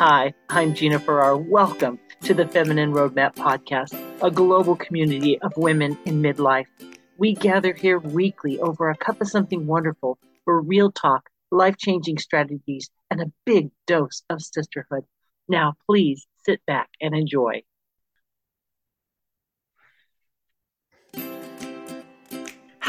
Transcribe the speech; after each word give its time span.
Hi, 0.00 0.32
I'm 0.48 0.72
Gina 0.72 0.98
Farrar. 0.98 1.36
Welcome 1.36 1.98
to 2.22 2.32
the 2.32 2.48
Feminine 2.48 2.94
Roadmap 2.94 3.34
Podcast, 3.34 3.92
a 4.22 4.30
global 4.30 4.74
community 4.74 5.38
of 5.42 5.52
women 5.58 5.98
in 6.06 6.22
midlife. 6.22 6.68
We 7.18 7.34
gather 7.34 7.74
here 7.74 7.98
weekly 7.98 8.58
over 8.60 8.88
a 8.88 8.96
cup 8.96 9.20
of 9.20 9.28
something 9.28 9.66
wonderful 9.66 10.18
for 10.46 10.58
real 10.58 10.90
talk, 10.90 11.28
life 11.50 11.76
changing 11.76 12.16
strategies, 12.16 12.88
and 13.10 13.20
a 13.20 13.30
big 13.44 13.72
dose 13.86 14.22
of 14.30 14.40
sisterhood. 14.40 15.04
Now, 15.50 15.74
please 15.86 16.26
sit 16.46 16.64
back 16.64 16.88
and 17.02 17.14
enjoy. 17.14 17.62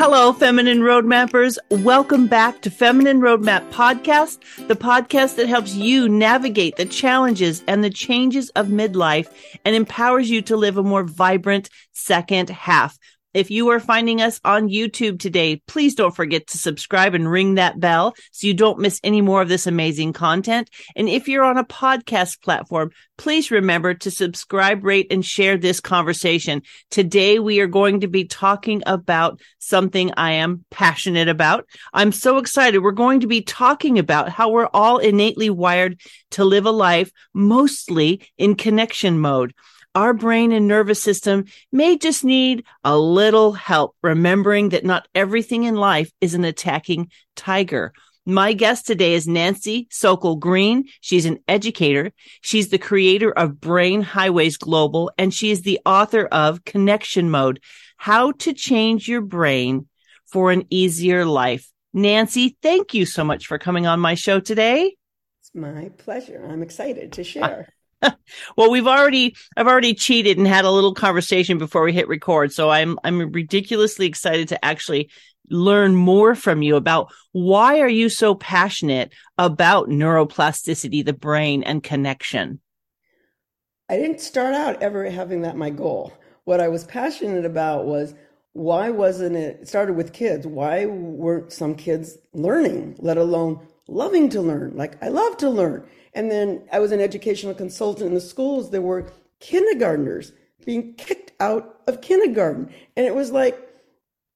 Hello, 0.04 0.34
Feminine 0.34 0.80
Roadmappers. 0.80 1.60
Welcome 1.70 2.26
back 2.26 2.62
to 2.62 2.72
Feminine 2.72 3.20
Roadmap 3.22 3.70
Podcast, 3.70 4.40
the 4.68 4.76
podcast 4.76 5.36
that 5.36 5.48
helps 5.48 5.76
you 5.76 6.10
navigate 6.10 6.76
the 6.76 6.88
challenges 6.88 7.64
and 7.68 7.84
the 7.84 7.92
changes 7.92 8.50
of 8.56 8.70
midlife 8.70 9.32
and 9.64 9.76
empowers 9.76 10.28
you 10.28 10.42
to 10.42 10.58
live 10.58 10.78
a 10.78 10.84
more 10.84 11.04
vibrant 11.04 11.70
second 11.92 12.50
half. 12.50 12.98
If 13.34 13.50
you 13.50 13.70
are 13.70 13.80
finding 13.80 14.22
us 14.22 14.42
on 14.44 14.68
YouTube 14.68 15.20
today, 15.20 15.62
please 15.66 15.96
don't 15.96 16.16
forget 16.16 16.48
to 16.48 16.58
subscribe 16.58 17.14
and 17.14 17.30
ring 17.30 17.56
that 17.56 17.80
bell 17.80 18.14
so 18.32 18.46
you 18.46 18.54
don't 18.54 18.80
miss 18.80 19.00
any 19.06 19.22
more 19.22 19.42
of 19.42 19.48
this 19.48 19.68
amazing 19.68 20.12
content. 20.12 20.70
And 20.98 21.08
if 21.08 21.30
you're 21.30 21.46
on 21.46 21.58
a 21.58 21.64
podcast 21.64 22.42
platform, 22.42 22.92
please 23.18 23.50
remember 23.50 23.94
to 23.94 24.12
subscribe, 24.12 24.84
rate, 24.84 25.08
and 25.12 25.26
share 25.26 25.58
this 25.58 25.80
conversation. 25.80 26.62
Today, 26.90 27.40
we 27.40 27.62
are 27.62 27.68
going 27.68 28.02
to 28.02 28.08
be 28.08 28.26
talking 28.26 28.84
about 28.86 29.40
something 29.60 30.12
I 30.18 30.34
am 30.34 30.66
passionate 30.70 31.30
about. 31.30 31.66
I'm 31.94 32.12
so 32.12 32.38
excited. 32.38 32.80
We're 32.80 32.92
going 32.92 33.22
to 33.22 33.28
be 33.28 33.42
talking 33.42 33.98
about 33.98 34.28
how 34.28 34.50
we're 34.50 34.70
all 34.74 34.98
innately 34.98 35.50
wired 35.50 36.02
to 36.32 36.44
live 36.44 36.66
a 36.66 36.72
life 36.72 37.12
mostly 37.34 38.28
in 38.38 38.56
connection 38.56 39.20
mode 39.20 39.54
our 39.96 40.14
brain 40.14 40.52
and 40.52 40.68
nervous 40.68 41.02
system 41.02 41.46
may 41.72 41.98
just 41.98 42.24
need 42.24 42.66
a 42.84 42.98
little 42.98 43.52
help 43.52 43.96
remembering 44.02 44.70
that 44.70 44.86
not 44.86 45.08
everything 45.14 45.64
in 45.64 45.76
life 45.76 46.12
is 46.22 46.34
an 46.34 46.46
attacking 46.46 47.10
tiger. 47.36 47.94
My 48.26 48.54
guest 48.54 48.86
today 48.86 49.16
is 49.16 49.28
Nancy 49.28 49.88
Sokol 49.90 50.36
Green. 50.36 50.86
She's 51.02 51.26
an 51.26 51.40
educator. 51.48 52.12
She's 52.42 52.70
the 52.70 52.78
creator 52.78 53.32
of 53.32 53.60
Brain 53.60 54.04
Highways 54.04 54.58
Global, 54.58 55.12
and 55.18 55.34
she 55.34 55.50
is 55.50 55.64
the 55.64 55.80
author 55.86 56.26
of 56.26 56.64
Connection 56.64 57.32
Mode, 57.32 57.60
How 57.98 58.32
to 58.34 58.54
Change 58.54 59.08
Your 59.08 59.22
Brain 59.22 59.88
for 60.28 60.52
an 60.52 60.66
Easier 60.70 61.26
Life. 61.26 61.68
Nancy, 61.94 62.56
thank 62.62 62.94
you 62.94 63.06
so 63.06 63.24
much 63.24 63.48
for 63.48 63.58
coming 63.58 63.88
on 63.88 64.00
my 64.00 64.14
show 64.14 64.40
today. 64.40 64.96
It's 65.42 65.56
my 65.56 65.90
pleasure. 65.98 66.48
I'm 66.48 66.62
excited 66.62 67.14
to 67.14 67.24
share. 67.24 67.74
well, 68.58 68.72
we've 68.72 68.88
already 68.88 69.36
I've 69.56 69.68
already 69.68 69.94
cheated 69.94 70.38
and 70.38 70.48
had 70.48 70.66
a 70.66 70.72
little 70.72 70.94
conversation 70.94 71.58
before 71.58 71.84
we 71.84 71.94
hit 71.94 72.08
record, 72.08 72.52
so 72.52 72.70
I'm 72.70 72.98
I'm 73.04 73.32
ridiculously 73.32 74.06
excited 74.06 74.48
to 74.50 74.66
actually 74.66 75.10
learn 75.50 75.96
more 75.96 76.34
from 76.34 76.62
you 76.62 76.76
about 76.76 77.12
why 77.34 77.80
are 77.80 77.90
you 77.90 78.10
so 78.10 78.34
passionate 78.34 79.14
about 79.38 79.90
neuroplasticity, 79.90 81.04
the 81.06 81.14
brain 81.14 81.64
and 81.64 81.84
connection. 81.84 82.60
I 83.90 83.98
didn't 83.98 84.22
start 84.22 84.56
out 84.56 84.82
ever 84.82 85.10
having 85.10 85.42
that 85.42 85.58
my 85.58 85.70
goal. 85.70 86.14
What 86.46 86.62
I 86.62 86.70
was 86.70 86.86
passionate 86.86 87.46
about 87.46 87.86
was 87.86 88.16
why 88.54 88.90
wasn't 88.90 89.36
it, 89.36 89.60
it 89.62 89.68
started 89.68 89.94
with 89.94 90.14
kids. 90.14 90.48
Why 90.48 90.86
weren't 90.86 91.52
some 91.52 91.76
kids 91.76 92.18
learning, 92.34 92.96
let 93.00 93.18
alone 93.18 93.68
loving 93.88 94.30
to 94.30 94.42
learn? 94.42 94.76
Like 94.76 95.02
I 95.04 95.10
love 95.10 95.38
to 95.38 95.50
learn. 95.50 95.86
And 96.14 96.30
then 96.30 96.68
I 96.72 96.80
was 96.80 96.92
an 96.92 97.00
educational 97.00 97.54
consultant 97.54 98.08
in 98.08 98.14
the 98.14 98.22
schools. 98.22 98.70
There 98.70 98.82
were 98.82 99.12
kindergartners 99.40 100.34
being 100.66 100.94
kicked 100.96 101.32
out 101.40 101.82
of 101.88 102.02
kindergarten. 102.02 102.74
And 102.96 103.06
it 103.06 103.16
was 103.16 103.32
like, 103.32 103.58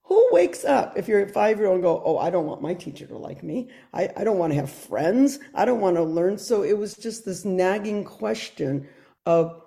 who 0.03 0.27
wakes 0.31 0.63
up 0.63 0.97
if 0.97 1.07
you're 1.07 1.23
a 1.23 1.27
five 1.27 1.57
year 1.57 1.67
old 1.67 1.75
and 1.75 1.83
go, 1.83 2.01
Oh, 2.05 2.17
I 2.17 2.29
don't 2.29 2.45
want 2.45 2.61
my 2.61 2.73
teacher 2.75 3.07
to 3.07 3.17
like 3.17 3.44
me. 3.44 3.69
I, 3.94 4.09
I 4.16 4.23
don't 4.23 4.38
want 4.38 4.53
to 4.53 4.59
have 4.59 4.69
friends. 4.69 5.39
I 5.53 5.66
don't 5.66 5.81
want 5.81 5.95
to 5.95 6.03
learn. 6.03 6.38
So 6.38 6.63
it 6.63 6.77
was 6.77 6.95
just 6.95 7.25
this 7.25 7.44
nagging 7.44 8.03
question 8.03 8.88
of 9.25 9.61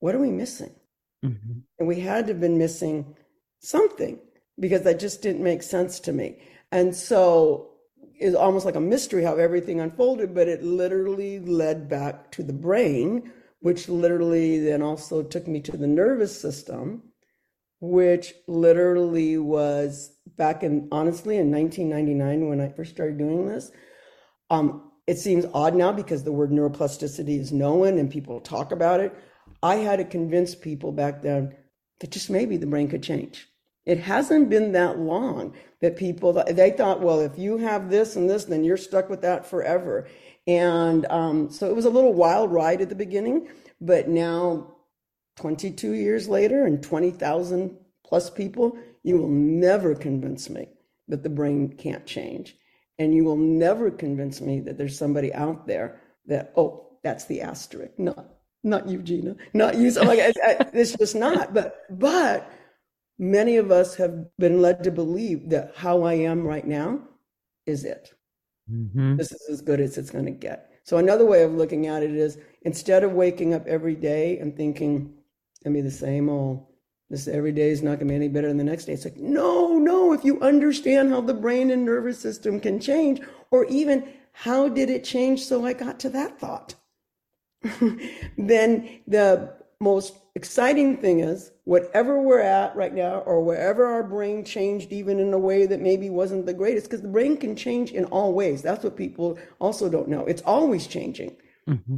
what 0.00 0.14
are 0.14 0.20
we 0.20 0.30
missing? 0.30 0.74
Mm-hmm. 1.24 1.60
And 1.78 1.88
we 1.88 2.00
had 2.00 2.26
to 2.26 2.32
have 2.32 2.40
been 2.40 2.58
missing 2.58 3.14
something 3.60 4.18
because 4.58 4.82
that 4.82 4.98
just 4.98 5.22
didn't 5.22 5.42
make 5.42 5.62
sense 5.62 6.00
to 6.00 6.12
me. 6.12 6.38
And 6.72 6.94
so 6.94 7.67
is 8.18 8.34
almost 8.34 8.66
like 8.66 8.74
a 8.74 8.80
mystery 8.80 9.22
how 9.22 9.36
everything 9.36 9.80
unfolded, 9.80 10.34
but 10.34 10.48
it 10.48 10.62
literally 10.62 11.38
led 11.40 11.88
back 11.88 12.30
to 12.32 12.42
the 12.42 12.52
brain, 12.52 13.32
which 13.60 13.88
literally 13.88 14.58
then 14.60 14.82
also 14.82 15.22
took 15.22 15.46
me 15.46 15.60
to 15.60 15.76
the 15.76 15.86
nervous 15.86 16.40
system, 16.40 17.02
which 17.80 18.34
literally 18.46 19.38
was 19.38 20.16
back 20.36 20.62
in 20.62 20.88
honestly 20.90 21.36
in 21.36 21.50
1999 21.50 22.48
when 22.48 22.60
I 22.60 22.68
first 22.68 22.92
started 22.92 23.18
doing 23.18 23.46
this. 23.46 23.70
Um, 24.50 24.90
it 25.06 25.18
seems 25.18 25.46
odd 25.54 25.74
now 25.74 25.92
because 25.92 26.24
the 26.24 26.32
word 26.32 26.50
neuroplasticity 26.50 27.38
is 27.38 27.52
known 27.52 27.98
and 27.98 28.10
people 28.10 28.40
talk 28.40 28.72
about 28.72 29.00
it. 29.00 29.14
I 29.62 29.76
had 29.76 29.96
to 29.96 30.04
convince 30.04 30.54
people 30.54 30.92
back 30.92 31.22
then 31.22 31.56
that 32.00 32.10
just 32.10 32.30
maybe 32.30 32.56
the 32.56 32.66
brain 32.66 32.88
could 32.88 33.02
change. 33.02 33.46
It 33.88 33.98
hasn't 34.00 34.50
been 34.50 34.72
that 34.72 34.98
long 34.98 35.54
that 35.80 35.96
people 35.96 36.34
they 36.34 36.72
thought, 36.72 37.00
well, 37.00 37.20
if 37.20 37.38
you 37.38 37.56
have 37.56 37.88
this 37.88 38.16
and 38.16 38.28
this, 38.28 38.44
then 38.44 38.62
you're 38.62 38.76
stuck 38.76 39.08
with 39.08 39.22
that 39.22 39.46
forever. 39.46 40.06
And 40.46 41.06
um, 41.08 41.50
so 41.50 41.70
it 41.70 41.74
was 41.74 41.86
a 41.86 41.90
little 41.90 42.12
wild 42.12 42.52
ride 42.52 42.82
at 42.82 42.90
the 42.90 42.94
beginning, 42.94 43.48
but 43.80 44.06
now, 44.06 44.74
22 45.36 45.92
years 45.92 46.28
later, 46.28 46.66
and 46.66 46.82
20,000 46.82 47.78
plus 48.04 48.28
people, 48.28 48.76
you 49.04 49.16
will 49.16 49.28
never 49.28 49.94
convince 49.94 50.50
me 50.50 50.68
that 51.08 51.22
the 51.22 51.30
brain 51.30 51.72
can't 51.72 52.04
change, 52.04 52.56
and 52.98 53.14
you 53.14 53.24
will 53.24 53.36
never 53.36 53.90
convince 53.90 54.42
me 54.42 54.60
that 54.60 54.76
there's 54.76 54.98
somebody 54.98 55.32
out 55.32 55.66
there 55.66 55.98
that 56.26 56.52
oh, 56.56 56.88
that's 57.02 57.24
the 57.24 57.40
asterisk, 57.40 57.98
not 57.98 58.26
not 58.62 58.86
you, 58.88 59.00
Gina, 59.02 59.36
not 59.54 59.76
you. 59.76 59.90
So 59.90 60.02
like, 60.02 60.18
it's 60.74 60.94
just 60.94 61.14
not. 61.14 61.54
But 61.54 61.84
but 61.88 62.50
many 63.18 63.56
of 63.56 63.70
us 63.70 63.94
have 63.96 64.26
been 64.38 64.62
led 64.62 64.84
to 64.84 64.90
believe 64.90 65.50
that 65.50 65.72
how 65.76 66.02
I 66.02 66.14
am 66.14 66.46
right 66.46 66.66
now 66.66 67.00
is 67.66 67.84
it. 67.84 68.12
Mm-hmm. 68.70 69.16
This 69.16 69.32
is 69.32 69.48
as 69.50 69.60
good 69.60 69.80
as 69.80 69.98
it's 69.98 70.10
going 70.10 70.26
to 70.26 70.30
get. 70.30 70.70
So, 70.84 70.98
another 70.98 71.26
way 71.26 71.42
of 71.42 71.52
looking 71.52 71.86
at 71.86 72.02
it 72.02 72.12
is 72.12 72.38
instead 72.62 73.04
of 73.04 73.12
waking 73.12 73.54
up 73.54 73.66
every 73.66 73.94
day 73.94 74.38
and 74.38 74.56
thinking, 74.56 75.14
it's 75.52 75.62
"Gonna 75.62 75.74
be 75.74 75.80
the 75.80 75.90
same 75.90 76.28
old, 76.28 76.66
this 77.10 77.28
every 77.28 77.52
day 77.52 77.70
is 77.70 77.82
not 77.82 77.98
going 77.98 78.00
to 78.00 78.12
be 78.12 78.14
any 78.14 78.28
better 78.28 78.48
than 78.48 78.58
the 78.58 78.64
next 78.64 78.84
day. 78.84 78.92
It's 78.92 79.04
like, 79.04 79.16
no, 79.16 79.78
no, 79.78 80.12
if 80.12 80.24
you 80.24 80.40
understand 80.40 81.10
how 81.10 81.22
the 81.22 81.34
brain 81.34 81.70
and 81.70 81.84
nervous 81.84 82.18
system 82.18 82.60
can 82.60 82.80
change, 82.80 83.20
or 83.50 83.64
even 83.66 84.12
how 84.32 84.68
did 84.68 84.90
it 84.90 85.04
change 85.04 85.44
so 85.44 85.64
I 85.64 85.72
got 85.72 85.98
to 86.00 86.10
that 86.10 86.38
thought, 86.38 86.74
then 88.36 89.00
the 89.06 89.54
most 89.80 90.14
exciting 90.38 90.96
thing 90.98 91.18
is 91.18 91.50
whatever 91.64 92.22
we're 92.22 92.40
at 92.40 92.74
right 92.76 92.94
now 92.94 93.18
or 93.26 93.42
wherever 93.42 93.84
our 93.84 94.04
brain 94.04 94.44
changed 94.44 94.92
even 94.92 95.18
in 95.18 95.32
a 95.34 95.38
way 95.38 95.66
that 95.66 95.80
maybe 95.80 96.08
wasn't 96.08 96.46
the 96.46 96.54
greatest 96.54 96.86
because 96.86 97.02
the 97.02 97.08
brain 97.08 97.36
can 97.36 97.56
change 97.56 97.90
in 97.90 98.04
all 98.06 98.32
ways. 98.32 98.62
That's 98.62 98.84
what 98.84 98.96
people 98.96 99.36
also 99.58 99.88
don't 99.88 100.08
know. 100.08 100.24
It's 100.26 100.42
always 100.42 100.86
changing. 100.86 101.36
Mm-hmm. 101.68 101.96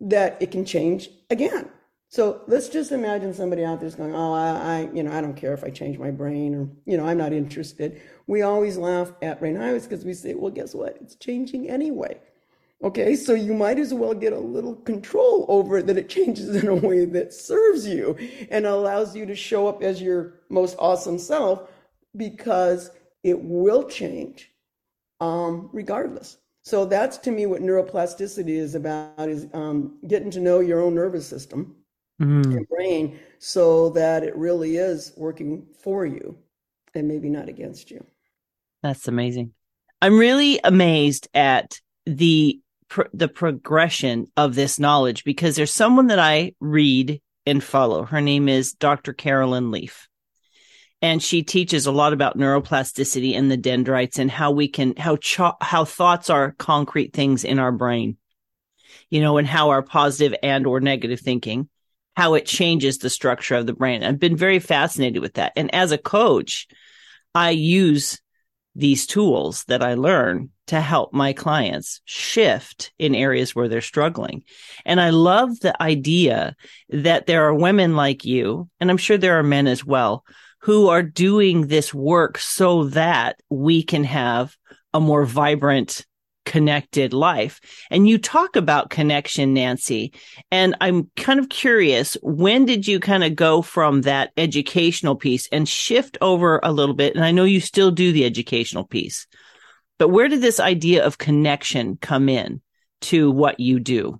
that 0.00 0.40
it 0.40 0.52
can 0.52 0.64
change 0.64 1.10
again. 1.30 1.68
So 2.10 2.42
let's 2.46 2.68
just 2.68 2.92
imagine 2.92 3.34
somebody 3.34 3.64
out 3.64 3.80
there's 3.80 3.96
going 3.96 4.14
oh 4.14 4.32
I, 4.32 4.50
I 4.74 4.78
you 4.94 5.02
know 5.02 5.12
i 5.12 5.20
don't 5.20 5.36
care 5.36 5.52
if 5.52 5.64
i 5.64 5.68
change 5.68 5.98
my 5.98 6.12
brain 6.12 6.54
or 6.54 6.68
you 6.86 6.96
know 6.96 7.04
i'm 7.04 7.18
not 7.18 7.32
interested. 7.32 8.00
We 8.28 8.42
always 8.42 8.76
laugh 8.78 9.12
at 9.20 9.40
brain 9.40 9.56
highways 9.56 9.86
because 9.86 10.04
we 10.04 10.14
say 10.14 10.34
well 10.34 10.52
guess 10.52 10.74
what? 10.74 10.96
It's 11.00 11.16
changing 11.16 11.68
anyway 11.68 12.20
Okay, 12.82 13.16
so 13.16 13.34
you 13.34 13.54
might 13.54 13.78
as 13.78 13.92
well 13.92 14.14
get 14.14 14.32
a 14.32 14.38
little 14.38 14.76
control 14.76 15.44
over 15.48 15.78
it 15.78 15.86
that 15.88 15.98
it 15.98 16.08
changes 16.08 16.54
in 16.54 16.68
a 16.68 16.74
way 16.74 17.04
that 17.04 17.32
serves 17.32 17.86
you 17.86 18.16
and 18.50 18.66
allows 18.66 19.16
you 19.16 19.26
to 19.26 19.34
show 19.34 19.66
up 19.66 19.82
as 19.82 20.00
your 20.00 20.34
most 20.48 20.76
awesome 20.78 21.18
self 21.18 21.68
because 22.16 22.90
it 23.24 23.40
will 23.40 23.88
change 23.88 24.52
um, 25.20 25.68
regardless. 25.72 26.38
So 26.62 26.84
that's 26.84 27.18
to 27.18 27.30
me 27.30 27.46
what 27.46 27.62
neuroplasticity 27.62 28.56
is 28.56 28.74
about 28.74 29.28
is 29.28 29.46
um, 29.54 29.98
getting 30.06 30.30
to 30.32 30.40
know 30.40 30.60
your 30.60 30.80
own 30.80 30.94
nervous 30.94 31.26
system 31.26 31.74
and 32.20 32.68
brain 32.68 33.18
so 33.38 33.90
that 33.90 34.22
it 34.22 34.36
really 34.36 34.76
is 34.76 35.12
working 35.16 35.66
for 35.82 36.04
you 36.04 36.36
and 36.94 37.08
maybe 37.08 37.28
not 37.28 37.48
against 37.48 37.90
you. 37.90 38.04
That's 38.82 39.08
amazing. 39.08 39.52
I'm 40.02 40.18
really 40.18 40.60
amazed 40.62 41.28
at 41.34 41.80
the 42.06 42.60
the 43.12 43.28
progression 43.28 44.26
of 44.36 44.54
this 44.54 44.78
knowledge 44.78 45.24
because 45.24 45.56
there's 45.56 45.72
someone 45.72 46.08
that 46.08 46.18
I 46.18 46.54
read 46.60 47.20
and 47.46 47.62
follow. 47.62 48.04
Her 48.04 48.20
name 48.20 48.48
is 48.48 48.72
Dr. 48.72 49.12
Carolyn 49.12 49.70
Leaf. 49.70 50.08
And 51.00 51.22
she 51.22 51.42
teaches 51.44 51.86
a 51.86 51.92
lot 51.92 52.12
about 52.12 52.36
neuroplasticity 52.36 53.36
and 53.36 53.50
the 53.50 53.56
dendrites 53.56 54.18
and 54.18 54.30
how 54.30 54.50
we 54.50 54.68
can, 54.68 54.96
how, 54.96 55.16
how 55.60 55.84
thoughts 55.84 56.28
are 56.28 56.56
concrete 56.58 57.12
things 57.12 57.44
in 57.44 57.58
our 57.58 57.72
brain. 57.72 58.16
you 59.10 59.20
know, 59.20 59.38
and 59.38 59.46
how 59.46 59.70
our 59.70 59.82
positive 59.82 60.36
and 60.42 60.66
or 60.66 60.80
negative 60.80 61.20
thinking, 61.20 61.68
how 62.16 62.34
it 62.34 62.46
changes 62.46 62.98
the 62.98 63.10
structure 63.10 63.54
of 63.54 63.66
the 63.66 63.72
brain. 63.72 64.02
I've 64.02 64.18
been 64.18 64.36
very 64.36 64.58
fascinated 64.58 65.22
with 65.22 65.34
that. 65.34 65.52
And 65.56 65.74
as 65.74 65.92
a 65.92 65.98
coach, 65.98 66.66
I 67.34 67.50
use 67.50 68.20
these 68.78 69.06
tools 69.06 69.64
that 69.64 69.82
I 69.82 69.94
learn 69.94 70.50
to 70.68 70.80
help 70.80 71.12
my 71.12 71.32
clients 71.32 72.00
shift 72.04 72.92
in 72.98 73.14
areas 73.14 73.54
where 73.54 73.68
they're 73.68 73.80
struggling. 73.80 74.44
And 74.84 75.00
I 75.00 75.10
love 75.10 75.58
the 75.60 75.80
idea 75.82 76.54
that 76.90 77.26
there 77.26 77.44
are 77.46 77.54
women 77.54 77.96
like 77.96 78.24
you, 78.24 78.70
and 78.78 78.90
I'm 78.90 78.96
sure 78.96 79.18
there 79.18 79.38
are 79.38 79.42
men 79.42 79.66
as 79.66 79.84
well, 79.84 80.24
who 80.60 80.88
are 80.88 81.02
doing 81.02 81.66
this 81.66 81.92
work 81.92 82.38
so 82.38 82.84
that 82.84 83.40
we 83.50 83.82
can 83.82 84.04
have 84.04 84.56
a 84.94 85.00
more 85.00 85.24
vibrant 85.24 86.06
connected 86.48 87.12
life. 87.12 87.60
And 87.90 88.08
you 88.08 88.16
talk 88.16 88.56
about 88.56 88.88
connection, 88.88 89.52
Nancy. 89.52 90.14
And 90.50 90.74
I'm 90.80 91.10
kind 91.14 91.38
of 91.38 91.50
curious, 91.50 92.16
when 92.22 92.64
did 92.64 92.88
you 92.88 92.98
kind 92.98 93.22
of 93.22 93.36
go 93.36 93.60
from 93.60 94.00
that 94.02 94.32
educational 94.38 95.14
piece 95.14 95.46
and 95.52 95.68
shift 95.68 96.16
over 96.22 96.58
a 96.62 96.72
little 96.72 96.94
bit? 96.94 97.14
And 97.14 97.22
I 97.22 97.32
know 97.32 97.44
you 97.44 97.60
still 97.60 97.90
do 97.90 98.12
the 98.12 98.24
educational 98.24 98.84
piece, 98.84 99.26
but 99.98 100.08
where 100.08 100.26
did 100.26 100.40
this 100.40 100.58
idea 100.58 101.04
of 101.04 101.18
connection 101.18 101.98
come 102.00 102.30
in 102.30 102.62
to 103.02 103.30
what 103.30 103.60
you 103.60 103.78
do? 103.78 104.18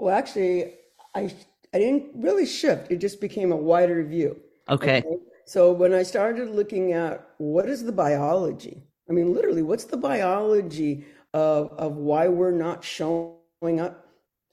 Well, 0.00 0.16
actually, 0.16 0.74
I, 1.14 1.32
I 1.72 1.78
didn't 1.78 2.06
really 2.16 2.44
shift. 2.44 2.90
It 2.90 2.96
just 2.96 3.20
became 3.20 3.52
a 3.52 3.56
wider 3.56 4.02
view. 4.02 4.40
Okay. 4.68 4.98
okay. 4.98 5.16
So 5.46 5.70
when 5.72 5.94
I 5.94 6.02
started 6.02 6.50
looking 6.50 6.92
at 6.92 7.24
what 7.38 7.68
is 7.68 7.84
the 7.84 7.92
biology 7.92 8.87
I 9.08 9.12
mean, 9.12 9.32
literally, 9.34 9.62
what's 9.62 9.84
the 9.84 9.96
biology 9.96 11.04
of, 11.32 11.72
of 11.72 11.96
why 11.96 12.28
we're 12.28 12.50
not 12.50 12.84
showing 12.84 13.80
up? 13.80 14.06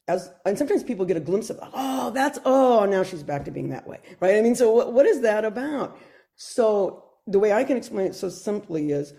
As, 0.08 0.32
and 0.46 0.58
sometimes 0.58 0.84
people 0.84 1.06
get 1.06 1.18
a 1.18 1.22
glimpse 1.22 1.50
of, 1.50 1.60
oh, 1.74 2.12
that's, 2.12 2.40
oh, 2.46 2.86
now 2.86 3.04
she's 3.04 3.24
back 3.24 3.46
to 3.46 3.52
being 3.52 3.70
that 3.70 3.88
way, 3.88 4.00
right? 4.20 4.36
I 4.36 4.42
mean, 4.42 4.56
so 4.56 4.72
what, 4.72 4.94
what 4.94 5.06
is 5.06 5.22
that 5.22 5.46
about? 5.46 5.98
So 6.36 7.06
the 7.26 7.40
way 7.40 7.54
I 7.54 7.64
can 7.64 7.76
explain 7.76 8.08
it 8.08 8.16
so 8.16 8.30
simply 8.30 8.92
is 8.92 9.14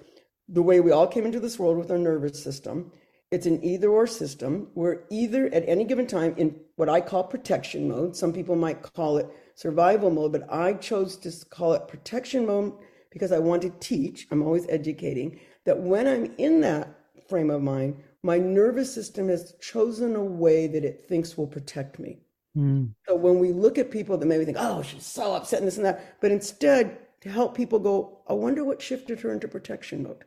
the 0.48 0.62
way 0.62 0.80
we 0.80 0.92
all 0.92 1.08
came 1.08 1.26
into 1.26 1.40
this 1.40 1.58
world 1.58 1.76
with 1.76 1.90
our 1.90 1.98
nervous 1.98 2.42
system. 2.42 2.92
It's 3.32 3.46
an 3.46 3.64
either 3.64 3.90
or 3.90 4.06
system. 4.06 4.68
We're 4.76 5.00
either 5.10 5.52
at 5.52 5.68
any 5.68 5.84
given 5.84 6.06
time 6.06 6.34
in 6.36 6.54
what 6.76 6.88
I 6.88 7.00
call 7.00 7.24
protection 7.24 7.88
mode. 7.88 8.14
Some 8.14 8.32
people 8.32 8.54
might 8.54 8.82
call 8.82 9.18
it 9.18 9.28
survival 9.56 10.10
mode, 10.10 10.30
but 10.30 10.46
I 10.52 10.74
chose 10.74 11.16
to 11.18 11.32
call 11.46 11.72
it 11.72 11.88
protection 11.88 12.46
mode 12.46 12.74
because 13.16 13.32
I 13.32 13.38
want 13.38 13.62
to 13.62 13.70
teach, 13.80 14.26
I'm 14.30 14.42
always 14.42 14.66
educating, 14.68 15.40
that 15.64 15.80
when 15.80 16.06
I'm 16.06 16.34
in 16.36 16.60
that 16.60 16.94
frame 17.30 17.48
of 17.48 17.62
mind, 17.62 17.96
my 18.22 18.36
nervous 18.36 18.94
system 18.94 19.30
has 19.30 19.54
chosen 19.58 20.14
a 20.14 20.22
way 20.22 20.66
that 20.66 20.84
it 20.84 21.06
thinks 21.08 21.38
will 21.38 21.46
protect 21.46 21.98
me. 21.98 22.18
Mm. 22.54 22.90
So 23.08 23.16
when 23.16 23.38
we 23.38 23.52
look 23.52 23.78
at 23.78 23.90
people 23.90 24.18
that 24.18 24.26
maybe 24.26 24.44
think, 24.44 24.58
oh, 24.60 24.82
she's 24.82 25.06
so 25.06 25.32
upset 25.32 25.60
and 25.60 25.66
this 25.66 25.78
and 25.78 25.86
that, 25.86 26.20
but 26.20 26.30
instead 26.30 26.98
to 27.22 27.30
help 27.30 27.56
people 27.56 27.78
go, 27.78 28.18
I 28.28 28.34
wonder 28.34 28.66
what 28.66 28.82
shifted 28.82 29.20
her 29.20 29.32
into 29.32 29.48
protection 29.48 30.02
mode 30.02 30.24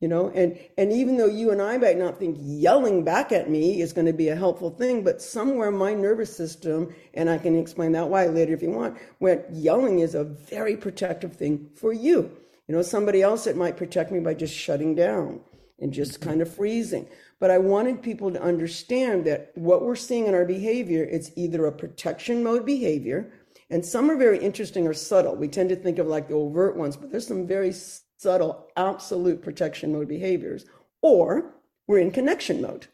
you 0.00 0.08
know? 0.08 0.28
And 0.34 0.58
and 0.76 0.92
even 0.92 1.16
though 1.16 1.26
you 1.26 1.50
and 1.50 1.62
i 1.62 1.78
might 1.78 1.98
not 1.98 2.18
think 2.18 2.36
yelling 2.40 3.04
back 3.04 3.32
at 3.32 3.48
me 3.48 3.80
is 3.80 3.92
going 3.92 4.06
to 4.06 4.12
be 4.12 4.28
a 4.28 4.36
helpful 4.36 4.70
thing 4.70 5.02
but 5.02 5.22
somewhere 5.22 5.70
my 5.70 5.94
nervous 5.94 6.34
system 6.34 6.94
and 7.14 7.30
i 7.30 7.38
can 7.38 7.58
explain 7.58 7.92
that 7.92 8.08
why 8.08 8.26
later 8.26 8.52
if 8.52 8.62
you 8.62 8.70
want 8.70 8.98
went 9.20 9.42
yelling 9.50 10.00
is 10.00 10.14
a 10.14 10.24
very 10.24 10.76
protective 10.76 11.34
thing 11.34 11.68
for 11.74 11.92
you. 11.92 12.30
You 12.68 12.74
know 12.74 12.82
somebody 12.82 13.22
else 13.22 13.46
it 13.46 13.56
might 13.56 13.76
protect 13.76 14.10
me 14.10 14.20
by 14.20 14.34
just 14.34 14.54
shutting 14.54 14.94
down 14.94 15.40
and 15.78 15.92
just 15.92 16.12
mm-hmm. 16.20 16.30
kind 16.30 16.42
of 16.42 16.54
freezing. 16.54 17.08
But 17.38 17.50
i 17.50 17.58
wanted 17.58 18.02
people 18.02 18.30
to 18.30 18.42
understand 18.42 19.24
that 19.26 19.52
what 19.54 19.82
we're 19.82 19.96
seeing 19.96 20.26
in 20.26 20.34
our 20.34 20.44
behavior 20.44 21.04
it's 21.04 21.30
either 21.36 21.64
a 21.66 21.72
protection 21.72 22.42
mode 22.44 22.66
behavior 22.66 23.32
and 23.68 23.84
some 23.84 24.08
are 24.10 24.16
very 24.16 24.38
interesting 24.38 24.86
or 24.86 24.94
subtle. 24.94 25.34
We 25.34 25.48
tend 25.48 25.70
to 25.70 25.76
think 25.76 25.98
of 25.98 26.06
like 26.06 26.28
the 26.28 26.34
overt 26.34 26.76
ones 26.76 26.96
but 26.96 27.10
there's 27.10 27.26
some 27.26 27.46
very 27.46 27.72
subtle 28.16 28.68
absolute 28.76 29.42
protection 29.42 29.92
mode 29.92 30.08
behaviors, 30.08 30.64
or 31.02 31.54
we're 31.86 31.98
in 31.98 32.10
connection 32.10 32.60
mode. 32.60 32.86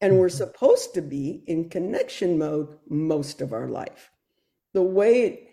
And 0.00 0.18
we're 0.18 0.28
mm-hmm. 0.28 0.36
supposed 0.36 0.94
to 0.94 1.02
be 1.02 1.42
in 1.46 1.68
connection 1.68 2.38
mode 2.38 2.78
most 2.88 3.40
of 3.40 3.52
our 3.52 3.68
life. 3.68 4.10
The 4.72 4.82
way 4.82 5.22
it, 5.22 5.52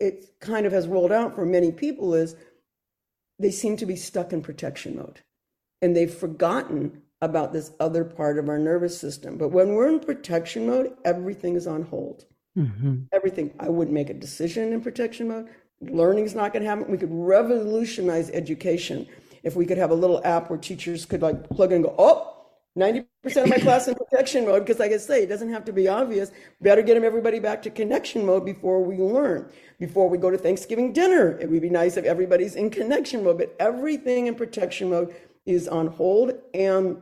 it 0.00 0.40
kind 0.40 0.66
of 0.66 0.72
has 0.72 0.88
rolled 0.88 1.12
out 1.12 1.34
for 1.34 1.46
many 1.46 1.70
people 1.70 2.14
is 2.14 2.34
they 3.38 3.50
seem 3.50 3.76
to 3.76 3.86
be 3.86 3.96
stuck 3.96 4.32
in 4.32 4.42
protection 4.42 4.96
mode 4.96 5.20
and 5.82 5.94
they've 5.94 6.12
forgotten 6.12 7.02
about 7.22 7.52
this 7.52 7.72
other 7.80 8.04
part 8.04 8.38
of 8.38 8.48
our 8.48 8.58
nervous 8.58 8.98
system. 8.98 9.38
But 9.38 9.48
when 9.48 9.74
we're 9.74 9.88
in 9.88 10.00
protection 10.00 10.66
mode, 10.66 10.94
everything 11.04 11.54
is 11.54 11.66
on 11.66 11.82
hold. 11.82 12.24
Mm-hmm. 12.56 13.04
Everything. 13.12 13.54
I 13.58 13.68
wouldn't 13.68 13.94
make 13.94 14.10
a 14.10 14.14
decision 14.14 14.72
in 14.72 14.80
protection 14.80 15.28
mode. 15.28 15.48
Learning's 15.80 16.34
not 16.34 16.52
going 16.52 16.62
to 16.62 16.68
happen. 16.68 16.90
We 16.90 16.98
could 16.98 17.12
revolutionize 17.12 18.30
education 18.30 19.06
if 19.42 19.54
we 19.54 19.66
could 19.66 19.78
have 19.78 19.90
a 19.90 19.94
little 19.94 20.20
app 20.24 20.50
where 20.50 20.58
teachers 20.58 21.04
could 21.04 21.22
like 21.22 21.48
plug 21.50 21.70
in 21.70 21.76
and 21.76 21.84
go, 21.84 21.94
oh, 21.98 22.36
90% 22.76 23.06
of 23.42 23.48
my 23.48 23.58
class 23.58 23.88
in 23.88 23.94
protection 23.94 24.44
mode, 24.44 24.64
because 24.64 24.78
like 24.78 24.92
I 24.92 24.98
say, 24.98 25.22
it 25.22 25.28
doesn't 25.28 25.50
have 25.50 25.64
to 25.64 25.72
be 25.72 25.88
obvious. 25.88 26.30
Better 26.60 26.82
get 26.82 26.94
them 26.94 27.04
everybody 27.04 27.38
back 27.38 27.62
to 27.62 27.70
connection 27.70 28.26
mode 28.26 28.44
before 28.44 28.82
we 28.82 28.98
learn. 28.98 29.50
Before 29.78 30.08
we 30.10 30.18
go 30.18 30.30
to 30.30 30.36
Thanksgiving 30.36 30.92
dinner, 30.92 31.38
it 31.38 31.50
would 31.50 31.62
be 31.62 31.70
nice 31.70 31.96
if 31.96 32.04
everybody's 32.04 32.54
in 32.54 32.68
connection 32.70 33.24
mode, 33.24 33.38
but 33.38 33.56
everything 33.58 34.26
in 34.26 34.34
protection 34.34 34.90
mode 34.90 35.14
is 35.46 35.68
on 35.68 35.86
hold 35.86 36.32
and 36.52 37.00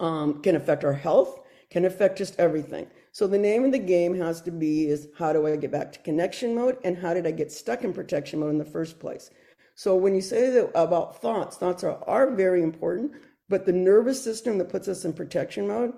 um, 0.00 0.40
can 0.42 0.56
affect 0.56 0.84
our 0.84 0.94
health, 0.94 1.40
can 1.68 1.84
affect 1.84 2.16
just 2.16 2.38
everything. 2.38 2.86
So 3.16 3.26
the 3.26 3.38
name 3.38 3.64
of 3.64 3.72
the 3.72 3.78
game 3.78 4.14
has 4.16 4.42
to 4.42 4.50
be 4.50 4.88
is 4.88 5.08
how 5.16 5.32
do 5.32 5.46
I 5.46 5.56
get 5.56 5.70
back 5.70 5.90
to 5.92 5.98
connection 6.00 6.54
mode 6.54 6.76
and 6.84 6.98
how 6.98 7.14
did 7.14 7.26
I 7.26 7.30
get 7.30 7.50
stuck 7.50 7.82
in 7.82 7.94
protection 7.94 8.40
mode 8.40 8.50
in 8.50 8.58
the 8.58 8.64
first 8.66 9.00
place? 9.00 9.30
So 9.74 9.96
when 9.96 10.14
you 10.14 10.20
say 10.20 10.50
that 10.50 10.70
about 10.74 11.22
thoughts, 11.22 11.56
thoughts 11.56 11.82
are, 11.82 11.98
are 12.06 12.30
very 12.32 12.62
important, 12.62 13.12
but 13.48 13.64
the 13.64 13.72
nervous 13.72 14.22
system 14.22 14.58
that 14.58 14.68
puts 14.68 14.86
us 14.86 15.06
in 15.06 15.14
protection 15.14 15.66
mode, 15.66 15.94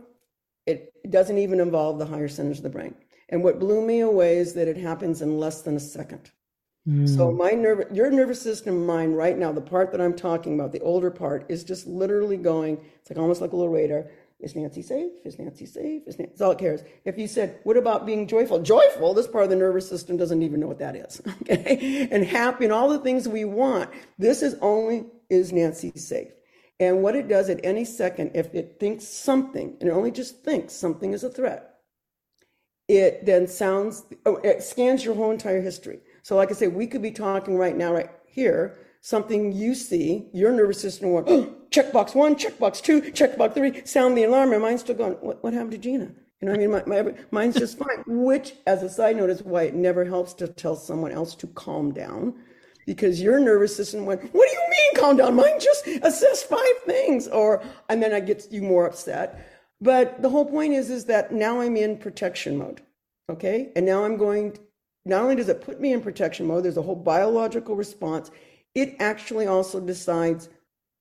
it 0.64 0.92
doesn't 1.10 1.38
even 1.38 1.58
involve 1.58 1.98
the 1.98 2.06
higher 2.06 2.28
centers 2.28 2.58
of 2.58 2.62
the 2.62 2.70
brain. 2.70 2.94
And 3.30 3.42
what 3.42 3.58
blew 3.58 3.84
me 3.84 3.98
away 3.98 4.36
is 4.36 4.54
that 4.54 4.68
it 4.68 4.76
happens 4.76 5.20
in 5.20 5.40
less 5.40 5.62
than 5.62 5.74
a 5.74 5.80
second. 5.80 6.30
Mm. 6.88 7.08
So 7.16 7.32
my 7.32 7.50
nerve, 7.50 7.86
your 7.92 8.12
nervous 8.12 8.40
system, 8.40 8.86
mine 8.86 9.12
right 9.12 9.36
now, 9.36 9.50
the 9.50 9.60
part 9.60 9.90
that 9.90 10.00
I'm 10.00 10.14
talking 10.14 10.54
about, 10.54 10.70
the 10.70 10.82
older 10.82 11.10
part, 11.10 11.46
is 11.48 11.64
just 11.64 11.88
literally 11.88 12.36
going. 12.36 12.78
It's 13.00 13.10
like 13.10 13.18
almost 13.18 13.40
like 13.40 13.52
a 13.52 13.56
little 13.56 13.72
radar. 13.72 14.06
Is 14.40 14.54
Nancy 14.54 14.82
safe? 14.82 15.10
Is 15.24 15.38
Nancy 15.38 15.66
safe? 15.66 16.02
Is 16.06 16.16
Nancy? 16.18 16.30
That's 16.30 16.42
all 16.42 16.52
it 16.52 16.58
cares. 16.58 16.84
If 17.04 17.18
you 17.18 17.26
said, 17.26 17.58
what 17.64 17.76
about 17.76 18.06
being 18.06 18.28
joyful? 18.28 18.60
Joyful, 18.60 19.12
this 19.12 19.26
part 19.26 19.44
of 19.44 19.50
the 19.50 19.56
nervous 19.56 19.88
system 19.88 20.16
doesn't 20.16 20.42
even 20.42 20.60
know 20.60 20.68
what 20.68 20.78
that 20.78 20.94
is. 20.96 21.20
Okay. 21.42 22.06
And 22.10 22.24
happy 22.24 22.64
and 22.64 22.72
all 22.72 22.88
the 22.88 22.98
things 22.98 23.26
we 23.26 23.44
want. 23.44 23.90
This 24.18 24.42
is 24.42 24.54
only, 24.60 25.06
is 25.30 25.52
Nancy 25.52 25.92
safe? 25.96 26.28
And 26.78 27.02
what 27.02 27.16
it 27.16 27.26
does 27.26 27.48
at 27.48 27.60
any 27.64 27.84
second, 27.84 28.32
if 28.34 28.54
it 28.54 28.76
thinks 28.78 29.04
something, 29.06 29.76
and 29.80 29.88
it 29.88 29.92
only 29.92 30.10
just 30.10 30.44
thinks 30.44 30.74
something 30.74 31.12
is 31.12 31.24
a 31.24 31.30
threat, 31.30 31.78
it 32.86 33.26
then 33.26 33.46
sounds, 33.46 34.04
oh, 34.26 34.36
it 34.36 34.62
scans 34.62 35.04
your 35.04 35.14
whole 35.14 35.30
entire 35.30 35.60
history. 35.60 36.00
So, 36.22 36.36
like 36.36 36.50
I 36.50 36.54
say, 36.54 36.68
we 36.68 36.86
could 36.86 37.02
be 37.02 37.10
talking 37.10 37.56
right 37.56 37.76
now, 37.76 37.92
right 37.92 38.10
here, 38.26 38.78
something 39.08 39.52
you 39.52 39.74
see, 39.74 40.26
your 40.34 40.52
nervous 40.52 40.82
system 40.82 41.12
went, 41.12 41.26
oh, 41.30 41.54
checkbox 41.70 42.14
one, 42.14 42.36
check 42.36 42.58
box 42.58 42.78
two, 42.78 43.10
check 43.12 43.38
box 43.38 43.54
three, 43.54 43.80
sound 43.86 44.18
the 44.18 44.24
alarm. 44.24 44.50
My 44.50 44.58
mind's 44.58 44.82
still 44.82 44.96
going, 44.96 45.14
what, 45.14 45.42
what 45.42 45.54
happened 45.54 45.72
to 45.72 45.78
Gina? 45.78 46.10
You 46.42 46.46
know 46.46 46.52
I 46.52 46.58
mean? 46.58 46.70
My, 46.70 46.82
my, 46.84 47.14
mine's 47.30 47.56
just 47.56 47.78
fine, 47.84 48.04
which, 48.06 48.52
as 48.66 48.82
a 48.82 48.90
side 48.90 49.16
note, 49.16 49.30
is 49.30 49.42
why 49.42 49.62
it 49.62 49.74
never 49.74 50.04
helps 50.04 50.34
to 50.34 50.46
tell 50.46 50.76
someone 50.76 51.10
else 51.10 51.34
to 51.36 51.46
calm 51.46 51.90
down 51.94 52.34
because 52.84 53.22
your 53.22 53.40
nervous 53.40 53.74
system 53.74 54.04
went, 54.04 54.20
What 54.34 54.46
do 54.46 54.54
you 54.54 54.62
mean 54.68 55.02
calm 55.02 55.16
down? 55.16 55.36
Mine 55.36 55.58
just 55.58 55.86
assessed 55.86 56.46
five 56.46 56.78
things. 56.84 57.28
Or, 57.28 57.62
and 57.88 58.02
then 58.02 58.12
I 58.12 58.20
get 58.20 58.52
you 58.52 58.60
more 58.60 58.86
upset. 58.86 59.42
But 59.80 60.20
the 60.20 60.28
whole 60.28 60.44
point 60.44 60.74
is, 60.74 60.90
is 60.90 61.06
that 61.06 61.32
now 61.32 61.62
I'm 61.62 61.78
in 61.78 61.96
protection 61.96 62.58
mode. 62.58 62.82
Okay. 63.30 63.72
And 63.74 63.86
now 63.86 64.04
I'm 64.04 64.18
going, 64.18 64.58
not 65.06 65.22
only 65.22 65.36
does 65.36 65.48
it 65.48 65.62
put 65.62 65.80
me 65.80 65.94
in 65.94 66.02
protection 66.02 66.46
mode, 66.46 66.64
there's 66.64 66.76
a 66.76 66.82
whole 66.82 66.94
biological 66.94 67.74
response. 67.74 68.30
It 68.74 68.96
actually 69.00 69.46
also 69.46 69.80
decides 69.80 70.48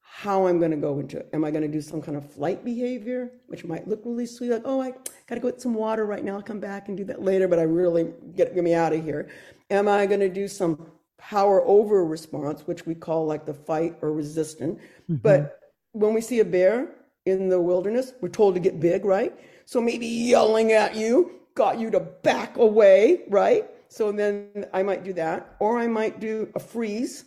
how 0.02 0.48
I'm 0.48 0.58
going 0.58 0.72
to 0.72 0.78
go 0.78 0.98
into 0.98 1.18
it. 1.18 1.30
Am 1.34 1.44
I 1.46 1.52
going 1.52 1.62
to 1.62 1.68
do 1.68 1.80
some 1.82 2.02
kind 2.02 2.18
of 2.18 2.28
flight 2.32 2.66
behavior, 2.66 3.34
which 3.46 3.64
might 3.64 3.88
look 3.88 4.02
really 4.04 4.26
sweet, 4.26 4.50
like, 4.50 4.64
oh, 4.66 4.82
I 4.82 4.92
got 5.28 5.36
to 5.36 5.40
go 5.40 5.52
get 5.52 5.62
some 5.62 5.76
water 5.76 6.06
right 6.06 6.24
now. 6.24 6.38
I'll 6.38 6.42
come 6.42 6.60
back 6.60 6.88
and 6.88 6.98
do 6.98 7.04
that 7.06 7.22
later, 7.22 7.48
but 7.48 7.60
I 7.60 7.64
really 7.64 8.14
get, 8.36 8.56
get 8.56 8.64
me 8.64 8.74
out 8.74 8.94
of 8.94 9.04
here. 9.04 9.30
Am 9.70 9.88
I 9.88 10.08
going 10.08 10.22
to 10.22 10.30
do 10.30 10.48
some 10.48 10.90
power 11.20 11.62
over 11.68 12.04
response, 12.04 12.62
which 12.62 12.88
we 12.88 12.96
call 12.96 13.28
like 13.28 13.46
the 13.46 13.54
fight 13.54 13.96
or 14.02 14.12
resistant? 14.12 14.80
Mm-hmm. 14.80 15.18
But 15.18 15.60
when 15.92 16.16
we 16.16 16.22
see 16.22 16.40
a 16.40 16.46
bear 16.46 16.96
in 17.28 17.50
the 17.50 17.62
wilderness, 17.62 18.14
we're 18.20 18.30
told 18.30 18.56
to 18.56 18.60
get 18.60 18.80
big, 18.80 19.06
right? 19.06 19.38
So 19.66 19.80
maybe 19.80 20.08
yelling 20.08 20.72
at 20.72 20.96
you 20.96 21.42
got 21.54 21.80
you 21.80 21.92
to 21.92 22.00
back 22.00 22.58
away, 22.58 23.24
right? 23.30 23.70
So 23.90 24.12
then 24.12 24.66
I 24.74 24.82
might 24.82 25.04
do 25.04 25.14
that, 25.14 25.56
or 25.60 25.78
I 25.78 25.88
might 25.88 26.20
do 26.20 26.52
a 26.56 26.60
freeze 26.60 27.26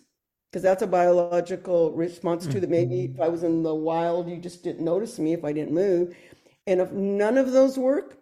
because 0.50 0.62
that's 0.62 0.83
a 0.83 0.87
biological 0.87 1.92
response 1.92 2.47
to 2.47 2.59
that 2.59 2.71
maybe 2.71 2.97
mm-hmm. 2.97 3.14
if 3.14 3.21
I 3.21 3.28
was 3.28 3.45
in 3.45 3.62
the 3.62 3.75
wild, 3.75 4.28
you 4.28 4.37
just 4.37 4.64
didn't 4.64 4.85
notice 4.85 5.19
me 5.19 5.33
if 5.33 5.45
I 5.45 5.52
didn't 5.52 5.73
move. 5.73 6.16
And 6.66 6.80
if 6.80 6.90
none 6.90 7.38
of 7.38 7.52
those 7.52 7.78
work, 7.78 8.19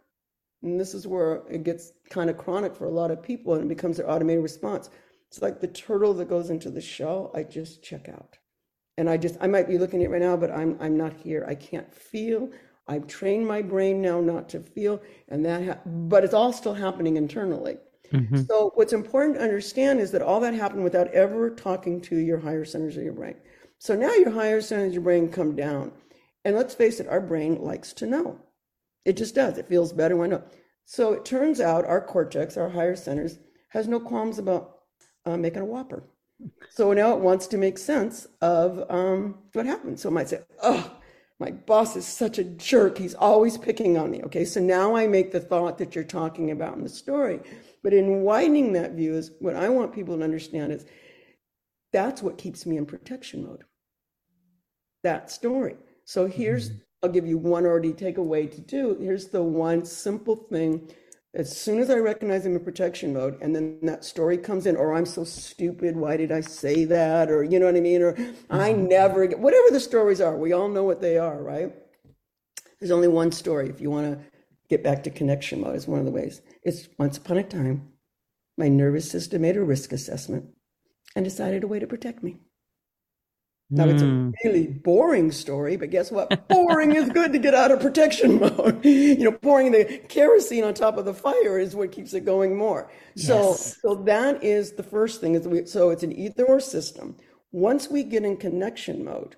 and 0.63 0.79
this 0.79 0.93
is 0.93 1.07
where 1.07 1.43
it 1.51 1.65
gets 1.65 1.93
kind 2.11 2.29
of 2.29 2.37
chronic 2.37 2.75
for 2.75 2.85
a 2.85 2.91
lot 2.91 3.11
of 3.11 3.23
people 3.23 3.55
and 3.55 3.65
it 3.65 3.75
becomes 3.75 3.97
their 3.97 4.11
automated 4.11 4.43
response. 4.43 4.91
It's 5.29 5.41
like 5.41 5.61
the 5.61 5.69
turtle 5.69 6.15
that 6.15 6.29
goes 6.29 6.51
into 6.51 6.71
the 6.71 6.81
shell. 6.81 7.31
I 7.35 7.45
just 7.45 7.83
check 7.83 8.09
out. 8.09 8.37
And 8.97 9.09
I 9.09 9.17
just, 9.17 9.37
I 9.41 9.47
might 9.47 9.69
be 9.69 9.79
looking 9.79 10.03
at 10.03 10.07
it 10.07 10.11
right 10.11 10.21
now, 10.21 10.37
but 10.37 10.51
I'm, 10.51 10.77
I'm 10.81 10.97
not 10.97 11.13
here. 11.13 11.47
I 11.49 11.55
can't 11.55 11.93
feel. 11.95 12.51
I've 12.89 13.07
trained 13.07 13.47
my 13.47 13.63
brain 13.63 14.03
now 14.03 14.21
not 14.21 14.49
to 14.51 14.61
feel, 14.61 15.01
and 15.29 15.45
that, 15.45 15.65
ha- 15.65 15.79
but 15.85 16.25
it's 16.25 16.35
all 16.35 16.53
still 16.53 16.75
happening 16.75 17.17
internally. 17.17 17.77
Mm-hmm. 18.13 18.43
So 18.43 18.73
what's 18.75 18.93
important 18.93 19.37
to 19.37 19.43
understand 19.43 20.01
is 20.01 20.11
that 20.13 20.23
all 20.23 20.41
that 20.41 20.55
happened 20.55 20.85
without 20.85 21.09
ever 21.09 21.51
talking 21.51 22.01
to 22.03 22.17
your 22.17 22.39
higher 22.39 22.65
centers 22.65 22.97
of 22.97 23.05
your 23.05 23.13
brain. 23.13 23.37
So 23.79 23.95
now 23.95 24.13
your 24.15 24.31
higher 24.31 24.61
centers 24.61 24.89
of 24.89 24.95
your 24.95 25.03
brain 25.03 25.31
come 25.31 25.55
down. 25.55 25.93
And 26.45 26.57
let's 26.57 26.75
face 26.75 27.01
it, 27.01 27.09
our 27.09 27.21
brain 27.21 27.63
likes 27.63 27.93
to 27.95 28.07
know. 28.07 28.41
It 29.05 29.17
just 29.17 29.35
does. 29.35 29.59
It 29.59 29.69
feels 29.69 29.93
better 29.93 30.17
when 30.17 30.33
I 30.33 30.37
know. 30.37 30.45
So 30.85 31.13
it 31.13 31.25
turns 31.25 31.61
out 31.61 31.85
our 31.85 32.01
cortex, 32.01 32.57
our 32.57 32.71
higher 32.71 32.97
centers, 32.97 33.39
has 33.69 33.89
no 33.89 34.01
qualms 34.01 34.39
about 34.39 34.79
uh, 35.27 35.37
making 35.37 35.63
a 35.63 35.67
whopper. 35.67 36.05
So 36.71 36.93
now 36.93 37.13
it 37.15 37.21
wants 37.21 37.47
to 37.49 37.59
make 37.59 37.79
sense 37.79 38.27
of 38.41 38.91
um, 38.91 39.39
what 39.53 39.67
happened. 39.67 40.01
So 40.01 40.09
it 40.09 40.13
might 40.13 40.29
say, 40.29 40.41
oh, 40.63 40.91
my 41.39 41.51
boss 41.51 41.97
is 41.97 42.07
such 42.07 42.39
a 42.39 42.45
jerk. 42.45 42.99
He's 42.99 43.15
always 43.15 43.59
picking 43.59 43.97
on 43.97 44.11
me. 44.11 44.23
Okay, 44.25 44.45
so 44.45 44.61
now 44.61 44.97
I 44.97 45.07
make 45.07 45.31
the 45.31 45.41
thought 45.41 45.79
that 45.79 45.95
you're 45.95 46.05
talking 46.05 46.51
about 46.51 46.77
in 46.77 46.83
the 46.83 46.89
story. 46.89 47.41
But 47.83 47.95
in 47.95 48.23
widening 48.23 48.73
that 48.73 48.93
view 48.93 49.15
is 49.15 49.33
what 49.41 49.57
I 49.57 49.69
want 49.69 49.95
people 49.95 50.17
to 50.17 50.25
understand 50.25 50.73
is 50.73 50.87
that's 51.93 52.23
what 52.23 52.39
keeps 52.39 52.67
me 52.67 52.77
in 52.77 52.87
protection 52.87 53.45
mode. 53.45 53.65
That 55.05 55.31
story. 55.31 55.77
So 56.05 56.27
here's, 56.27 56.71
mm-hmm. 56.71 56.79
I'll 57.03 57.11
give 57.11 57.27
you 57.27 57.39
one 57.39 57.65
already 57.65 57.93
takeaway 57.93 58.51
to 58.51 58.61
do. 58.61 58.97
Here's 59.01 59.29
the 59.29 59.43
one 59.43 59.85
simple 59.85 60.37
thing. 60.37 60.91
As 61.35 61.57
soon 61.57 61.79
as 61.79 61.91
I 61.91 61.97
recognize 61.97 62.47
I'm 62.47 62.57
in 62.57 62.65
protection 62.65 63.13
mode, 63.13 63.41
and 63.41 63.55
then 63.55 63.79
that 63.83 64.05
story 64.05 64.39
comes 64.39 64.67
in, 64.67 64.77
or 64.77 64.95
I'm 64.95 65.07
so 65.07 65.25
stupid, 65.25 65.95
why 65.95 66.17
did 66.17 66.33
I 66.33 66.41
say 66.41 66.85
that? 66.87 67.31
Or 67.31 67.45
you 67.45 67.61
know 67.61 67.67
what 67.67 67.77
I 67.77 67.81
mean? 67.81 68.03
Or 68.03 68.15
I 68.51 68.73
mm-hmm. 68.73 68.89
never 68.89 69.27
get 69.27 69.39
whatever 69.39 69.69
the 69.71 69.81
stories 69.81 70.21
are, 70.21 70.37
we 70.37 70.53
all 70.53 70.69
know 70.69 70.85
what 70.85 71.01
they 71.01 71.19
are, 71.19 71.41
right? 71.41 71.73
There's 72.81 72.91
only 72.91 73.09
one 73.09 73.31
story 73.31 73.69
if 73.69 73.81
you 73.81 73.91
want 73.91 74.19
to 74.19 74.38
get 74.69 74.85
back 74.85 75.03
to 75.05 75.11
connection 75.11 75.61
mode, 75.61 75.77
is 75.77 75.89
one 75.89 75.99
of 75.99 76.05
the 76.05 76.13
ways. 76.13 76.41
It's 76.63 76.89
once 76.99 77.19
upon 77.19 77.39
a 77.39 77.43
time, 77.43 77.89
my 78.57 78.69
nervous 78.69 79.11
system 79.11 79.43
made 79.43 79.57
a 79.57 79.63
risk 79.63 79.93
assessment 79.93 80.47
and 81.15 81.25
decided 81.25 81.65
a 81.65 81.69
way 81.69 81.79
to 81.79 81.87
protect 81.87 82.23
me. 82.23 82.39
Now 83.71 83.87
it's 83.87 84.01
a 84.01 84.07
hmm. 84.07 84.31
really 84.45 84.67
boring 84.67 85.31
story, 85.31 85.77
but 85.77 85.91
guess 85.91 86.11
what? 86.11 86.49
Boring 86.49 86.95
is 86.97 87.11
good 87.11 87.35
to 87.35 87.39
get 87.39 87.55
out 87.55 87.71
of 87.71 87.81
protection 87.81 88.41
mode. 88.41 88.83
you 88.83 89.25
know, 89.25 89.33
pouring 89.33 89.73
the 89.73 90.01
kerosene 90.09 90.65
on 90.65 90.73
top 90.73 90.97
of 90.97 91.05
the 91.05 91.13
fire 91.13 91.59
is 91.59 91.77
what 91.77 91.93
keeps 91.93 92.15
it 92.15 92.25
going 92.25 92.57
more. 92.57 92.91
So, 93.17 93.53
so 93.55 93.95
that 94.07 94.43
is 94.43 94.73
the 94.73 94.83
first 94.83 95.21
thing. 95.21 95.35
Is 95.35 95.47
we, 95.47 95.67
so 95.67 95.91
it's 95.91 96.03
an 96.03 96.19
either 96.19 96.47
or 96.47 96.61
system. 96.61 97.17
Once 97.53 97.91
we 97.91 98.05
get 98.05 98.25
in 98.25 98.39
connection 98.39 99.05
mode, 99.05 99.37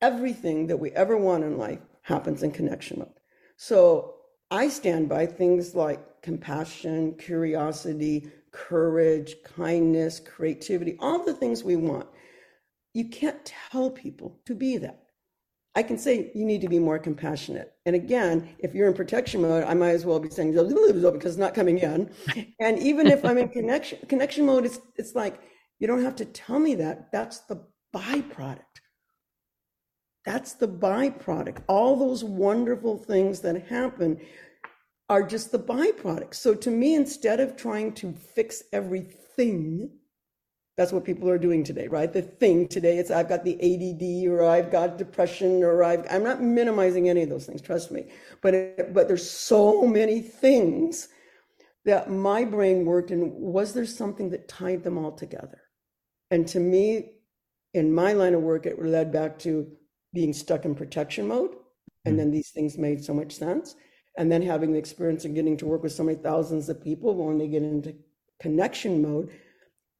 everything 0.00 0.68
that 0.68 0.76
we 0.76 0.92
ever 0.92 1.16
want 1.16 1.42
in 1.42 1.58
life 1.58 1.80
happens 2.02 2.44
in 2.44 2.52
connection 2.52 3.00
mode. 3.00 3.14
So 3.56 4.14
I 4.50 4.68
stand 4.68 5.08
by 5.08 5.26
things 5.26 5.74
like 5.74 6.22
compassion, 6.22 7.14
curiosity, 7.14 8.30
courage, 8.50 9.36
kindness, 9.44 10.20
creativity, 10.20 10.96
all 11.00 11.24
the 11.24 11.34
things 11.34 11.64
we 11.64 11.76
want. 11.76 12.06
You 12.94 13.08
can't 13.08 13.44
tell 13.44 13.90
people 13.90 14.40
to 14.46 14.54
be 14.54 14.76
that. 14.78 15.00
I 15.74 15.82
can 15.82 15.98
say 15.98 16.30
you 16.34 16.44
need 16.44 16.60
to 16.60 16.68
be 16.68 16.78
more 16.78 17.00
compassionate. 17.00 17.72
And 17.84 17.96
again, 17.96 18.48
if 18.60 18.74
you're 18.74 18.86
in 18.86 18.94
protection 18.94 19.42
mode, 19.42 19.64
I 19.64 19.74
might 19.74 19.90
as 19.90 20.06
well 20.06 20.20
be 20.20 20.30
saying 20.30 20.52
because 20.52 21.32
it's 21.32 21.36
not 21.36 21.54
coming 21.54 21.78
in. 21.78 22.10
And 22.60 22.78
even 22.78 23.08
if 23.08 23.24
I'm 23.24 23.38
in 23.38 23.48
connection 23.48 23.98
connection 24.08 24.46
mode, 24.46 24.64
it's 24.66 24.78
it's 24.96 25.14
like 25.16 25.40
you 25.80 25.88
don't 25.88 26.02
have 26.02 26.16
to 26.16 26.24
tell 26.24 26.60
me 26.60 26.76
that. 26.76 27.10
That's 27.10 27.40
the 27.40 27.60
byproduct. 27.94 28.60
That's 30.24 30.54
the 30.54 30.68
byproduct. 30.68 31.58
All 31.68 31.96
those 31.96 32.24
wonderful 32.24 32.96
things 32.96 33.40
that 33.40 33.66
happen 33.66 34.20
are 35.08 35.22
just 35.22 35.52
the 35.52 35.58
byproduct. 35.58 36.34
So 36.34 36.54
to 36.54 36.70
me, 36.70 36.94
instead 36.94 37.40
of 37.40 37.56
trying 37.56 37.92
to 37.94 38.12
fix 38.12 38.62
everything, 38.72 39.90
that's 40.76 40.92
what 40.92 41.04
people 41.04 41.28
are 41.28 41.38
doing 41.38 41.62
today, 41.62 41.88
right? 41.88 42.12
The 42.12 42.22
thing 42.22 42.66
today, 42.66 42.96
it's 42.98 43.10
I've 43.10 43.28
got 43.28 43.44
the 43.44 43.54
ADD 43.54 44.32
or 44.32 44.48
I've 44.48 44.72
got 44.72 44.98
depression 44.98 45.62
or 45.62 45.84
I've, 45.84 46.06
I'm 46.10 46.24
not 46.24 46.42
minimizing 46.42 47.08
any 47.08 47.22
of 47.22 47.28
those 47.28 47.46
things, 47.46 47.60
trust 47.60 47.92
me. 47.92 48.08
But, 48.40 48.54
it, 48.54 48.94
but 48.94 49.06
there's 49.06 49.28
so 49.28 49.86
many 49.86 50.20
things 50.20 51.08
that 51.84 52.10
my 52.10 52.44
brain 52.44 52.86
worked 52.86 53.10
and 53.10 53.30
was 53.34 53.74
there 53.74 53.84
something 53.84 54.30
that 54.30 54.48
tied 54.48 54.82
them 54.82 54.96
all 54.96 55.12
together? 55.12 55.60
And 56.30 56.48
to 56.48 56.58
me, 56.58 57.12
in 57.74 57.92
my 57.92 58.14
line 58.14 58.34
of 58.34 58.40
work, 58.40 58.66
it 58.66 58.82
led 58.82 59.12
back 59.12 59.38
to 59.40 59.70
being 60.14 60.32
stuck 60.32 60.64
in 60.64 60.74
protection 60.74 61.28
mode. 61.28 61.50
And 62.06 62.14
hmm. 62.14 62.18
then 62.18 62.30
these 62.30 62.50
things 62.50 62.78
made 62.78 63.04
so 63.04 63.12
much 63.12 63.32
sense. 63.32 63.74
And 64.16 64.30
then 64.30 64.40
having 64.40 64.72
the 64.72 64.78
experience 64.78 65.24
of 65.24 65.34
getting 65.34 65.56
to 65.58 65.66
work 65.66 65.82
with 65.82 65.92
so 65.92 66.04
many 66.04 66.16
thousands 66.16 66.68
of 66.68 66.82
people 66.82 67.14
when 67.14 67.36
they 67.36 67.48
get 67.48 67.62
into 67.62 67.94
connection 68.40 69.02
mode. 69.02 69.30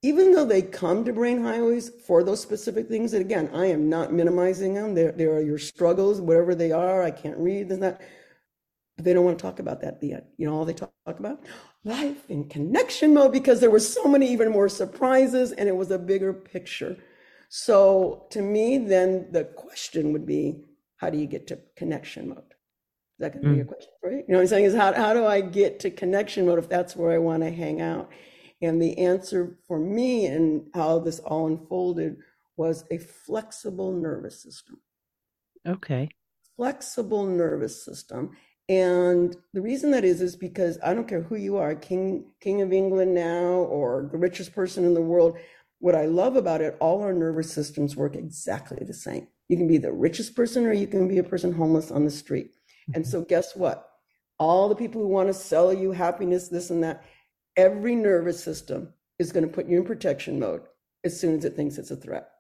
Even 0.02 0.33
though 0.33 0.44
they 0.44 0.62
come 0.62 1.04
to 1.04 1.12
brain 1.12 1.42
highways 1.42 1.90
for 2.06 2.23
those 2.23 2.40
specific 2.40 2.88
things 2.88 3.14
and 3.14 3.23
again 3.25 3.49
i 3.54 3.64
am 3.66 3.88
not 3.88 4.12
minimizing 4.12 4.75
them. 4.75 4.94
There, 4.94 5.12
there 5.12 5.33
are 5.33 5.40
your 5.40 5.59
struggles 5.59 6.21
whatever 6.21 6.54
they 6.54 6.73
are 6.73 7.02
i 7.02 7.11
can't 7.11 7.38
read 7.38 7.68
this 7.68 7.78
that. 7.78 8.02
But 8.97 9.04
they 9.04 9.14
don't 9.14 9.25
want 9.25 9.38
to 9.38 9.42
talk 9.42 9.59
about 9.59 9.80
that 9.80 9.99
yet. 10.02 10.28
You 10.37 10.47
know 10.47 10.54
all 10.54 10.64
they 10.64 10.75
talk 10.75 10.92
about? 11.06 11.40
Life 11.85 12.30
in 12.30 12.49
connection 12.49 13.12
mode 13.12 13.33
because 13.33 13.59
there 13.59 13.71
were 13.71 13.80
so 13.80 14.04
many 14.04 14.30
even 14.30 14.52
more 14.52 14.68
surprises 14.68 15.50
and 15.50 15.68
it 15.68 15.75
was 15.75 15.90
a 15.90 15.99
bigger 15.99 16.33
picture 16.33 16.97
so 17.49 18.27
to 18.31 18.43
me 18.43 18.79
then 18.79 19.27
the 19.33 19.45
question 19.45 20.13
would 20.13 20.27
be 20.27 20.65
how 20.97 21.11
do 21.11 21.19
you 21.19 21.27
get 21.27 21.47
to 21.47 21.59
connection 21.77 22.29
mode 22.29 22.39
Is 22.39 23.21
that 23.21 23.33
going 23.33 23.45
to 23.45 23.51
mm. 23.51 23.55
be 23.57 23.61
a 23.61 23.65
question 23.65 23.93
for 24.01 24.11
you? 24.11 24.19
You 24.19 24.25
know 24.29 24.35
what 24.37 24.43
I'm 24.43 24.47
saying? 24.47 24.65
Is 24.65 24.75
how, 24.75 24.93
how 24.95 25.13
do 25.13 25.27
I 25.27 25.41
get 25.41 25.81
to 25.81 25.91
connection 25.91 26.47
mode 26.47 26.59
if 26.59 26.69
that's 26.69 26.97
where 26.97 27.13
I 27.13 27.19
want 27.19 27.43
to 27.43 27.51
hang 27.51 27.81
out? 27.81 28.11
And 28.63 28.81
the 28.81 28.97
answer 28.99 29.59
for 29.67 29.79
me 29.79 30.27
and 30.27 30.67
how 30.73 31.01
this 31.01 31.19
all 31.21 31.47
unfolded 31.47 32.17
was 32.57 32.85
a 32.91 32.99
flexible 32.99 33.93
nervous 33.93 34.43
system. 34.43 34.81
Okay. 35.67 36.09
Flexible 36.57 37.27
nervous 37.27 37.85
system. 37.85 38.31
And 38.69 39.37
the 39.53 39.61
reason 39.61 39.91
that 39.91 40.05
is 40.05 40.23
is 40.23 40.37
because 40.37 40.79
I 40.83 40.95
don't 40.95 41.09
care 41.09 41.23
who 41.23 41.37
you 41.37 41.59
are, 41.59 41.75
king 41.75 42.25
king 42.41 42.63
of 42.63 42.73
England 42.73 43.15
now 43.15 43.67
or 43.77 44.09
the 44.11 44.17
richest 44.17 44.55
person 44.55 44.85
in 44.85 44.95
the 44.95 45.03
world. 45.03 45.37
What 45.85 45.95
I 45.95 46.07
love 46.07 46.37
about 46.37 46.62
it, 46.62 46.79
all 46.81 47.03
our 47.03 47.12
nervous 47.12 47.53
systems 47.53 47.95
work 47.95 48.17
exactly 48.17 48.83
the 48.87 48.95
same. 48.95 49.29
You 49.50 49.59
can 49.59 49.69
be 49.69 49.76
the 49.76 49.93
richest 49.93 50.35
person 50.35 50.64
or 50.64 50.73
you 50.73 50.87
can 50.87 51.07
be 51.07 51.19
a 51.19 51.23
person 51.23 51.53
homeless 51.53 51.91
on 51.91 52.07
the 52.07 52.11
street. 52.11 52.53
And 52.95 53.07
so, 53.07 53.21
guess 53.21 53.55
what? 53.55 53.87
All 54.38 54.71
the 54.71 54.75
people 54.75 55.03
who 55.03 55.09
want 55.09 55.29
to 55.29 55.35
sell 55.35 55.75
you 55.75 55.93
happiness, 55.93 56.49
this 56.49 56.71
and 56.71 56.83
that, 56.83 57.05
every 57.55 57.95
nervous 57.97 58.43
system 58.43 58.95
is 59.19 59.31
going 59.31 59.47
to 59.47 59.53
put 59.53 59.67
you 59.67 59.76
in 59.76 59.85
protection 59.85 60.38
mode 60.38 60.62
as 61.05 61.21
soon 61.21 61.37
as 61.37 61.45
it 61.45 61.55
thinks 61.55 61.76
it's 61.76 61.91
a 61.91 61.97
threat. 61.97 62.31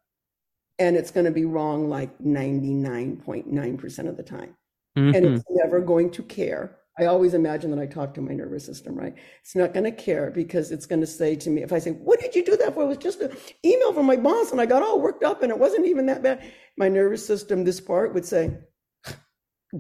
And 0.78 0.96
it's 0.96 1.10
going 1.10 1.26
to 1.26 1.30
be 1.30 1.44
wrong 1.44 1.90
like 1.90 2.18
99.9% 2.20 4.08
of 4.08 4.16
the 4.16 4.22
time. 4.22 4.56
Mm-hmm. 4.96 5.14
And 5.14 5.26
it's 5.26 5.44
never 5.50 5.82
going 5.82 6.10
to 6.12 6.22
care. 6.22 6.78
I 6.98 7.06
always 7.06 7.34
imagine 7.34 7.70
that 7.72 7.80
I 7.80 7.86
talk 7.86 8.14
to 8.14 8.20
my 8.20 8.32
nervous 8.32 8.64
system, 8.64 8.94
right? 8.94 9.14
It's 9.40 9.56
not 9.56 9.74
going 9.74 9.84
to 9.84 9.90
care 9.90 10.30
because 10.30 10.70
it's 10.70 10.86
going 10.86 11.00
to 11.00 11.06
say 11.06 11.34
to 11.36 11.50
me, 11.50 11.62
if 11.62 11.72
I 11.72 11.78
say, 11.80 11.90
What 11.90 12.20
did 12.20 12.34
you 12.34 12.44
do 12.44 12.56
that 12.56 12.74
for? 12.74 12.84
It 12.84 12.86
was 12.86 12.98
just 12.98 13.20
an 13.20 13.36
email 13.64 13.92
from 13.92 14.06
my 14.06 14.16
boss 14.16 14.52
and 14.52 14.60
I 14.60 14.66
got 14.66 14.82
all 14.82 15.00
worked 15.00 15.24
up 15.24 15.42
and 15.42 15.50
it 15.50 15.58
wasn't 15.58 15.86
even 15.86 16.06
that 16.06 16.22
bad. 16.22 16.44
My 16.76 16.88
nervous 16.88 17.26
system, 17.26 17.64
this 17.64 17.80
part 17.80 18.14
would 18.14 18.24
say, 18.24 18.58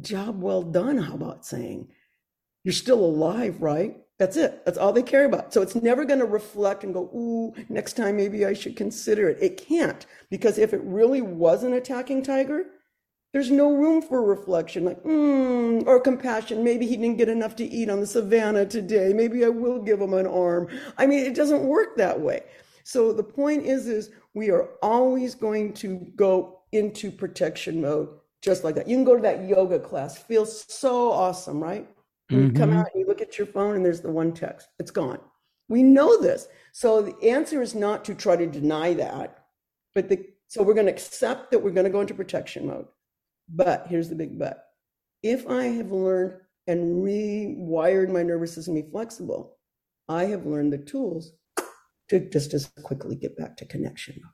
job 0.00 0.42
well 0.42 0.62
done. 0.62 0.98
How 0.98 1.14
about 1.14 1.46
saying, 1.46 1.88
you're 2.64 2.72
still 2.72 3.04
alive, 3.04 3.60
right? 3.60 3.96
That's 4.18 4.36
it. 4.36 4.64
That's 4.64 4.78
all 4.78 4.92
they 4.92 5.02
care 5.02 5.24
about. 5.24 5.52
So 5.52 5.60
it's 5.60 5.74
never 5.74 6.04
going 6.04 6.20
to 6.20 6.24
reflect 6.24 6.84
and 6.84 6.94
go, 6.94 7.10
ooh, 7.14 7.52
next 7.68 7.96
time 7.96 8.16
maybe 8.16 8.46
I 8.46 8.54
should 8.54 8.76
consider 8.76 9.28
it. 9.28 9.38
It 9.40 9.56
can't 9.56 10.06
because 10.30 10.58
if 10.58 10.72
it 10.72 10.80
really 10.84 11.20
was 11.20 11.64
an 11.64 11.72
attacking 11.72 12.22
tiger, 12.22 12.64
there's 13.34 13.50
no 13.50 13.74
room 13.74 14.00
for 14.00 14.22
reflection, 14.22 14.84
like, 14.84 15.02
mm, 15.02 15.84
or 15.88 15.98
compassion. 15.98 16.62
Maybe 16.62 16.86
he 16.86 16.96
didn't 16.96 17.18
get 17.18 17.28
enough 17.28 17.56
to 17.56 17.64
eat 17.64 17.90
on 17.90 17.98
the 17.98 18.06
savannah 18.06 18.64
today. 18.64 19.12
Maybe 19.12 19.44
I 19.44 19.48
will 19.48 19.82
give 19.82 20.00
him 20.00 20.14
an 20.14 20.28
arm. 20.28 20.68
I 20.98 21.06
mean, 21.08 21.26
it 21.26 21.34
doesn't 21.34 21.64
work 21.64 21.96
that 21.96 22.18
way. 22.18 22.44
So 22.84 23.12
the 23.12 23.24
point 23.24 23.66
is, 23.66 23.88
is 23.88 24.12
we 24.34 24.50
are 24.50 24.68
always 24.84 25.34
going 25.34 25.72
to 25.74 25.96
go 26.14 26.60
into 26.70 27.10
protection 27.10 27.80
mode 27.80 28.08
just 28.40 28.62
like 28.62 28.76
that. 28.76 28.86
You 28.86 28.96
can 28.96 29.04
go 29.04 29.16
to 29.16 29.22
that 29.22 29.48
yoga 29.48 29.80
class, 29.80 30.16
feels 30.16 30.64
so 30.72 31.10
awesome, 31.10 31.60
right? 31.60 31.88
Mm-hmm. 32.30 32.40
you 32.40 32.52
come 32.52 32.72
out 32.72 32.86
and 32.94 33.00
you 33.00 33.06
look 33.08 33.20
at 33.20 33.36
your 33.36 33.48
phone 33.48 33.74
and 33.74 33.84
there's 33.84 34.00
the 34.00 34.12
one 34.12 34.32
text, 34.32 34.68
it's 34.78 34.92
gone. 34.92 35.18
We 35.68 35.82
know 35.82 36.22
this. 36.22 36.46
So 36.70 37.02
the 37.02 37.16
answer 37.28 37.62
is 37.62 37.74
not 37.74 38.04
to 38.04 38.14
try 38.14 38.36
to 38.36 38.46
deny 38.46 38.94
that, 38.94 39.46
but 39.92 40.08
the 40.08 40.24
so 40.46 40.62
we're 40.62 40.74
going 40.74 40.86
to 40.86 40.92
accept 40.92 41.50
that 41.50 41.58
we're 41.58 41.72
going 41.72 41.84
to 41.84 41.90
go 41.90 42.00
into 42.00 42.14
protection 42.14 42.68
mode. 42.68 42.86
But 43.48 43.86
here's 43.88 44.08
the 44.08 44.14
big 44.16 44.38
but. 44.38 44.64
if 45.22 45.46
I 45.48 45.64
have 45.64 45.90
learned 45.92 46.40
and 46.66 47.02
rewired 47.04 48.10
my 48.10 48.22
nervous 48.22 48.54
system 48.54 48.74
to 48.76 48.82
be 48.82 48.90
flexible, 48.90 49.58
I 50.08 50.24
have 50.26 50.46
learned 50.46 50.72
the 50.72 50.78
tools 50.78 51.32
to 52.10 52.20
just 52.30 52.54
as 52.54 52.66
quickly 52.82 53.16
get 53.16 53.36
back 53.36 53.56
to 53.58 53.66
connection 53.66 54.16
mode. 54.22 54.32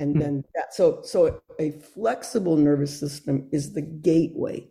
And 0.00 0.12
Hmm. 0.14 0.18
then 0.20 0.44
that, 0.54 0.74
so 0.74 1.02
so 1.02 1.42
a 1.60 1.70
flexible 1.72 2.56
nervous 2.56 2.98
system 2.98 3.48
is 3.52 3.72
the 3.72 3.82
gateway 3.82 4.70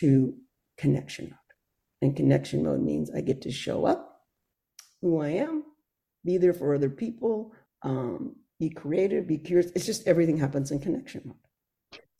to 0.00 0.36
connection 0.78 1.26
mode. 1.26 1.52
And 2.02 2.16
connection 2.16 2.62
mode 2.64 2.82
means 2.82 3.10
I 3.10 3.20
get 3.20 3.42
to 3.42 3.50
show 3.52 3.86
up, 3.86 4.22
who 5.02 5.20
I 5.20 5.30
am, 5.30 5.64
be 6.24 6.38
there 6.38 6.52
for 6.54 6.74
other 6.74 6.90
people, 6.90 7.52
um, 7.82 8.36
be 8.60 8.70
creative, 8.70 9.26
be 9.26 9.38
curious. 9.38 9.70
It's 9.74 9.86
just 9.86 10.06
everything 10.08 10.36
happens 10.38 10.70
in 10.72 10.80
connection 10.80 11.22
mode. 11.26 11.36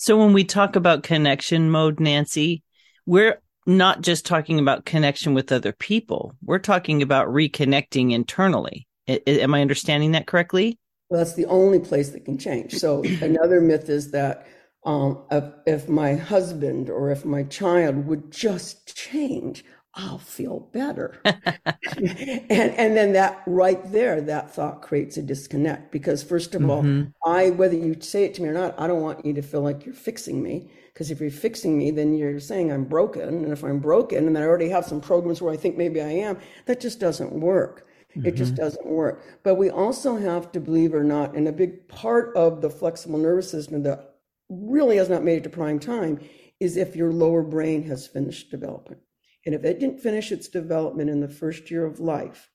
So 0.04 0.18
when 0.18 0.34
we 0.34 0.44
talk 0.44 0.76
about 0.76 1.02
connection 1.02 1.70
mode, 1.70 1.98
Nancy, 1.98 2.62
we're 3.06 3.40
not 3.64 4.02
just 4.02 4.26
talking 4.26 4.58
about 4.58 4.84
connection 4.84 5.32
with 5.32 5.50
other 5.50 5.72
people. 5.72 6.36
We're 6.42 6.58
talking 6.58 7.00
about 7.00 7.28
reconnecting 7.28 8.12
internally. 8.12 8.86
I- 9.08 9.22
I- 9.26 9.30
am 9.30 9.54
I 9.54 9.62
understanding 9.62 10.12
that 10.12 10.26
correctly? 10.26 10.78
Well, 11.08 11.20
that's 11.24 11.32
the 11.32 11.46
only 11.46 11.78
place 11.78 12.10
that 12.10 12.26
can 12.26 12.36
change. 12.36 12.74
So 12.74 13.02
another 13.22 13.62
myth 13.62 13.88
is 13.88 14.10
that 14.10 14.46
um, 14.84 15.22
if, 15.30 15.44
if 15.66 15.88
my 15.88 16.16
husband 16.16 16.90
or 16.90 17.10
if 17.10 17.24
my 17.24 17.44
child 17.44 18.06
would 18.06 18.30
just 18.30 18.94
change, 18.94 19.64
I'll 19.96 20.18
feel 20.18 20.60
better. 20.72 21.20
and 21.24 22.50
and 22.50 22.96
then 22.96 23.12
that 23.12 23.42
right 23.46 23.80
there, 23.92 24.20
that 24.22 24.52
thought 24.52 24.82
creates 24.82 25.16
a 25.16 25.22
disconnect 25.22 25.92
because 25.92 26.22
first 26.22 26.54
of 26.54 26.68
all, 26.68 26.82
Mhm. 26.82 27.12
I 27.24 27.50
whether 27.50 27.76
you 27.76 27.96
say 28.00 28.24
it 28.24 28.34
to 28.34 28.42
me 28.42 28.48
or 28.48 28.52
not, 28.52 28.74
I 28.78 28.86
don't 28.88 29.02
want 29.02 29.24
you 29.24 29.32
to 29.34 29.42
feel 29.42 29.60
like 29.62 29.84
you're 29.86 29.94
fixing 29.94 30.42
me. 30.42 30.70
Because 30.92 31.10
if 31.10 31.20
you're 31.20 31.30
fixing 31.30 31.76
me, 31.78 31.90
then 31.90 32.14
you're 32.14 32.38
saying 32.40 32.70
I'm 32.72 32.84
broken. 32.84 33.28
And 33.44 33.52
if 33.52 33.64
I'm 33.64 33.80
broken 33.80 34.26
and 34.26 34.34
then 34.36 34.42
I 34.42 34.46
already 34.46 34.68
have 34.68 34.84
some 34.86 35.00
programs 35.00 35.42
where 35.42 35.52
I 35.52 35.56
think 35.56 35.76
maybe 35.76 36.00
I 36.00 36.10
am, 36.10 36.38
that 36.66 36.80
just 36.80 37.00
doesn't 37.00 37.32
work. 37.32 37.86
It 38.22 38.32
just 38.36 38.54
doesn't 38.54 38.86
work. 38.86 39.22
But 39.42 39.56
we 39.56 39.70
also 39.70 40.16
have 40.16 40.52
to 40.52 40.60
believe 40.60 40.94
or 40.94 41.02
not, 41.04 41.34
and 41.36 41.48
a 41.48 41.52
big 41.52 41.88
part 41.88 42.34
of 42.36 42.60
the 42.62 42.70
flexible 42.70 43.18
nervous 43.18 43.50
system 43.50 43.82
that 43.84 44.14
really 44.48 44.96
has 44.98 45.08
not 45.08 45.24
made 45.24 45.38
it 45.38 45.42
to 45.44 45.50
prime 45.50 45.80
time 45.80 46.20
is 46.60 46.76
if 46.76 46.94
your 46.96 47.12
lower 47.12 47.42
brain 47.42 47.82
has 47.84 48.06
finished 48.06 48.50
development. 48.50 49.00
And 49.46 49.54
if 49.54 49.64
it 49.64 49.78
didn't 49.78 50.00
finish 50.00 50.32
its 50.32 50.48
development 50.48 51.10
in 51.10 51.20
the 51.20 51.28
first 51.28 51.70
year 51.70 51.84
of 51.84 52.00
life, 52.00 52.50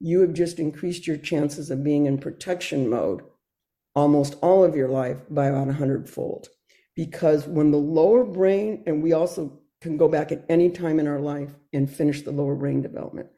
you 0.00 0.20
have 0.20 0.32
just 0.32 0.58
increased 0.58 1.06
your 1.06 1.16
chances 1.16 1.70
of 1.70 1.82
being 1.82 2.06
in 2.06 2.18
protection 2.18 2.88
mode 2.88 3.22
almost 3.94 4.36
all 4.42 4.62
of 4.62 4.76
your 4.76 4.88
life 4.88 5.18
by 5.28 5.46
about 5.46 5.68
a 5.68 5.72
hundredfold. 5.72 6.48
Because 6.94 7.46
when 7.46 7.72
the 7.72 7.78
lower 7.78 8.24
brain, 8.24 8.84
and 8.86 9.02
we 9.02 9.12
also 9.12 9.60
can 9.80 9.96
go 9.96 10.08
back 10.08 10.32
at 10.32 10.44
any 10.48 10.70
time 10.70 10.98
in 10.98 11.06
our 11.06 11.20
life 11.20 11.54
and 11.72 11.90
finish 11.90 12.22
the 12.22 12.30
lower 12.30 12.54
brain 12.54 12.82
development. 12.82 13.28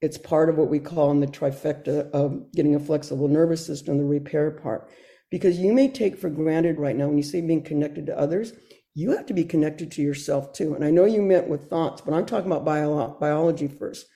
It's 0.00 0.18
part 0.18 0.48
of 0.48 0.56
what 0.56 0.68
we 0.68 0.80
call 0.80 1.10
in 1.10 1.20
the 1.20 1.26
trifecta 1.26 2.10
of 2.10 2.50
getting 2.52 2.74
a 2.74 2.80
flexible 2.80 3.28
nervous 3.28 3.64
system, 3.64 3.98
the 3.98 4.04
repair 4.04 4.50
part. 4.50 4.90
Because 5.30 5.58
you 5.58 5.72
may 5.72 5.88
take 5.88 6.18
for 6.18 6.28
granted 6.28 6.78
right 6.78 6.96
now 6.96 7.08
when 7.08 7.16
you 7.16 7.22
say 7.22 7.40
being 7.40 7.62
connected 7.62 8.06
to 8.06 8.18
others, 8.18 8.52
you 8.94 9.12
have 9.12 9.26
to 9.26 9.34
be 9.34 9.44
connected 9.44 9.90
to 9.92 10.02
yourself 10.02 10.52
too. 10.52 10.74
And 10.74 10.84
I 10.84 10.90
know 10.90 11.04
you 11.04 11.22
meant 11.22 11.48
with 11.48 11.68
thoughts, 11.68 12.02
but 12.02 12.14
I'm 12.14 12.26
talking 12.26 12.50
about 12.50 12.64
bio- 12.64 13.16
biology 13.18 13.68
first. 13.68 14.06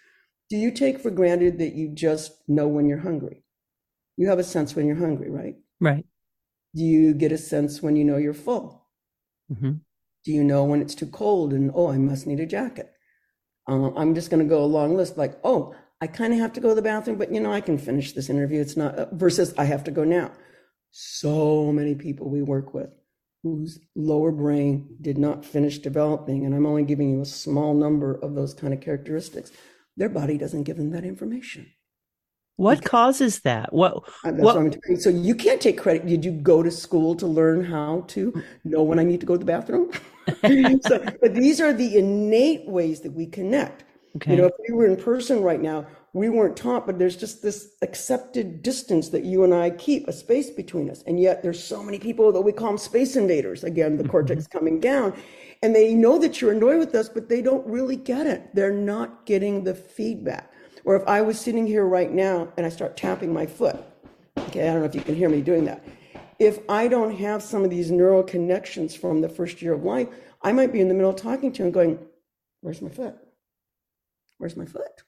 Do 0.50 0.56
you 0.56 0.70
take 0.70 1.00
for 1.00 1.10
granted 1.10 1.58
that 1.58 1.74
you 1.74 1.88
just 1.88 2.32
know 2.48 2.68
when 2.68 2.86
you're 2.86 2.98
hungry? 2.98 3.42
You 4.16 4.28
have 4.28 4.38
a 4.38 4.44
sense 4.44 4.76
when 4.76 4.86
you're 4.86 4.96
hungry, 4.96 5.30
right? 5.30 5.56
Right. 5.80 6.04
Do 6.74 6.84
you 6.84 7.14
get 7.14 7.32
a 7.32 7.38
sense 7.38 7.82
when 7.82 7.96
you 7.96 8.04
know 8.04 8.16
you're 8.16 8.34
full? 8.34 8.86
hmm 9.48 9.74
Do 10.24 10.32
you 10.32 10.44
know 10.44 10.64
when 10.64 10.82
it's 10.82 10.94
too 10.94 11.06
cold 11.06 11.52
and, 11.52 11.70
oh, 11.74 11.90
I 11.90 11.98
must 11.98 12.26
need 12.26 12.40
a 12.40 12.46
jacket? 12.46 12.92
Uh, 13.68 13.92
I'm 13.94 14.14
just 14.14 14.30
going 14.30 14.42
to 14.42 14.48
go 14.48 14.62
a 14.62 14.66
long 14.66 14.96
list 14.96 15.16
like, 15.16 15.38
oh, 15.42 15.74
I 16.00 16.06
kind 16.06 16.32
of 16.32 16.38
have 16.38 16.52
to 16.54 16.60
go 16.60 16.68
to 16.70 16.74
the 16.74 16.82
bathroom, 16.82 17.16
but 17.16 17.32
you 17.32 17.40
know, 17.40 17.52
I 17.52 17.60
can 17.60 17.78
finish 17.78 18.12
this 18.12 18.28
interview. 18.28 18.60
It's 18.60 18.76
not, 18.76 18.98
uh, 18.98 19.06
versus 19.12 19.54
I 19.56 19.64
have 19.64 19.84
to 19.84 19.90
go 19.90 20.04
now. 20.04 20.32
So 20.90 21.72
many 21.72 21.94
people 21.94 22.28
we 22.28 22.42
work 22.42 22.74
with 22.74 22.90
whose 23.46 23.78
lower 23.94 24.32
brain 24.32 24.88
did 25.00 25.18
not 25.18 25.44
finish 25.44 25.78
developing, 25.78 26.44
and 26.44 26.54
I'm 26.54 26.66
only 26.66 26.82
giving 26.82 27.10
you 27.10 27.20
a 27.22 27.26
small 27.26 27.74
number 27.74 28.14
of 28.16 28.34
those 28.34 28.52
kind 28.54 28.74
of 28.74 28.80
characteristics. 28.80 29.52
Their 29.96 30.08
body 30.08 30.36
doesn't 30.36 30.64
give 30.64 30.76
them 30.76 30.90
that 30.90 31.04
information. 31.04 31.66
What 32.56 32.84
causes 32.84 33.40
that? 33.40 33.72
What? 33.72 33.94
Uh, 33.96 34.00
That's 34.24 34.38
What- 34.38 34.56
what 34.56 34.56
I'm 34.56 34.70
telling 34.70 34.96
you. 34.96 34.96
So 34.96 35.10
you 35.10 35.34
can't 35.34 35.60
take 35.60 35.78
credit. 35.78 36.06
Did 36.06 36.24
you 36.24 36.32
go 36.32 36.62
to 36.62 36.70
school 36.70 37.14
to 37.16 37.26
learn 37.26 37.64
how 37.64 38.04
to 38.08 38.32
know 38.64 38.82
when 38.82 38.98
I 38.98 39.04
need 39.04 39.20
to 39.20 39.26
go 39.26 39.34
to 39.34 39.38
the 39.38 39.44
bathroom? 39.44 39.90
so, 40.88 41.04
but 41.20 41.34
these 41.34 41.60
are 41.60 41.72
the 41.72 41.98
innate 41.98 42.66
ways 42.66 43.02
that 43.02 43.12
we 43.12 43.26
connect. 43.26 43.84
Okay. 44.16 44.32
You 44.32 44.38
know, 44.38 44.46
if 44.46 44.54
we 44.68 44.74
were 44.74 44.86
in 44.86 44.96
person 44.96 45.42
right 45.42 45.60
now, 45.60 45.86
we 46.16 46.30
weren't 46.30 46.56
taught, 46.56 46.86
but 46.86 46.98
there's 46.98 47.14
just 47.14 47.42
this 47.42 47.72
accepted 47.82 48.62
distance 48.62 49.10
that 49.10 49.26
you 49.26 49.44
and 49.44 49.52
I 49.52 49.68
keep, 49.68 50.08
a 50.08 50.14
space 50.14 50.48
between 50.48 50.88
us. 50.88 51.02
And 51.06 51.20
yet 51.20 51.42
there's 51.42 51.62
so 51.62 51.82
many 51.82 51.98
people 51.98 52.32
that 52.32 52.40
we 52.40 52.52
call 52.52 52.68
them 52.68 52.78
space 52.78 53.16
invaders. 53.16 53.64
Again, 53.64 53.98
the 53.98 54.02
mm-hmm. 54.02 54.12
cortex 54.12 54.46
coming 54.46 54.80
down. 54.80 55.14
And 55.62 55.76
they 55.76 55.92
know 55.92 56.18
that 56.18 56.40
you're 56.40 56.52
annoyed 56.52 56.78
with 56.78 56.94
us, 56.94 57.10
but 57.10 57.28
they 57.28 57.42
don't 57.42 57.66
really 57.66 57.96
get 57.96 58.26
it. 58.26 58.54
They're 58.54 58.72
not 58.72 59.26
getting 59.26 59.64
the 59.64 59.74
feedback. 59.74 60.50
Or 60.86 60.96
if 60.96 61.06
I 61.06 61.20
was 61.20 61.38
sitting 61.38 61.66
here 61.66 61.84
right 61.84 62.10
now 62.10 62.50
and 62.56 62.64
I 62.64 62.70
start 62.70 62.96
tapping 62.96 63.34
my 63.34 63.44
foot, 63.44 63.76
okay, 64.38 64.70
I 64.70 64.72
don't 64.72 64.80
know 64.80 64.86
if 64.86 64.94
you 64.94 65.02
can 65.02 65.16
hear 65.16 65.28
me 65.28 65.42
doing 65.42 65.66
that. 65.66 65.84
If 66.38 66.60
I 66.66 66.88
don't 66.88 67.14
have 67.16 67.42
some 67.42 67.62
of 67.62 67.68
these 67.68 67.90
neural 67.90 68.22
connections 68.22 68.94
from 68.94 69.20
the 69.20 69.28
first 69.28 69.60
year 69.60 69.74
of 69.74 69.84
life, 69.84 70.08
I 70.40 70.52
might 70.52 70.72
be 70.72 70.80
in 70.80 70.88
the 70.88 70.94
middle 70.94 71.10
of 71.10 71.16
talking 71.16 71.52
to 71.52 71.58
you 71.58 71.64
and 71.66 71.74
going, 71.74 71.98
Where's 72.62 72.80
my 72.80 72.88
foot? 72.88 73.16
Where's 74.38 74.56
my 74.56 74.64
foot? 74.64 75.02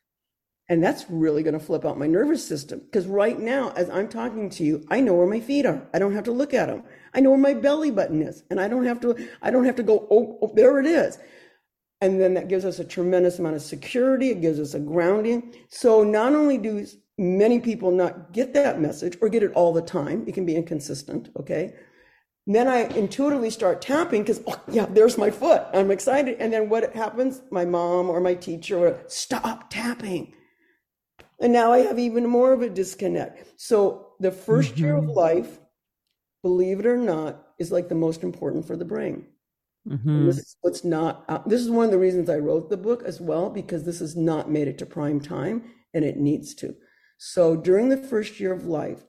And 0.71 0.85
that's 0.85 1.09
really 1.09 1.43
going 1.43 1.59
to 1.59 1.65
flip 1.65 1.87
out 1.87 1.99
my 1.99 2.07
nervous 2.07 2.47
system. 2.47 2.81
Because 2.81 3.07
right 3.07 3.39
now, 3.39 3.73
as 3.75 3.89
I'm 3.89 4.09
talking 4.09 4.51
to 4.51 4.65
you, 4.65 4.85
I 4.91 5.01
know 5.01 5.15
where 5.15 5.27
my 5.27 5.41
feet 5.41 5.65
are. 5.65 5.89
I 5.95 5.99
don't 5.99 6.15
have 6.15 6.25
to 6.25 6.33
look 6.33 6.53
at 6.53 6.67
them. 6.67 6.83
I 7.15 7.21
know 7.21 7.31
where 7.31 7.39
my 7.39 7.55
belly 7.55 7.91
button 7.91 8.21
is. 8.21 8.43
And 8.51 8.61
I 8.61 8.69
don't 8.69 8.85
have 8.85 9.01
to, 9.01 9.29
I 9.41 9.51
don't 9.51 9.65
have 9.65 9.77
to 9.77 9.83
go, 9.83 10.07
oh, 10.11 10.39
oh 10.43 10.53
there 10.55 10.79
it 10.79 10.87
is. 10.87 11.19
And 12.01 12.21
then 12.21 12.35
that 12.35 12.49
gives 12.49 12.65
us 12.67 12.79
a 12.79 12.85
tremendous 12.85 13.39
amount 13.39 13.57
of 13.57 13.63
security. 13.63 14.29
It 14.31 14.43
gives 14.43 14.61
us 14.61 14.75
a 14.75 14.79
grounding. 14.79 15.55
So 15.71 16.05
not 16.05 16.35
only 16.35 16.59
do 16.59 16.87
many 17.17 17.61
people 17.61 17.91
not 17.91 18.33
get 18.33 18.53
that 18.55 18.81
message 18.81 19.17
or 19.23 19.31
get 19.31 19.43
it 19.43 19.53
all 19.55 19.73
the 19.73 19.83
time, 19.83 20.25
it 20.29 20.35
can 20.35 20.45
be 20.45 20.55
inconsistent. 20.55 21.31
Okay. 21.41 21.75
Then 22.47 22.69
I 22.69 22.81
intuitively 22.97 23.51
start 23.51 23.83
tapping 23.83 24.23
because, 24.23 24.43
oh, 24.47 24.61
yeah, 24.71 24.87
there's 24.87 25.19
my 25.19 25.31
foot. 25.31 25.65
I'm 25.75 25.91
excited. 25.91 26.37
And 26.41 26.53
then 26.53 26.69
what 26.69 26.95
happens? 26.95 27.43
My 27.51 27.65
mom 27.65 28.09
or 28.09 28.21
my 28.21 28.35
teacher 28.35 28.79
will 28.79 28.99
stop 29.07 29.71
tapping. 29.71 30.35
And 31.41 31.53
now 31.53 31.73
I 31.73 31.79
have 31.81 31.99
even 31.99 32.27
more 32.27 32.53
of 32.53 32.63
a 32.63 32.69
disconnect. 32.69 33.45
So 33.61 34.13
the 34.21 34.33
1st 34.33 34.79
year 34.79 34.97
of 34.97 35.09
life, 35.09 35.61
believe 36.43 36.81
it 36.81 36.87
or 36.87 36.97
not, 36.97 37.47
is 37.59 37.71
like 37.73 37.89
the 37.89 37.95
most 37.95 38.23
important 38.23 38.67
for 38.67 38.77
the 38.77 38.85
brain. 38.85 39.27
Mhm. 39.89 40.27
This 40.27 40.39
is 40.39 40.57
what's 40.61 40.85
not. 40.85 41.25
Uh, 41.29 41.39
this 41.47 41.61
is 41.61 41.71
one 41.71 41.87
of 41.87 41.91
the 41.91 41.99
reasons 41.99 42.29
I 42.29 42.39
wrote 42.39 42.69
the 42.69 42.77
book 42.77 43.03
as 43.05 43.21
well 43.21 43.49
because 43.51 43.85
this 43.85 44.01
has 44.01 44.17
not 44.17 44.51
made 44.51 44.69
it 44.69 44.79
to 44.79 44.87
prime 44.87 45.21
time 45.21 45.63
and 45.95 46.05
it 46.05 46.17
needs 46.19 46.55
to. 46.57 46.75
So 47.19 47.57
during 47.57 47.89
the 47.89 47.97
first 47.97 48.39
year 48.39 48.53
of 48.53 48.67
life, 48.67 49.05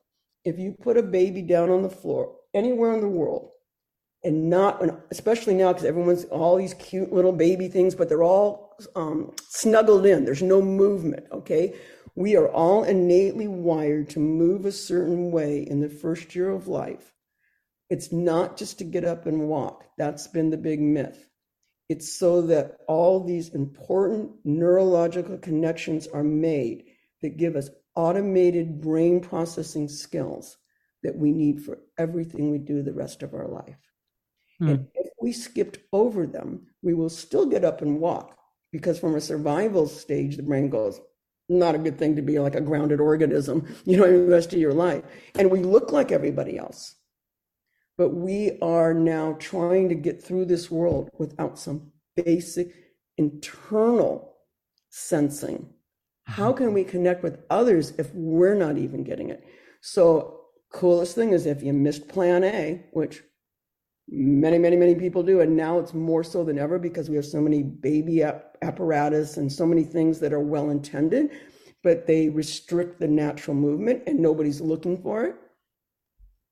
if 0.45 0.57
you 0.57 0.75
put 0.79 0.97
a 0.97 1.03
baby 1.03 1.41
down 1.41 1.69
on 1.69 1.81
the 1.83 1.89
floor 1.89 2.35
anywhere 2.53 2.93
in 2.93 3.01
the 3.01 3.09
world, 3.09 3.51
and 4.23 4.49
not, 4.49 4.83
especially 5.11 5.53
now 5.53 5.71
because 5.71 5.85
everyone's 5.85 6.25
all 6.25 6.57
these 6.57 6.73
cute 6.73 7.11
little 7.13 7.31
baby 7.31 7.67
things, 7.69 7.95
but 7.95 8.09
they're 8.09 8.23
all 8.23 8.75
um, 8.95 9.33
snuggled 9.47 10.05
in. 10.05 10.25
There's 10.25 10.41
no 10.41 10.61
movement. 10.61 11.25
Okay, 11.31 11.73
we 12.19 12.35
are 12.35 12.49
all 12.49 12.83
innately 12.83 13.47
wired 13.47 14.09
to 14.09 14.19
move 14.19 14.65
a 14.65 14.73
certain 14.73 15.31
way 15.31 15.61
in 15.61 15.79
the 15.79 15.87
first 15.87 16.35
year 16.35 16.49
of 16.49 16.67
life. 16.67 17.13
It's 17.89 18.11
not 18.11 18.57
just 18.57 18.79
to 18.79 18.83
get 18.83 19.05
up 19.05 19.25
and 19.25 19.47
walk. 19.47 19.85
That's 19.97 20.27
been 20.27 20.49
the 20.49 20.57
big 20.57 20.81
myth. 20.81 21.29
It's 21.87 22.11
so 22.11 22.41
that 22.41 22.79
all 22.89 23.23
these 23.23 23.55
important 23.55 24.31
neurological 24.43 25.37
connections 25.37 26.07
are 26.07 26.25
made 26.25 26.87
that 27.21 27.37
give 27.37 27.55
us 27.55 27.69
automated 27.95 28.81
brain 28.81 29.21
processing 29.21 29.87
skills 29.87 30.57
that 31.03 31.15
we 31.15 31.31
need 31.31 31.61
for 31.61 31.79
everything 31.97 32.51
we 32.51 32.57
do 32.57 32.83
the 32.83 32.91
rest 32.91 33.23
of 33.23 33.33
our 33.33 33.47
life. 33.47 33.79
Hmm. 34.57 34.67
And 34.67 34.87
if 34.95 35.13
we 35.21 35.31
skipped 35.31 35.77
over 35.93 36.27
them, 36.27 36.67
we 36.81 36.93
will 36.93 37.09
still 37.09 37.45
get 37.45 37.63
up 37.63 37.81
and 37.81 38.01
walk 38.01 38.37
because 38.73 38.99
from 38.99 39.15
a 39.15 39.21
survival 39.21 39.87
stage, 39.87 40.35
the 40.35 40.43
brain 40.43 40.69
goes, 40.69 40.99
not 41.49 41.75
a 41.75 41.79
good 41.79 41.97
thing 41.97 42.15
to 42.15 42.21
be 42.21 42.39
like 42.39 42.55
a 42.55 42.61
grounded 42.61 42.99
organism, 42.99 43.67
you 43.85 43.97
know, 43.97 44.07
the 44.07 44.31
rest 44.31 44.53
of 44.53 44.59
your 44.59 44.73
life. 44.73 45.03
And 45.35 45.49
we 45.49 45.59
look 45.59 45.91
like 45.91 46.11
everybody 46.11 46.57
else. 46.57 46.95
But 47.97 48.09
we 48.09 48.57
are 48.61 48.93
now 48.93 49.35
trying 49.39 49.89
to 49.89 49.95
get 49.95 50.23
through 50.23 50.45
this 50.45 50.71
world 50.71 51.09
without 51.17 51.59
some 51.59 51.91
basic 52.15 52.73
internal 53.17 54.37
sensing. 54.89 55.67
How 56.23 56.53
can 56.53 56.73
we 56.73 56.83
connect 56.83 57.23
with 57.23 57.39
others 57.49 57.91
if 57.97 58.13
we're 58.13 58.55
not 58.55 58.77
even 58.77 59.03
getting 59.03 59.29
it? 59.29 59.43
So, 59.81 60.41
coolest 60.71 61.15
thing 61.15 61.31
is 61.33 61.45
if 61.45 61.63
you 61.63 61.73
missed 61.73 62.07
plan 62.07 62.43
A, 62.43 62.85
which 62.91 63.23
Many, 64.11 64.57
many, 64.57 64.75
many 64.75 64.95
people 64.95 65.21
do. 65.21 65.41
And 65.41 65.55
now 65.55 65.77
it's 65.77 65.93
more 65.93 66.23
so 66.23 66.43
than 66.43 66.57
ever 66.57 66.79
because 66.79 67.09
we 67.09 67.15
have 67.15 67.25
so 67.25 67.39
many 67.39 67.61
baby 67.61 68.23
apparatus 68.23 69.37
and 69.37 69.51
so 69.51 69.65
many 69.65 69.83
things 69.83 70.19
that 70.19 70.33
are 70.33 70.39
well 70.39 70.71
intended, 70.71 71.31
but 71.83 72.07
they 72.07 72.29
restrict 72.29 72.99
the 72.99 73.07
natural 73.07 73.55
movement 73.55 74.03
and 74.07 74.19
nobody's 74.19 74.61
looking 74.61 74.99
for 75.01 75.25
it. 75.25 75.35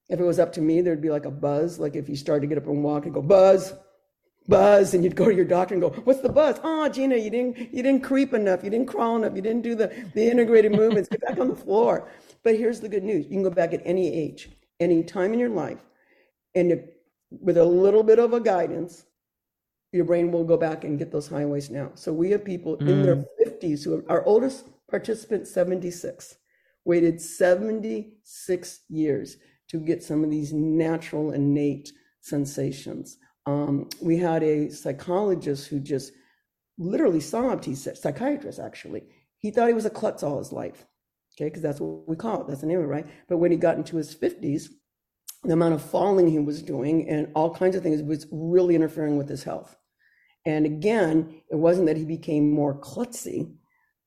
If 0.09 0.19
it 0.19 0.23
was 0.23 0.39
up 0.39 0.53
to 0.53 0.61
me, 0.61 0.81
there'd 0.81 1.01
be 1.01 1.09
like 1.09 1.25
a 1.25 1.31
buzz. 1.31 1.79
Like 1.79 1.95
if 1.95 2.07
you 2.07 2.15
started 2.15 2.41
to 2.41 2.47
get 2.47 2.57
up 2.57 2.67
and 2.67 2.83
walk 2.83 3.05
and 3.05 3.13
go, 3.13 3.21
buzz, 3.21 3.73
buzz, 4.47 4.93
and 4.93 5.03
you'd 5.03 5.15
go 5.15 5.25
to 5.25 5.35
your 5.35 5.43
doctor 5.43 5.73
and 5.73 5.81
go, 5.81 5.89
what's 5.89 6.21
the 6.21 6.29
buzz? 6.29 6.59
Oh, 6.63 6.87
Gina, 6.87 7.17
you 7.17 7.29
didn't, 7.29 7.57
you 7.73 7.83
didn't 7.83 8.03
creep 8.03 8.33
enough. 8.33 8.63
You 8.63 8.69
didn't 8.69 8.87
crawl 8.87 9.17
enough. 9.17 9.35
You 9.35 9.41
didn't 9.41 9.63
do 9.63 9.75
the, 9.75 9.87
the 10.13 10.29
integrated 10.29 10.73
movements. 10.73 11.09
Get 11.09 11.21
back 11.21 11.39
on 11.39 11.49
the 11.49 11.55
floor. 11.55 12.09
But 12.43 12.55
here's 12.55 12.79
the 12.79 12.87
good 12.87 13.03
news. 13.03 13.25
You 13.25 13.31
can 13.31 13.43
go 13.43 13.49
back 13.49 13.73
at 13.73 13.81
any 13.83 14.13
age, 14.13 14.49
any 14.79 15.03
time 15.03 15.33
in 15.33 15.39
your 15.39 15.49
life. 15.49 15.79
And 16.55 16.71
if, 16.71 16.79
with 17.29 17.57
a 17.57 17.65
little 17.65 18.03
bit 18.03 18.19
of 18.19 18.33
a 18.33 18.39
guidance, 18.39 19.05
your 19.91 20.05
brain 20.05 20.31
will 20.31 20.43
go 20.43 20.57
back 20.57 20.83
and 20.83 20.99
get 20.99 21.11
those 21.11 21.27
highways 21.27 21.69
now. 21.69 21.91
So 21.95 22.11
we 22.11 22.29
have 22.31 22.43
people 22.43 22.77
mm. 22.77 22.87
in 22.87 23.03
their 23.03 23.25
50s 23.45 23.83
who 23.83 23.95
are 23.95 24.11
our 24.11 24.25
oldest 24.25 24.65
participant, 24.89 25.47
76, 25.47 26.37
waited 26.85 27.21
76 27.21 28.79
years 28.89 29.37
to 29.69 29.79
get 29.79 30.03
some 30.03 30.23
of 30.23 30.31
these 30.31 30.53
natural 30.53 31.31
innate 31.31 31.91
sensations. 32.21 33.17
Um, 33.45 33.89
we 34.01 34.17
had 34.17 34.43
a 34.43 34.69
psychologist 34.69 35.67
who 35.67 35.79
just 35.79 36.11
literally 36.77 37.19
sobbed. 37.19 37.65
He 37.65 37.75
said, 37.75 37.97
psychiatrist 37.97 38.59
actually. 38.59 39.03
He 39.39 39.51
thought 39.51 39.67
he 39.67 39.73
was 39.73 39.85
a 39.85 39.89
klutz 39.89 40.23
all 40.23 40.39
his 40.39 40.51
life. 40.51 40.85
Okay, 41.35 41.45
because 41.45 41.61
that's 41.61 41.79
what 41.79 42.07
we 42.07 42.15
call 42.15 42.41
it. 42.41 42.47
That's 42.47 42.61
the 42.61 42.67
name 42.67 42.79
of 42.79 42.85
it, 42.85 42.87
right? 42.87 43.05
But 43.29 43.37
when 43.37 43.51
he 43.51 43.57
got 43.57 43.77
into 43.77 43.97
his 43.97 44.15
50s, 44.15 44.69
the 45.47 45.53
amount 45.53 45.73
of 45.73 45.81
falling 45.81 46.27
he 46.27 46.39
was 46.39 46.61
doing 46.61 47.07
and 47.09 47.29
all 47.33 47.53
kinds 47.53 47.75
of 47.75 47.81
things 47.81 48.03
was 48.03 48.27
really 48.31 48.75
interfering 48.75 49.17
with 49.17 49.29
his 49.29 49.43
health. 49.43 49.75
And 50.45 50.65
again, 50.65 51.41
it 51.49 51.55
wasn't 51.55 51.87
that 51.87 51.97
he 51.97 52.05
became 52.05 52.51
more 52.51 52.79
klutzy. 52.79 53.53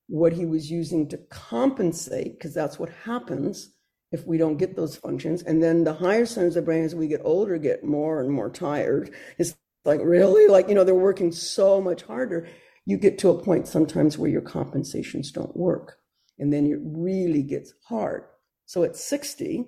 What 0.06 0.32
he 0.32 0.44
was 0.44 0.70
using 0.70 1.08
to 1.08 1.18
compensate, 1.30 2.38
because 2.38 2.52
that's 2.52 2.78
what 2.78 2.90
happens 3.04 3.72
if 4.12 4.26
we 4.26 4.38
don't 4.38 4.56
get 4.56 4.74
those 4.74 4.96
functions. 4.96 5.42
And 5.42 5.62
then 5.62 5.84
the 5.84 5.94
higher 5.94 6.26
centers 6.26 6.56
of 6.56 6.64
the 6.64 6.66
brain 6.66 6.84
as 6.84 6.94
we 6.94 7.06
get 7.06 7.20
older 7.24 7.58
get 7.58 7.84
more 7.84 8.20
and 8.20 8.30
more 8.30 8.50
tired. 8.50 9.14
It's 9.38 9.54
like 9.84 10.00
really 10.02 10.46
like, 10.46 10.68
you 10.68 10.74
know, 10.74 10.84
they're 10.84 10.94
working 10.94 11.30
so 11.32 11.80
much 11.80 12.02
harder. 12.02 12.48
You 12.86 12.96
get 12.96 13.18
to 13.18 13.30
a 13.30 13.42
point 13.42 13.68
sometimes 13.68 14.18
where 14.18 14.30
your 14.30 14.42
compensations 14.42 15.30
don't 15.30 15.56
work. 15.56 15.98
And 16.38 16.52
then 16.52 16.66
it 16.66 16.78
really 16.82 17.42
gets 17.42 17.72
hard. 17.86 18.24
So 18.66 18.82
at 18.82 18.96
60, 18.96 19.64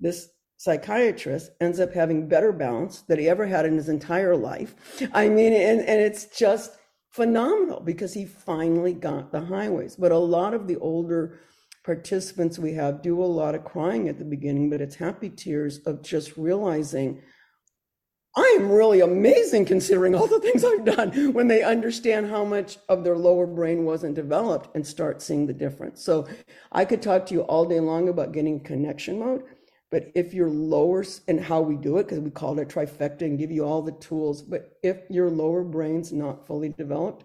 this 0.00 0.28
psychiatrist 0.60 1.52
ends 1.62 1.80
up 1.80 1.94
having 1.94 2.28
better 2.28 2.52
balance 2.52 3.00
that 3.08 3.18
he 3.18 3.30
ever 3.30 3.46
had 3.46 3.64
in 3.64 3.76
his 3.76 3.88
entire 3.88 4.36
life. 4.36 4.74
I 5.14 5.26
mean, 5.26 5.54
and, 5.54 5.80
and 5.80 6.02
it's 6.02 6.26
just 6.26 6.72
phenomenal 7.08 7.80
because 7.80 8.12
he 8.12 8.26
finally 8.26 8.92
got 8.92 9.32
the 9.32 9.40
highways. 9.40 9.96
But 9.96 10.12
a 10.12 10.18
lot 10.18 10.52
of 10.52 10.68
the 10.68 10.76
older 10.76 11.40
participants 11.82 12.58
we 12.58 12.74
have 12.74 13.00
do 13.00 13.22
a 13.22 13.24
lot 13.24 13.54
of 13.54 13.64
crying 13.64 14.06
at 14.10 14.18
the 14.18 14.24
beginning, 14.26 14.68
but 14.68 14.82
it's 14.82 14.96
happy 14.96 15.30
tears 15.30 15.78
of 15.86 16.02
just 16.02 16.36
realizing 16.36 17.22
I 18.36 18.56
am 18.60 18.70
really 18.70 19.00
amazing 19.00 19.64
considering 19.64 20.14
all 20.14 20.26
the 20.26 20.40
things 20.40 20.62
I've 20.62 20.84
done 20.84 21.32
when 21.32 21.48
they 21.48 21.62
understand 21.62 22.28
how 22.28 22.44
much 22.44 22.76
of 22.90 23.02
their 23.02 23.16
lower 23.16 23.46
brain 23.46 23.84
wasn't 23.84 24.14
developed 24.14 24.76
and 24.76 24.86
start 24.86 25.22
seeing 25.22 25.46
the 25.46 25.54
difference. 25.54 26.04
So 26.04 26.28
I 26.70 26.84
could 26.84 27.00
talk 27.00 27.24
to 27.26 27.34
you 27.34 27.40
all 27.42 27.64
day 27.64 27.80
long 27.80 28.10
about 28.10 28.32
getting 28.32 28.60
connection 28.60 29.18
mode, 29.18 29.42
but 29.90 30.12
if 30.14 30.32
you're 30.32 30.50
lower 30.50 31.04
and 31.26 31.40
how 31.40 31.60
we 31.60 31.76
do 31.76 31.98
it, 31.98 32.04
because 32.04 32.20
we 32.20 32.30
call 32.30 32.58
it 32.58 32.62
a 32.62 32.64
trifecta 32.64 33.22
and 33.22 33.38
give 33.38 33.50
you 33.50 33.64
all 33.64 33.82
the 33.82 33.92
tools, 33.92 34.40
but 34.40 34.78
if 34.82 34.98
your 35.10 35.28
lower 35.28 35.64
brain's 35.64 36.12
not 36.12 36.46
fully 36.46 36.68
developed, 36.68 37.24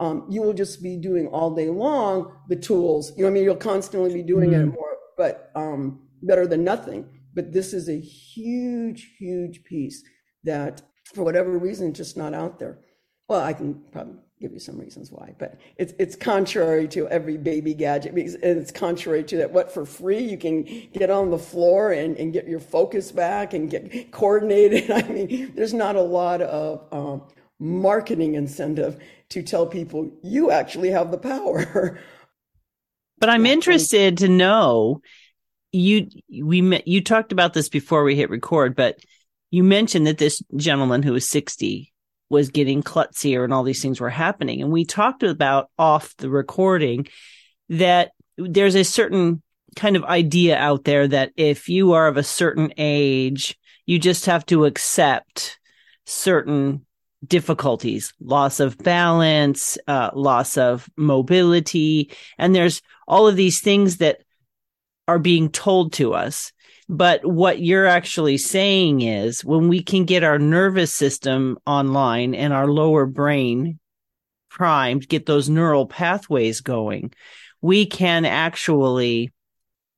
um, 0.00 0.26
you 0.28 0.42
will 0.42 0.52
just 0.52 0.82
be 0.82 0.96
doing 0.96 1.28
all 1.28 1.54
day 1.54 1.68
long 1.68 2.32
the 2.48 2.56
tools. 2.56 3.12
You 3.16 3.22
know, 3.22 3.28
I 3.28 3.32
mean, 3.32 3.44
you'll 3.44 3.56
constantly 3.56 4.12
be 4.12 4.22
doing 4.22 4.50
mm-hmm. 4.50 4.70
it 4.70 4.74
more, 4.74 4.96
but 5.16 5.52
um, 5.54 6.08
better 6.22 6.46
than 6.46 6.64
nothing. 6.64 7.08
But 7.34 7.52
this 7.52 7.72
is 7.72 7.88
a 7.88 7.98
huge, 7.98 9.14
huge 9.18 9.62
piece 9.64 10.02
that, 10.44 10.82
for 11.14 11.22
whatever 11.22 11.56
reason, 11.56 11.94
just 11.94 12.16
not 12.16 12.34
out 12.34 12.58
there. 12.58 12.80
Well, 13.28 13.40
I 13.40 13.52
can 13.52 13.80
probably 13.92 14.16
give 14.42 14.52
you 14.52 14.58
some 14.58 14.76
reasons 14.76 15.10
why, 15.12 15.34
but 15.38 15.58
it's 15.76 15.94
it's 15.98 16.16
contrary 16.16 16.88
to 16.88 17.08
every 17.08 17.36
baby 17.36 17.72
gadget 17.72 18.14
because 18.14 18.34
it's 18.34 18.72
contrary 18.72 19.22
to 19.22 19.36
that 19.38 19.52
what 19.52 19.72
for 19.72 19.86
free 19.86 20.22
you 20.22 20.36
can 20.36 20.64
get 20.92 21.10
on 21.10 21.30
the 21.30 21.38
floor 21.38 21.92
and, 21.92 22.16
and 22.18 22.32
get 22.32 22.48
your 22.48 22.58
focus 22.58 23.12
back 23.12 23.54
and 23.54 23.70
get 23.70 24.10
coordinated. 24.10 24.90
I 24.90 25.02
mean, 25.02 25.52
there's 25.54 25.72
not 25.72 25.94
a 25.94 26.02
lot 26.02 26.42
of 26.42 26.84
um, 26.92 27.22
marketing 27.60 28.34
incentive 28.34 29.00
to 29.28 29.42
tell 29.42 29.64
people 29.64 30.10
you 30.22 30.50
actually 30.50 30.90
have 30.90 31.10
the 31.10 31.18
power. 31.18 31.98
But 33.18 33.30
I'm 33.30 33.46
interested 33.46 34.18
to 34.18 34.28
know 34.28 35.00
you 35.70 36.08
we 36.42 36.60
met. 36.60 36.88
you 36.88 37.00
talked 37.00 37.30
about 37.30 37.54
this 37.54 37.68
before 37.68 38.02
we 38.02 38.16
hit 38.16 38.30
record, 38.30 38.74
but 38.74 38.98
you 39.52 39.62
mentioned 39.62 40.08
that 40.08 40.18
this 40.18 40.42
gentleman 40.56 41.04
who 41.04 41.12
was 41.12 41.28
60 41.28 41.91
was 42.32 42.48
getting 42.48 42.82
klutzier 42.82 43.44
and 43.44 43.52
all 43.52 43.62
these 43.62 43.82
things 43.82 44.00
were 44.00 44.10
happening. 44.10 44.62
And 44.62 44.72
we 44.72 44.86
talked 44.86 45.22
about 45.22 45.68
off 45.78 46.16
the 46.16 46.30
recording 46.30 47.06
that 47.68 48.12
there's 48.38 48.74
a 48.74 48.84
certain 48.84 49.42
kind 49.76 49.96
of 49.96 50.04
idea 50.04 50.56
out 50.56 50.84
there 50.84 51.06
that 51.06 51.32
if 51.36 51.68
you 51.68 51.92
are 51.92 52.08
of 52.08 52.16
a 52.16 52.22
certain 52.22 52.72
age, 52.78 53.58
you 53.84 53.98
just 53.98 54.24
have 54.26 54.46
to 54.46 54.64
accept 54.64 55.60
certain 56.06 56.86
difficulties, 57.26 58.14
loss 58.18 58.60
of 58.60 58.78
balance, 58.78 59.76
uh, 59.86 60.10
loss 60.14 60.56
of 60.56 60.88
mobility. 60.96 62.10
And 62.38 62.54
there's 62.54 62.80
all 63.06 63.28
of 63.28 63.36
these 63.36 63.60
things 63.60 63.98
that 63.98 64.22
are 65.06 65.18
being 65.18 65.50
told 65.50 65.92
to 65.94 66.14
us. 66.14 66.50
But 66.88 67.24
what 67.24 67.60
you're 67.60 67.86
actually 67.86 68.38
saying 68.38 69.02
is 69.02 69.44
when 69.44 69.68
we 69.68 69.82
can 69.82 70.04
get 70.04 70.24
our 70.24 70.38
nervous 70.38 70.92
system 70.92 71.58
online 71.66 72.34
and 72.34 72.52
our 72.52 72.66
lower 72.66 73.06
brain 73.06 73.78
primed, 74.50 75.08
get 75.08 75.26
those 75.26 75.48
neural 75.48 75.86
pathways 75.86 76.60
going, 76.60 77.12
we 77.60 77.86
can 77.86 78.24
actually 78.24 79.32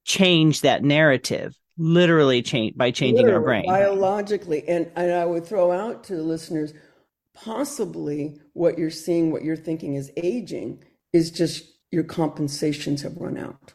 change 0.04 0.60
that 0.60 0.84
narrative 0.84 1.54
literally 1.76 2.40
change 2.40 2.76
by 2.76 2.92
changing 2.92 3.26
literally, 3.26 3.34
our 3.34 3.42
brain 3.42 3.64
biologically 3.66 4.62
and, 4.68 4.88
and 4.94 5.10
i 5.10 5.24
would 5.24 5.44
throw 5.44 5.72
out 5.72 6.04
to 6.04 6.14
the 6.14 6.22
listeners 6.22 6.72
possibly 7.34 8.40
what 8.52 8.78
you're 8.78 8.90
seeing, 8.90 9.30
what 9.30 9.42
you're 9.42 9.56
thinking 9.56 9.94
is 9.94 10.10
aging, 10.16 10.82
is 11.12 11.30
just 11.30 11.64
your 11.90 12.04
compensations 12.04 13.02
have 13.02 13.16
run 13.16 13.36
out. 13.36 13.74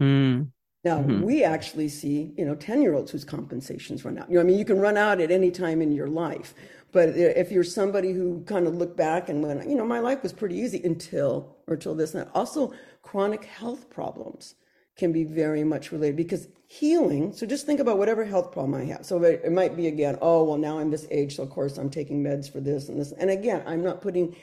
Mm. 0.00 0.50
Now 0.84 0.98
mm-hmm. 0.98 1.22
we 1.22 1.42
actually 1.42 1.88
see, 1.88 2.32
you 2.36 2.44
know, 2.44 2.54
10 2.54 2.82
year 2.82 2.94
olds 2.94 3.10
whose 3.10 3.24
compensations 3.24 4.04
run 4.04 4.18
out. 4.18 4.28
You 4.28 4.36
know, 4.36 4.42
I 4.42 4.44
mean, 4.44 4.58
you 4.58 4.64
can 4.64 4.78
run 4.78 4.96
out 4.96 5.20
at 5.20 5.30
any 5.30 5.50
time 5.50 5.80
in 5.80 5.92
your 5.92 6.08
life. 6.08 6.54
But 6.92 7.08
if 7.16 7.50
you're 7.50 7.64
somebody 7.64 8.12
who 8.12 8.44
kind 8.44 8.68
of 8.68 8.76
look 8.76 8.96
back 8.96 9.28
and 9.28 9.42
went, 9.42 9.68
you 9.68 9.74
know, 9.74 9.84
my 9.84 9.98
life 9.98 10.22
was 10.22 10.32
pretty 10.32 10.56
easy 10.56 10.80
until 10.84 11.56
or 11.66 11.74
until 11.74 11.94
this 11.94 12.14
and 12.14 12.24
that. 12.24 12.30
Also, 12.34 12.72
chronic 13.02 13.44
health 13.44 13.90
problems 13.90 14.54
can 14.96 15.10
be 15.10 15.24
very 15.24 15.64
much 15.64 15.90
related 15.90 16.16
because 16.16 16.46
healing. 16.68 17.32
So 17.32 17.46
just 17.46 17.66
think 17.66 17.80
about 17.80 17.98
whatever 17.98 18.24
health 18.24 18.52
problem 18.52 18.80
I 18.80 18.84
have. 18.84 19.04
So 19.04 19.22
it, 19.22 19.50
might 19.50 19.76
be 19.76 19.88
again, 19.88 20.18
oh, 20.22 20.44
well, 20.44 20.58
now 20.58 20.78
I'm 20.78 20.90
this 20.90 21.06
age. 21.10 21.36
So 21.36 21.42
of 21.42 21.50
course 21.50 21.78
I'm 21.78 21.90
taking 21.90 22.22
meds 22.22 22.50
for 22.50 22.60
this 22.60 22.88
and 22.88 23.00
this. 23.00 23.12
And 23.12 23.30
again, 23.30 23.62
I'm 23.66 23.82
not 23.82 24.00
putting 24.00 24.36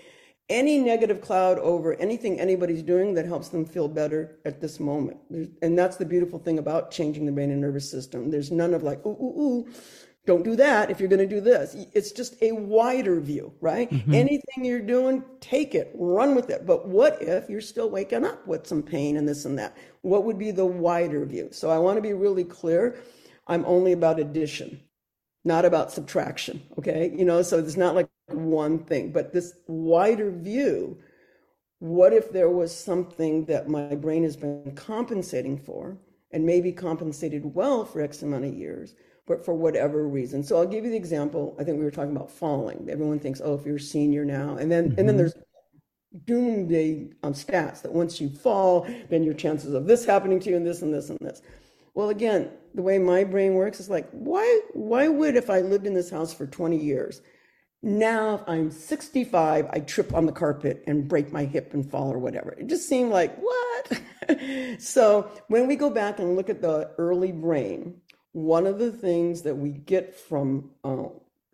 any 0.51 0.77
negative 0.77 1.21
cloud 1.21 1.57
over 1.59 1.95
anything 1.95 2.39
anybody's 2.39 2.83
doing 2.83 3.13
that 3.15 3.25
helps 3.25 3.47
them 3.49 3.65
feel 3.65 3.87
better 3.87 4.37
at 4.45 4.61
this 4.61 4.79
moment. 4.79 5.17
and 5.61 5.79
that's 5.79 5.97
the 5.97 6.05
beautiful 6.05 6.37
thing 6.37 6.59
about 6.59 6.91
changing 6.91 7.25
the 7.25 7.31
brain 7.31 7.49
and 7.51 7.61
nervous 7.61 7.89
system. 7.89 8.29
There's 8.29 8.51
none 8.51 8.73
of 8.73 8.83
like, 8.83 9.03
ooh, 9.05 9.09
ooh, 9.09 9.41
ooh 9.41 9.69
don't 10.25 10.43
do 10.43 10.55
that 10.55 10.91
if 10.91 10.99
you're 10.99 11.09
going 11.09 11.27
to 11.27 11.35
do 11.35 11.41
this. 11.41 11.75
It's 11.93 12.11
just 12.11 12.41
a 12.43 12.51
wider 12.51 13.19
view, 13.19 13.53
right? 13.59 13.89
Mm-hmm. 13.89 14.13
Anything 14.13 14.65
you're 14.65 14.79
doing, 14.79 15.23
take 15.39 15.73
it, 15.73 15.91
run 15.95 16.35
with 16.35 16.51
it. 16.51 16.65
But 16.65 16.87
what 16.87 17.21
if 17.21 17.49
you're 17.49 17.61
still 17.61 17.89
waking 17.89 18.25
up 18.25 18.45
with 18.45 18.67
some 18.67 18.83
pain 18.83 19.17
and 19.17 19.27
this 19.27 19.45
and 19.45 19.57
that? 19.57 19.75
What 20.01 20.25
would 20.25 20.37
be 20.37 20.51
the 20.51 20.65
wider 20.65 21.25
view? 21.25 21.49
So 21.51 21.71
I 21.71 21.79
want 21.79 21.97
to 21.97 22.01
be 22.01 22.13
really 22.13 22.43
clear. 22.43 22.97
I'm 23.47 23.65
only 23.65 23.93
about 23.93 24.19
addition, 24.19 24.79
not 25.43 25.65
about 25.65 25.91
subtraction. 25.91 26.61
Okay. 26.77 27.11
You 27.15 27.25
know, 27.25 27.41
so 27.41 27.57
it's 27.57 27.77
not 27.77 27.95
like 27.95 28.07
one 28.33 28.79
thing, 28.79 29.11
but 29.11 29.33
this 29.33 29.53
wider 29.67 30.31
view. 30.31 30.97
What 31.79 32.13
if 32.13 32.31
there 32.31 32.49
was 32.49 32.75
something 32.75 33.45
that 33.45 33.67
my 33.67 33.95
brain 33.95 34.23
has 34.23 34.37
been 34.37 34.73
compensating 34.75 35.57
for 35.57 35.97
and 36.31 36.45
maybe 36.45 36.71
compensated 36.71 37.55
well 37.55 37.85
for 37.85 38.01
X 38.01 38.21
amount 38.21 38.45
of 38.45 38.53
years? 38.53 38.95
but 39.27 39.45
for 39.45 39.53
whatever 39.53 40.07
reason. 40.07 40.43
So 40.43 40.57
I'll 40.57 40.67
give 40.67 40.83
you 40.83 40.91
the 40.91 40.97
example. 40.97 41.55
I 41.57 41.63
think 41.63 41.77
we 41.77 41.85
were 41.85 41.91
talking 41.91 42.13
about 42.13 42.29
falling. 42.29 42.87
Everyone 42.89 43.19
thinks, 43.19 43.39
oh, 43.41 43.53
if 43.53 43.65
you're 43.65 43.77
a 43.77 43.79
senior 43.79 44.25
now, 44.25 44.57
and 44.57 44.69
then 44.69 44.89
mm-hmm. 44.89 44.99
and 44.99 45.07
then 45.07 45.15
mm-hmm. 45.15 45.17
there's 45.17 45.35
doomsday 46.25 47.09
um, 47.23 47.33
stats 47.33 47.81
that 47.81 47.93
once 47.93 48.19
you 48.19 48.29
fall, 48.29 48.87
then 49.09 49.23
your 49.23 49.33
chances 49.33 49.73
of 49.73 49.85
this 49.85 50.05
happening 50.05 50.39
to 50.41 50.49
you 50.49 50.57
and 50.57 50.65
this 50.65 50.81
and 50.81 50.93
this 50.93 51.09
and 51.09 51.19
this. 51.21 51.41
Well, 51.93 52.09
again, 52.09 52.49
the 52.73 52.81
way 52.81 52.97
my 52.99 53.23
brain 53.23 53.53
works 53.53 53.79
is 53.79 53.89
like, 53.89 54.09
why, 54.11 54.61
why 54.73 55.07
would 55.07 55.35
if 55.35 55.49
I 55.49 55.61
lived 55.61 55.87
in 55.87 55.93
this 55.93 56.09
house 56.09 56.33
for 56.33 56.47
20 56.47 56.77
years, 56.77 57.21
now 57.83 58.35
if 58.35 58.41
I'm 58.47 58.71
65, 58.71 59.67
I 59.71 59.79
trip 59.79 60.13
on 60.13 60.25
the 60.25 60.31
carpet 60.31 60.83
and 60.87 61.07
break 61.07 61.31
my 61.31 61.45
hip 61.45 61.73
and 61.73 61.89
fall 61.89 62.13
or 62.13 62.19
whatever. 62.19 62.51
It 62.51 62.67
just 62.67 62.87
seemed 62.87 63.11
like, 63.11 63.35
what? 63.37 64.01
so 64.79 65.29
when 65.47 65.67
we 65.67 65.75
go 65.75 65.89
back 65.89 66.19
and 66.19 66.35
look 66.35 66.49
at 66.49 66.61
the 66.61 66.91
early 66.97 67.31
brain, 67.31 68.01
one 68.33 68.67
of 68.67 68.79
the 68.79 68.91
things 68.91 69.41
that 69.41 69.55
we 69.55 69.71
get 69.71 70.15
from 70.15 70.69
uh, 70.83 71.05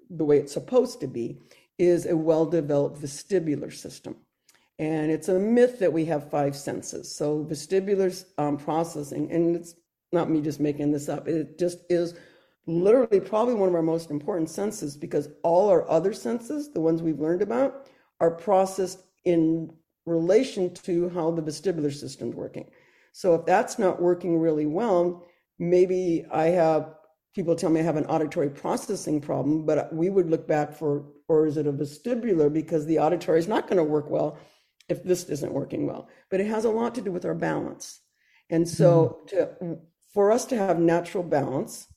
the 0.09 0.25
way 0.25 0.37
it's 0.37 0.53
supposed 0.53 0.99
to 1.01 1.07
be 1.07 1.37
is 1.77 2.05
a 2.05 2.15
well-developed 2.15 3.01
vestibular 3.01 3.73
system. 3.73 4.15
And 4.79 5.11
it's 5.11 5.27
a 5.27 5.39
myth 5.39 5.79
that 5.79 5.93
we 5.93 6.05
have 6.05 6.29
five 6.29 6.55
senses. 6.55 7.15
So 7.15 7.45
vestibular 7.49 8.23
um, 8.37 8.57
processing, 8.57 9.31
and 9.31 9.55
it's 9.55 9.75
not 10.11 10.29
me 10.29 10.41
just 10.41 10.59
making 10.59 10.91
this 10.91 11.09
up, 11.09 11.27
it 11.27 11.57
just 11.57 11.79
is 11.89 12.15
literally 12.67 13.21
probably 13.21 13.55
one 13.55 13.69
of 13.69 13.75
our 13.75 13.81
most 13.81 14.11
important 14.11 14.49
senses 14.49 14.95
because 14.95 15.29
all 15.41 15.69
our 15.69 15.89
other 15.89 16.13
senses, 16.13 16.71
the 16.71 16.81
ones 16.81 17.01
we've 17.01 17.19
learned 17.19 17.41
about, 17.41 17.87
are 18.19 18.31
processed 18.31 19.03
in 19.23 19.71
relation 20.05 20.73
to 20.73 21.09
how 21.09 21.31
the 21.31 21.41
vestibular 21.41 21.93
system's 21.93 22.35
working. 22.35 22.69
So 23.13 23.33
if 23.35 23.45
that's 23.45 23.79
not 23.79 24.01
working 24.01 24.37
really 24.37 24.65
well, 24.65 25.25
maybe 25.57 26.25
I 26.31 26.47
have 26.47 26.93
people 27.33 27.55
tell 27.55 27.69
me 27.69 27.79
I 27.79 27.83
have 27.83 27.97
an 27.97 28.05
auditory 28.05 28.49
processing 28.49 29.21
problem, 29.21 29.65
but 29.65 29.93
we 29.93 30.09
would 30.09 30.29
look 30.29 30.47
back 30.47 30.73
for, 30.73 31.05
or 31.27 31.45
is 31.45 31.57
it 31.57 31.67
a 31.67 31.73
vestibular? 31.73 32.51
Because 32.51 32.85
the 32.85 32.99
auditory 32.99 33.39
is 33.39 33.47
not 33.47 33.67
going 33.67 33.77
to 33.77 33.83
work 33.83 34.09
well 34.09 34.37
if 34.89 35.03
this 35.03 35.25
isn't 35.25 35.53
working 35.53 35.85
well. 35.85 36.09
But 36.29 36.41
it 36.41 36.47
has 36.47 36.65
a 36.65 36.69
lot 36.69 36.95
to 36.95 37.01
do 37.01 37.11
with 37.11 37.25
our 37.25 37.35
balance. 37.35 38.01
And 38.49 38.67
so 38.67 39.19
mm-hmm. 39.31 39.73
to, 39.73 39.77
for 40.13 40.31
us 40.31 40.45
to 40.45 40.57
have 40.57 40.79
natural 40.79 41.23
balance, 41.23 41.87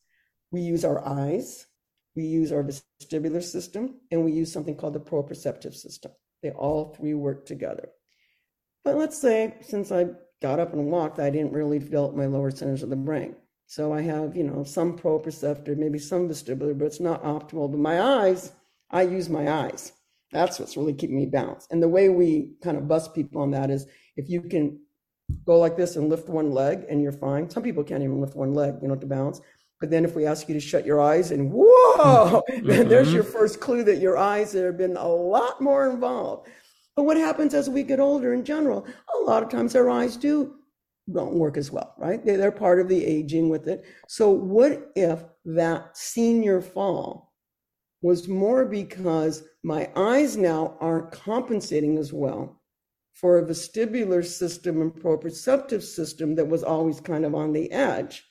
we 0.50 0.60
use 0.60 0.84
our 0.84 1.06
eyes, 1.06 1.66
we 2.16 2.24
use 2.24 2.52
our 2.52 2.64
vestibular 2.64 3.42
system, 3.42 4.00
and 4.10 4.24
we 4.24 4.32
use 4.32 4.52
something 4.52 4.76
called 4.76 4.94
the 4.94 5.00
proprioceptive 5.00 5.74
system. 5.74 6.12
They 6.42 6.50
all 6.50 6.94
three 6.94 7.14
work 7.14 7.46
together. 7.46 7.88
But 8.84 8.96
let's 8.96 9.18
say 9.18 9.56
since 9.60 9.92
I 9.92 10.06
got 10.42 10.58
up 10.58 10.72
and 10.72 10.90
walked, 10.90 11.18
I 11.18 11.30
didn't 11.30 11.52
really 11.52 11.78
develop 11.78 12.14
my 12.14 12.26
lower 12.26 12.50
centers 12.50 12.82
of 12.82 12.90
the 12.90 12.96
brain. 12.96 13.36
So 13.66 13.92
I 13.92 14.00
have, 14.02 14.36
you 14.36 14.44
know, 14.44 14.64
some 14.64 14.98
proprioceptive, 14.98 15.76
maybe 15.76 15.98
some 15.98 16.28
vestibular, 16.28 16.76
but 16.76 16.86
it's 16.86 16.98
not 16.98 17.22
optimal. 17.22 17.70
But 17.70 17.78
my 17.78 18.00
eyes, 18.00 18.52
I 18.90 19.02
use 19.02 19.28
my 19.28 19.48
eyes. 19.48 19.92
That's 20.32 20.58
what's 20.58 20.76
really 20.76 20.94
keeping 20.94 21.16
me 21.16 21.26
balanced. 21.26 21.70
And 21.70 21.82
the 21.82 21.88
way 21.88 22.08
we 22.08 22.52
kind 22.62 22.76
of 22.76 22.88
bust 22.88 23.14
people 23.14 23.42
on 23.42 23.50
that 23.52 23.70
is 23.70 23.86
if 24.16 24.28
you 24.28 24.42
can 24.42 24.80
go 25.44 25.58
like 25.58 25.76
this 25.76 25.96
and 25.96 26.08
lift 26.08 26.28
one 26.28 26.52
leg 26.52 26.84
and 26.88 27.00
you're 27.00 27.12
fine. 27.12 27.48
Some 27.48 27.62
people 27.62 27.84
can't 27.84 28.02
even 28.02 28.20
lift 28.20 28.36
one 28.36 28.54
leg, 28.54 28.76
you 28.82 28.88
know, 28.88 28.96
to 28.96 29.06
balance. 29.06 29.40
But 29.80 29.90
then 29.90 30.04
if 30.04 30.14
we 30.14 30.26
ask 30.26 30.46
you 30.46 30.54
to 30.54 30.60
shut 30.60 30.84
your 30.84 31.00
eyes 31.00 31.30
and 31.30 31.50
whoa, 31.50 32.42
mm-hmm. 32.48 32.66
then 32.66 32.88
there's 32.88 33.12
your 33.12 33.24
first 33.24 33.60
clue 33.60 33.82
that 33.84 33.98
your 33.98 34.18
eyes 34.18 34.52
have 34.52 34.76
been 34.76 34.96
a 34.96 35.08
lot 35.08 35.60
more 35.60 35.88
involved. 35.88 36.48
But 36.94 37.04
what 37.04 37.16
happens 37.16 37.54
as 37.54 37.70
we 37.70 37.82
get 37.82 37.98
older 37.98 38.34
in 38.34 38.44
general? 38.44 38.86
A 39.14 39.18
lot 39.22 39.42
of 39.42 39.48
times 39.48 39.74
our 39.74 39.88
eyes 39.88 40.16
do 40.16 40.56
don't 41.12 41.34
work 41.34 41.56
as 41.56 41.72
well, 41.72 41.94
right? 41.98 42.24
They're 42.24 42.52
part 42.52 42.78
of 42.78 42.88
the 42.88 43.04
aging 43.04 43.48
with 43.48 43.66
it. 43.68 43.84
So 44.06 44.30
what 44.30 44.92
if 44.94 45.24
that 45.44 45.96
senior 45.96 46.60
fall 46.60 47.32
was 48.02 48.28
more 48.28 48.64
because 48.64 49.42
my 49.62 49.90
eyes 49.96 50.36
now 50.36 50.76
aren't 50.80 51.10
compensating 51.10 51.98
as 51.98 52.12
well 52.12 52.60
for 53.12 53.38
a 53.38 53.44
vestibular 53.44 54.24
system 54.24 54.80
and 54.80 54.92
proprioceptive 54.92 55.82
system 55.82 56.34
that 56.36 56.46
was 56.48 56.62
always 56.62 57.00
kind 57.00 57.24
of 57.24 57.34
on 57.34 57.52
the 57.52 57.70
edge? 57.72 58.29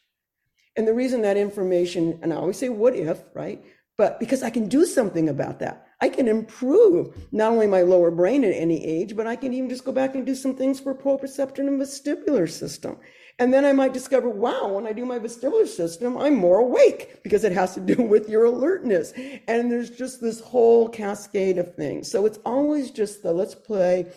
And 0.79 0.87
the 0.87 0.93
reason 0.93 1.23
that 1.23 1.35
information, 1.35 2.17
and 2.21 2.31
I 2.31 2.37
always 2.37 2.57
say, 2.57 2.69
what 2.69 2.95
if, 2.95 3.21
right? 3.33 3.61
But 3.97 4.17
because 4.17 4.43
I 4.43 4.49
can 4.49 4.69
do 4.69 4.85
something 4.85 5.27
about 5.27 5.59
that. 5.59 5.87
I 5.99 6.07
can 6.07 6.29
improve 6.29 7.27
not 7.33 7.51
only 7.51 7.67
my 7.67 7.81
lower 7.81 8.11
brain 8.11 8.45
at 8.45 8.53
any 8.53 8.85
age, 8.85 9.13
but 9.13 9.27
I 9.27 9.35
can 9.35 9.53
even 9.53 9.69
just 9.69 9.83
go 9.83 9.91
back 9.91 10.15
and 10.15 10.25
do 10.25 10.35
some 10.35 10.55
things 10.55 10.79
for 10.79 10.95
proprioceptor 10.95 11.59
and 11.59 11.81
vestibular 11.81 12.49
system. 12.49 12.95
And 13.39 13.53
then 13.53 13.65
I 13.65 13.73
might 13.73 13.91
discover, 13.91 14.29
wow, 14.29 14.69
when 14.69 14.87
I 14.87 14.93
do 14.93 15.05
my 15.05 15.19
vestibular 15.19 15.67
system, 15.67 16.17
I'm 16.17 16.35
more 16.35 16.59
awake 16.59 17.23
because 17.23 17.43
it 17.43 17.51
has 17.51 17.73
to 17.73 17.81
do 17.81 18.01
with 18.13 18.29
your 18.29 18.45
alertness. 18.45 19.11
And 19.49 19.69
there's 19.69 19.89
just 19.89 20.21
this 20.21 20.39
whole 20.39 20.87
cascade 20.87 21.57
of 21.57 21.75
things. 21.75 22.09
So 22.09 22.25
it's 22.25 22.39
always 22.45 22.89
just 22.89 23.21
the 23.21 23.33
let's 23.33 23.53
play 23.53 24.13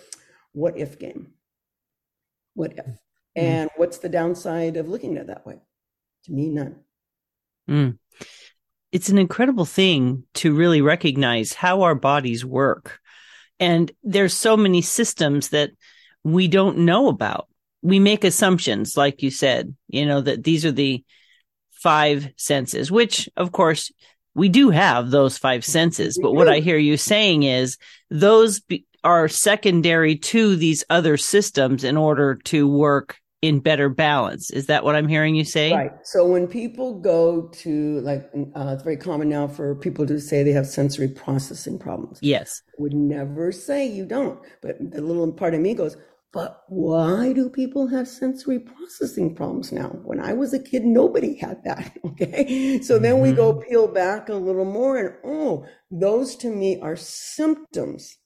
what 0.52 0.78
if 0.78 1.00
game. 1.00 1.32
What 2.54 2.74
if? 2.78 2.86
Mm. 2.86 2.98
And 3.34 3.70
what's 3.74 3.98
the 3.98 4.08
downside 4.08 4.76
of 4.76 4.88
looking 4.88 5.16
at 5.16 5.22
it 5.22 5.26
that 5.26 5.44
way? 5.44 5.58
To 6.24 6.32
me, 6.32 6.48
none. 6.48 6.76
Mm. 7.68 7.98
It's 8.92 9.08
an 9.08 9.18
incredible 9.18 9.64
thing 9.64 10.24
to 10.34 10.54
really 10.54 10.82
recognize 10.82 11.52
how 11.52 11.82
our 11.82 11.94
bodies 11.94 12.44
work. 12.44 13.00
And 13.58 13.90
there's 14.02 14.34
so 14.34 14.56
many 14.56 14.82
systems 14.82 15.50
that 15.50 15.70
we 16.24 16.48
don't 16.48 16.78
know 16.78 17.08
about. 17.08 17.48
We 17.80 17.98
make 17.98 18.24
assumptions, 18.24 18.96
like 18.96 19.22
you 19.22 19.30
said, 19.30 19.74
you 19.88 20.06
know, 20.06 20.20
that 20.20 20.44
these 20.44 20.64
are 20.64 20.72
the 20.72 21.04
five 21.72 22.28
senses, 22.36 22.92
which 22.92 23.28
of 23.36 23.50
course 23.50 23.90
we 24.34 24.48
do 24.48 24.70
have 24.70 25.10
those 25.10 25.36
five 25.36 25.64
senses. 25.64 26.18
But 26.20 26.32
what 26.32 26.48
I 26.48 26.60
hear 26.60 26.78
you 26.78 26.96
saying 26.96 27.42
is 27.42 27.76
those 28.08 28.60
be- 28.60 28.86
are 29.04 29.28
secondary 29.28 30.16
to 30.16 30.54
these 30.56 30.84
other 30.88 31.16
systems 31.16 31.82
in 31.82 31.96
order 31.96 32.36
to 32.36 32.68
work 32.68 33.18
in 33.42 33.58
better 33.58 33.88
balance. 33.88 34.50
Is 34.50 34.66
that 34.66 34.84
what 34.84 34.94
I'm 34.94 35.08
hearing 35.08 35.34
you 35.34 35.44
say? 35.44 35.72
Right. 35.72 35.90
So 36.04 36.24
when 36.24 36.46
people 36.46 37.00
go 37.00 37.48
to 37.48 38.00
like, 38.00 38.30
uh, 38.56 38.70
it's 38.74 38.84
very 38.84 38.96
common 38.96 39.28
now 39.28 39.48
for 39.48 39.74
people 39.74 40.06
to 40.06 40.20
say 40.20 40.44
they 40.44 40.52
have 40.52 40.66
sensory 40.66 41.08
processing 41.08 41.78
problems. 41.78 42.20
Yes. 42.22 42.62
I 42.68 42.72
would 42.78 42.94
never 42.94 43.50
say 43.50 43.84
you 43.84 44.06
don't, 44.06 44.40
but 44.62 44.76
the 44.78 45.02
little 45.02 45.30
part 45.32 45.54
of 45.54 45.60
me 45.60 45.74
goes, 45.74 45.96
but 46.32 46.62
why 46.68 47.32
do 47.34 47.50
people 47.50 47.88
have 47.88 48.08
sensory 48.08 48.60
processing 48.60 49.34
problems 49.34 49.72
now? 49.72 49.88
When 49.88 50.20
I 50.20 50.32
was 50.32 50.54
a 50.54 50.62
kid, 50.62 50.84
nobody 50.84 51.36
had 51.36 51.62
that. 51.64 51.98
Okay. 52.12 52.80
So 52.82 52.98
then 52.98 53.14
mm-hmm. 53.14 53.22
we 53.22 53.32
go 53.32 53.54
mm-hmm. 53.54 53.68
peel 53.68 53.88
back 53.88 54.28
a 54.28 54.34
little 54.34 54.64
more 54.64 54.98
and, 54.98 55.14
oh, 55.24 55.66
those 55.90 56.36
to 56.36 56.48
me 56.48 56.78
are 56.80 56.94
symptoms 56.94 58.18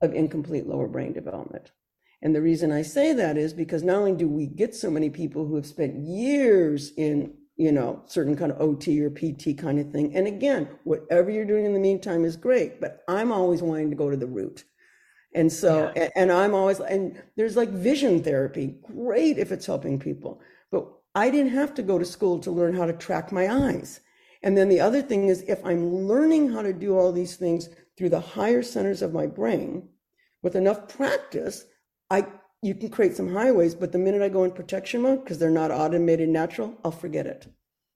of 0.00 0.14
incomplete 0.14 0.66
lower 0.66 0.88
brain 0.88 1.12
development. 1.12 1.72
And 2.22 2.34
the 2.34 2.42
reason 2.42 2.72
I 2.72 2.82
say 2.82 3.12
that 3.12 3.36
is 3.36 3.52
because 3.52 3.82
not 3.82 3.96
only 3.96 4.12
do 4.12 4.28
we 4.28 4.46
get 4.46 4.74
so 4.74 4.90
many 4.90 5.08
people 5.08 5.46
who 5.46 5.54
have 5.54 5.66
spent 5.66 5.96
years 5.96 6.92
in, 6.96 7.34
you 7.56 7.70
know, 7.70 8.02
certain 8.06 8.36
kind 8.36 8.50
of 8.50 8.60
OT 8.60 9.00
or 9.00 9.10
PT 9.10 9.56
kind 9.56 9.78
of 9.78 9.90
thing. 9.92 10.14
And 10.16 10.26
again, 10.26 10.68
whatever 10.84 11.30
you're 11.30 11.44
doing 11.44 11.64
in 11.64 11.74
the 11.74 11.78
meantime 11.78 12.24
is 12.24 12.36
great, 12.36 12.80
but 12.80 13.02
I'm 13.08 13.30
always 13.30 13.62
wanting 13.62 13.90
to 13.90 13.96
go 13.96 14.10
to 14.10 14.16
the 14.16 14.26
root. 14.26 14.64
And 15.34 15.52
so, 15.52 15.92
yeah. 15.94 16.02
and, 16.02 16.12
and 16.16 16.32
I'm 16.32 16.54
always, 16.54 16.80
and 16.80 17.22
there's 17.36 17.56
like 17.56 17.68
vision 17.68 18.22
therapy, 18.22 18.76
great 18.82 19.38
if 19.38 19.52
it's 19.52 19.66
helping 19.66 19.98
people. 19.98 20.40
But 20.72 20.88
I 21.14 21.30
didn't 21.30 21.52
have 21.52 21.74
to 21.74 21.82
go 21.82 21.98
to 21.98 22.04
school 22.04 22.38
to 22.40 22.50
learn 22.50 22.74
how 22.74 22.86
to 22.86 22.92
track 22.92 23.30
my 23.30 23.48
eyes. 23.48 24.00
And 24.42 24.56
then 24.56 24.68
the 24.68 24.80
other 24.80 25.02
thing 25.02 25.28
is, 25.28 25.42
if 25.42 25.64
I'm 25.64 25.92
learning 25.92 26.50
how 26.50 26.62
to 26.62 26.72
do 26.72 26.96
all 26.96 27.12
these 27.12 27.36
things 27.36 27.68
through 27.96 28.10
the 28.10 28.20
higher 28.20 28.62
centers 28.62 29.02
of 29.02 29.12
my 29.12 29.26
brain 29.26 29.88
with 30.42 30.54
enough 30.54 30.88
practice, 30.88 31.64
I 32.10 32.26
you 32.62 32.74
can 32.74 32.90
create 32.90 33.16
some 33.16 33.32
highways, 33.32 33.74
but 33.74 33.92
the 33.92 33.98
minute 33.98 34.22
I 34.22 34.28
go 34.28 34.44
in 34.44 34.50
protection 34.50 35.02
mode 35.02 35.22
because 35.22 35.38
they're 35.38 35.50
not 35.50 35.70
automated 35.70 36.28
natural, 36.28 36.76
I'll 36.84 36.90
forget 36.90 37.26
it. 37.26 37.46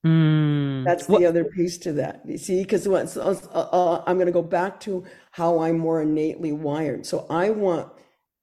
Mm. 0.07 0.85
That's 0.85 1.07
the 1.07 1.13
what? 1.15 1.25
other 1.25 1.45
piece 1.45 1.79
to 1.79 1.93
that. 1.95 2.23
You 2.27 2.39
see, 2.39 2.63
because 2.63 2.87
uh, 2.87 3.41
uh, 3.53 4.05
I'm 4.07 4.17
going 4.17 4.27
to 4.27 4.33
go 4.33 4.43
back 4.43 4.81
to 4.81 5.05
how 5.31 5.61
I'm 5.61 5.79
more 5.79 6.03
innately 6.03 6.53
wired. 6.53 7.07
So 7.07 7.27
I 7.29 7.51
want 7.51 7.89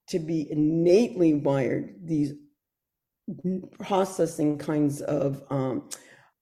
to 0.10 0.20
be 0.20 0.50
innately 0.52 1.34
wired. 1.34 1.96
These 2.04 2.34
processing 3.80 4.58
kinds 4.58 5.02
of 5.02 5.44
um, 5.50 5.90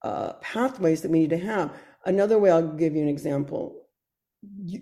uh, 0.03 0.33
pathways 0.33 1.01
that 1.01 1.11
we 1.11 1.19
need 1.19 1.31
to 1.31 1.37
have. 1.37 1.73
Another 2.05 2.39
way, 2.39 2.49
I'll 2.49 2.75
give 2.75 2.95
you 2.95 3.01
an 3.01 3.09
example. 3.09 3.87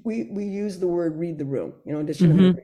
We 0.04 0.30
we 0.32 0.46
use 0.46 0.80
the 0.80 0.88
word 0.88 1.18
"read 1.18 1.38
the 1.38 1.46
room." 1.46 1.74
You 1.86 1.94
know, 1.94 2.00
addition 2.02 2.34
mm-hmm. 2.34 2.40
room 2.40 2.58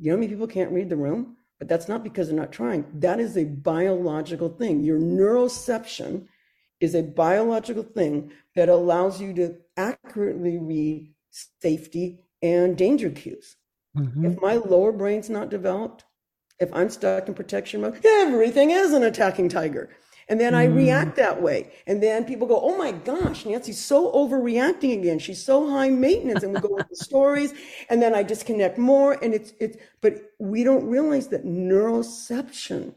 you 0.00 0.10
know 0.10 0.16
how 0.16 0.20
many 0.20 0.28
people 0.28 0.46
can't 0.46 0.72
read 0.72 0.88
the 0.88 0.96
room? 0.96 1.36
But 1.58 1.68
that's 1.68 1.88
not 1.88 2.02
because 2.02 2.28
they're 2.28 2.36
not 2.36 2.52
trying. 2.52 2.86
That 2.94 3.20
is 3.20 3.36
a 3.36 3.44
biological 3.44 4.48
thing. 4.48 4.80
Your 4.80 4.98
neuroception 4.98 6.26
is 6.80 6.94
a 6.94 7.02
biological 7.02 7.82
thing 7.82 8.32
that 8.56 8.70
allows 8.70 9.20
you 9.20 9.34
to 9.34 9.56
accurately 9.76 10.56
read 10.56 11.12
safety 11.60 12.24
and 12.40 12.78
danger 12.78 13.10
cues. 13.10 13.56
Mm-hmm. 13.96 14.24
If 14.24 14.40
my 14.40 14.54
lower 14.54 14.92
brain's 14.92 15.28
not 15.28 15.50
developed, 15.50 16.04
if 16.58 16.72
I'm 16.72 16.88
stuck 16.88 17.28
in 17.28 17.34
protection 17.34 17.82
mode, 17.82 18.00
everything 18.04 18.70
is 18.70 18.92
an 18.92 19.02
attacking 19.02 19.50
tiger. 19.50 19.90
And 20.30 20.40
then 20.40 20.54
I 20.54 20.68
mm. 20.68 20.76
react 20.76 21.16
that 21.16 21.42
way. 21.42 21.72
And 21.88 22.00
then 22.00 22.24
people 22.24 22.46
go, 22.46 22.60
Oh 22.62 22.78
my 22.78 22.92
gosh, 22.92 23.44
Nancy's 23.44 23.84
so 23.84 24.12
overreacting 24.12 24.94
again. 24.94 25.18
She's 25.18 25.44
so 25.44 25.68
high 25.68 25.90
maintenance. 25.90 26.44
And 26.44 26.54
we 26.54 26.60
go 26.60 26.76
into 26.76 26.94
stories 26.94 27.52
and 27.90 28.00
then 28.00 28.14
I 28.14 28.22
disconnect 28.22 28.78
more. 28.78 29.22
And 29.22 29.34
it's, 29.34 29.52
it's, 29.60 29.76
but 30.00 30.30
we 30.38 30.62
don't 30.62 30.86
realize 30.86 31.28
that 31.28 31.44
neuroception 31.44 32.94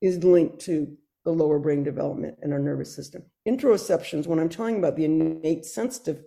is 0.00 0.24
linked 0.24 0.60
to 0.60 0.96
the 1.24 1.30
lower 1.30 1.58
brain 1.58 1.84
development 1.84 2.38
in 2.42 2.52
our 2.52 2.58
nervous 2.58 2.92
system. 2.92 3.22
Interoceptions, 3.46 4.26
when 4.26 4.40
I'm 4.40 4.48
talking 4.48 4.78
about 4.78 4.96
the 4.96 5.04
innate 5.04 5.66
sensitive, 5.66 6.24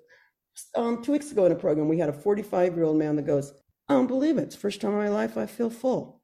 um, 0.75 1.03
two 1.03 1.12
weeks 1.12 1.31
ago 1.31 1.45
in 1.47 1.51
a 1.51 1.55
program, 1.55 1.89
we 1.89 1.97
had 1.97 2.08
a 2.08 2.13
45 2.13 2.75
year 2.75 2.86
old 2.86 2.97
man 2.97 3.15
that 3.15 3.25
goes, 3.25 3.51
I 3.89 3.93
don't 3.93 4.08
believe 4.08 4.38
it. 4.38 4.43
It's 4.43 4.55
the 4.55 4.62
first 4.62 4.79
time 4.79 4.91
in 4.91 4.97
my 4.97 5.10
life 5.10 5.38
I 5.38 5.47
feel 5.47 5.69
full. 5.69 6.21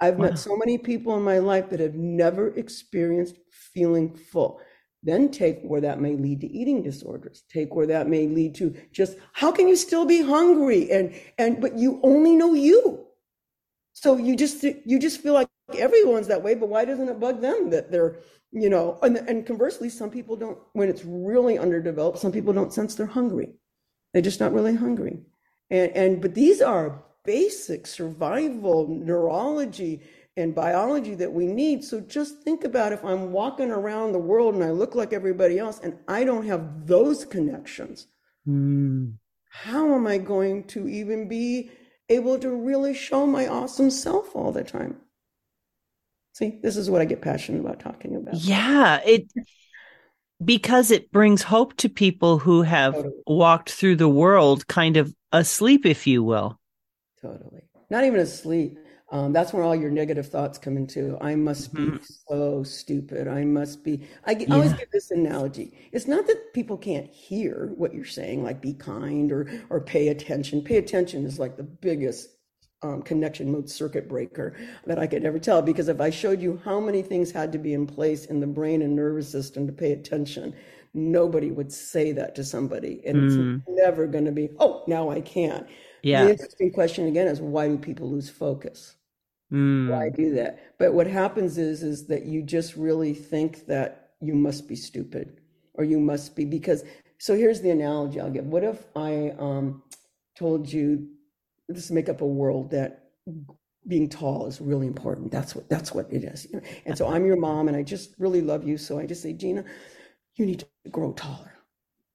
I've 0.00 0.16
wow. 0.16 0.26
met 0.26 0.38
so 0.38 0.56
many 0.56 0.78
people 0.78 1.16
in 1.16 1.22
my 1.22 1.38
life 1.38 1.70
that 1.70 1.80
have 1.80 1.94
never 1.94 2.48
experienced 2.54 3.36
feeling 3.50 4.14
full. 4.14 4.60
Then 5.02 5.30
take 5.30 5.60
where 5.62 5.80
that 5.80 6.00
may 6.00 6.14
lead 6.16 6.40
to 6.40 6.48
eating 6.48 6.82
disorders. 6.82 7.44
Take 7.48 7.74
where 7.74 7.86
that 7.86 8.08
may 8.08 8.26
lead 8.26 8.54
to 8.56 8.74
just 8.92 9.16
how 9.32 9.52
can 9.52 9.68
you 9.68 9.76
still 9.76 10.04
be 10.04 10.22
hungry 10.22 10.90
and 10.90 11.14
and 11.38 11.60
but 11.60 11.78
you 11.78 12.00
only 12.02 12.34
know 12.34 12.54
you. 12.54 13.06
So 13.92 14.16
you 14.16 14.36
just 14.36 14.62
you 14.62 14.98
just 14.98 15.20
feel 15.20 15.34
like 15.34 15.48
everyone's 15.76 16.28
that 16.28 16.42
way, 16.42 16.54
but 16.54 16.68
why 16.68 16.84
doesn't 16.84 17.08
it 17.08 17.20
bug 17.20 17.40
them 17.40 17.70
that 17.70 17.92
they're 17.92 18.18
you 18.52 18.70
know 18.70 18.98
and 19.02 19.16
and 19.16 19.46
conversely 19.46 19.88
some 19.88 20.10
people 20.10 20.36
don't 20.36 20.58
when 20.72 20.88
it's 20.88 21.04
really 21.04 21.58
underdeveloped 21.58 22.18
some 22.18 22.32
people 22.32 22.52
don't 22.52 22.72
sense 22.72 22.94
they're 22.94 23.06
hungry 23.06 23.52
they're 24.12 24.22
just 24.22 24.40
not 24.40 24.52
really 24.52 24.74
hungry 24.74 25.20
and 25.70 25.92
and 25.92 26.22
but 26.22 26.34
these 26.34 26.62
are 26.62 27.04
basic 27.28 27.86
survival 27.86 28.88
neurology 28.88 30.00
and 30.38 30.54
biology 30.54 31.14
that 31.14 31.30
we 31.30 31.46
need. 31.46 31.84
So 31.84 32.00
just 32.00 32.42
think 32.42 32.64
about 32.64 32.94
if 32.94 33.04
I'm 33.04 33.32
walking 33.32 33.70
around 33.70 34.12
the 34.12 34.18
world 34.18 34.54
and 34.54 34.64
I 34.64 34.70
look 34.70 34.94
like 34.94 35.12
everybody 35.12 35.58
else 35.58 35.78
and 35.82 35.98
I 36.08 36.24
don't 36.24 36.46
have 36.46 36.86
those 36.86 37.26
connections, 37.26 38.06
mm. 38.48 39.12
how 39.50 39.94
am 39.94 40.06
I 40.06 40.16
going 40.16 40.64
to 40.68 40.88
even 40.88 41.28
be 41.28 41.70
able 42.08 42.38
to 42.38 42.48
really 42.48 42.94
show 42.94 43.26
my 43.26 43.46
awesome 43.46 43.90
self 43.90 44.34
all 44.34 44.50
the 44.50 44.64
time? 44.64 44.96
See, 46.32 46.60
this 46.62 46.78
is 46.78 46.88
what 46.88 47.02
I 47.02 47.04
get 47.04 47.20
passionate 47.20 47.60
about 47.60 47.78
talking 47.78 48.16
about. 48.16 48.36
Yeah, 48.36 49.02
it 49.04 49.30
because 50.42 50.90
it 50.90 51.12
brings 51.12 51.42
hope 51.42 51.76
to 51.78 51.90
people 51.90 52.38
who 52.38 52.62
have 52.62 52.94
totally. 52.94 53.14
walked 53.26 53.70
through 53.70 53.96
the 53.96 54.08
world 54.08 54.66
kind 54.66 54.96
of 54.96 55.14
asleep, 55.30 55.84
if 55.84 56.06
you 56.06 56.22
will. 56.22 56.57
Totally. 57.22 57.62
Not 57.90 58.04
even 58.04 58.20
asleep 58.20 58.78
um, 59.10 59.32
that's 59.32 59.52
where 59.52 59.62
all 59.62 59.74
your 59.74 59.90
negative 59.90 60.28
thoughts 60.28 60.58
come 60.58 60.76
into. 60.76 61.16
I 61.20 61.34
must 61.34 61.72
be 61.72 61.82
mm-hmm. 61.82 61.96
so 62.28 62.62
stupid. 62.62 63.26
I 63.26 63.42
must 63.44 63.82
be. 63.82 64.06
I, 64.26 64.32
yeah. 64.32 64.52
always 64.52 64.74
give 64.74 64.90
this 64.90 65.10
analogy. 65.10 65.72
It's 65.92 66.06
not 66.06 66.26
that 66.26 66.52
people 66.52 66.76
can't 66.76 67.08
hear 67.08 67.72
what 67.76 67.94
you're 67.94 68.04
saying, 68.04 68.44
like 68.44 68.60
be 68.60 68.74
kind 68.74 69.32
or 69.32 69.48
or 69.70 69.80
pay 69.80 70.08
attention. 70.08 70.62
Pay 70.62 70.76
attention 70.76 71.24
is 71.24 71.38
like 71.38 71.56
the 71.56 71.62
biggest 71.62 72.28
um, 72.82 73.00
connection 73.00 73.50
mode 73.50 73.70
circuit 73.70 74.10
breaker 74.10 74.54
that 74.84 74.98
I 74.98 75.06
could 75.06 75.24
ever 75.24 75.38
tell. 75.38 75.62
Because 75.62 75.88
if 75.88 76.02
I 76.02 76.10
showed 76.10 76.42
you 76.42 76.60
how 76.62 76.78
many 76.78 77.00
things 77.00 77.30
had 77.30 77.50
to 77.52 77.58
be 77.58 77.72
in 77.72 77.86
place 77.86 78.26
in 78.26 78.40
the 78.40 78.46
brain 78.46 78.82
and 78.82 78.94
nervous 78.94 79.30
system 79.30 79.66
to 79.68 79.72
pay 79.72 79.92
attention, 79.92 80.54
nobody 80.92 81.50
would 81.50 81.72
say 81.72 82.12
that 82.12 82.34
to 82.34 82.44
somebody, 82.44 83.00
and 83.06 83.16
mm. 83.16 83.56
it's 83.56 83.64
never 83.68 84.06
going 84.06 84.26
to 84.26 84.32
be. 84.32 84.50
Oh, 84.58 84.84
now 84.86 85.08
I 85.08 85.22
can. 85.22 85.66
Yeah. 86.02 86.24
The 86.24 86.30
interesting 86.30 86.72
question 86.72 87.06
again 87.06 87.26
is 87.26 87.40
why 87.40 87.68
do 87.68 87.76
people 87.78 88.10
lose 88.10 88.30
focus? 88.30 88.96
Mm. 89.52 89.90
Why 89.90 90.10
do 90.10 90.34
that? 90.34 90.78
But 90.78 90.92
what 90.94 91.06
happens 91.06 91.58
is 91.58 91.82
is 91.82 92.06
that 92.06 92.26
you 92.26 92.42
just 92.42 92.76
really 92.76 93.14
think 93.14 93.66
that 93.66 94.10
you 94.20 94.34
must 94.34 94.68
be 94.68 94.76
stupid 94.76 95.40
or 95.74 95.84
you 95.84 95.98
must 95.98 96.36
be 96.36 96.44
because 96.44 96.84
so 97.18 97.34
here's 97.34 97.60
the 97.60 97.70
analogy 97.70 98.20
I'll 98.20 98.30
give. 98.30 98.46
What 98.46 98.64
if 98.64 98.84
I 98.94 99.32
um, 99.38 99.82
told 100.36 100.72
you 100.72 101.08
let's 101.68 101.90
make 101.90 102.08
up 102.08 102.20
a 102.20 102.26
world 102.26 102.70
that 102.70 103.08
being 103.86 104.08
tall 104.08 104.46
is 104.46 104.60
really 104.60 104.86
important. 104.86 105.32
That's 105.32 105.54
what 105.54 105.68
that's 105.68 105.92
what 105.92 106.12
it 106.12 106.24
is. 106.24 106.46
And 106.84 106.96
so 106.96 107.08
I'm 107.08 107.24
your 107.26 107.36
mom 107.36 107.68
and 107.68 107.76
I 107.76 107.82
just 107.82 108.14
really 108.18 108.42
love 108.42 108.66
you. 108.66 108.76
So 108.76 108.98
I 108.98 109.06
just 109.06 109.22
say, 109.22 109.32
Gina, 109.32 109.64
you 110.36 110.46
need 110.46 110.60
to 110.60 110.90
grow 110.90 111.12
taller. 111.12 111.54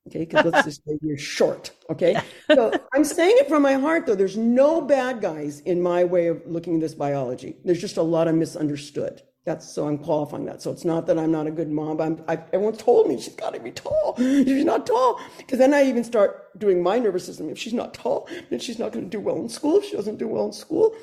Okay, 0.08 0.20
because 0.20 0.46
let's 0.46 0.66
just 0.66 0.86
say 0.86 0.98
you're 1.02 1.18
short. 1.18 1.72
Okay, 1.90 2.16
so 2.52 2.72
I'm 2.94 3.06
saying 3.06 3.38
it 3.40 3.48
from 3.48 3.62
my 3.62 3.74
heart, 3.74 4.06
though. 4.06 4.16
There's 4.16 4.36
no 4.36 4.82
bad 4.82 5.22
guys 5.22 5.62
in 5.62 5.82
my 5.82 6.04
way 6.04 6.28
of 6.28 6.42
looking 6.46 6.76
at 6.76 6.82
this 6.82 6.94
biology. 6.94 7.56
There's 7.64 7.80
just 7.80 7.96
a 7.96 8.02
lot 8.02 8.28
of 8.28 8.36
misunderstood. 8.36 9.22
That's 9.46 9.68
so 9.74 9.88
I'm 9.88 9.98
qualifying 9.98 10.46
that. 10.46 10.62
So 10.62 10.72
it's 10.72 10.86
not 10.86 11.06
that 11.08 11.18
I'm 11.18 11.32
not 11.32 11.48
a 11.48 11.52
good 11.52 11.70
mom. 11.70 12.02
I'm, 12.02 12.24
I, 12.28 12.36
everyone 12.52 12.76
told 12.76 13.08
me 13.08 13.20
she's 13.20 13.36
got 13.36 13.54
to 13.54 13.60
be 13.60 13.72
tall. 13.72 14.16
She's 14.18 14.64
not 14.64 14.88
tall. 14.88 15.20
Because 15.38 15.60
then 15.60 15.74
I 15.74 15.84
even 15.84 16.04
start 16.06 16.58
doing 16.60 16.82
my 16.82 16.98
nervous 16.98 17.26
system. 17.26 17.50
If 17.50 17.58
she's 17.58 17.74
not 17.74 17.94
tall, 17.94 18.30
then 18.50 18.60
she's 18.60 18.80
not 18.80 18.94
going 18.94 19.06
to 19.06 19.10
do 19.10 19.20
well 19.20 19.36
in 19.38 19.50
school. 19.50 19.78
If 19.80 19.86
she 19.86 19.98
doesn't 19.98 20.18
do 20.18 20.30
well 20.30 20.46
in 20.46 20.54
school, 20.54 20.96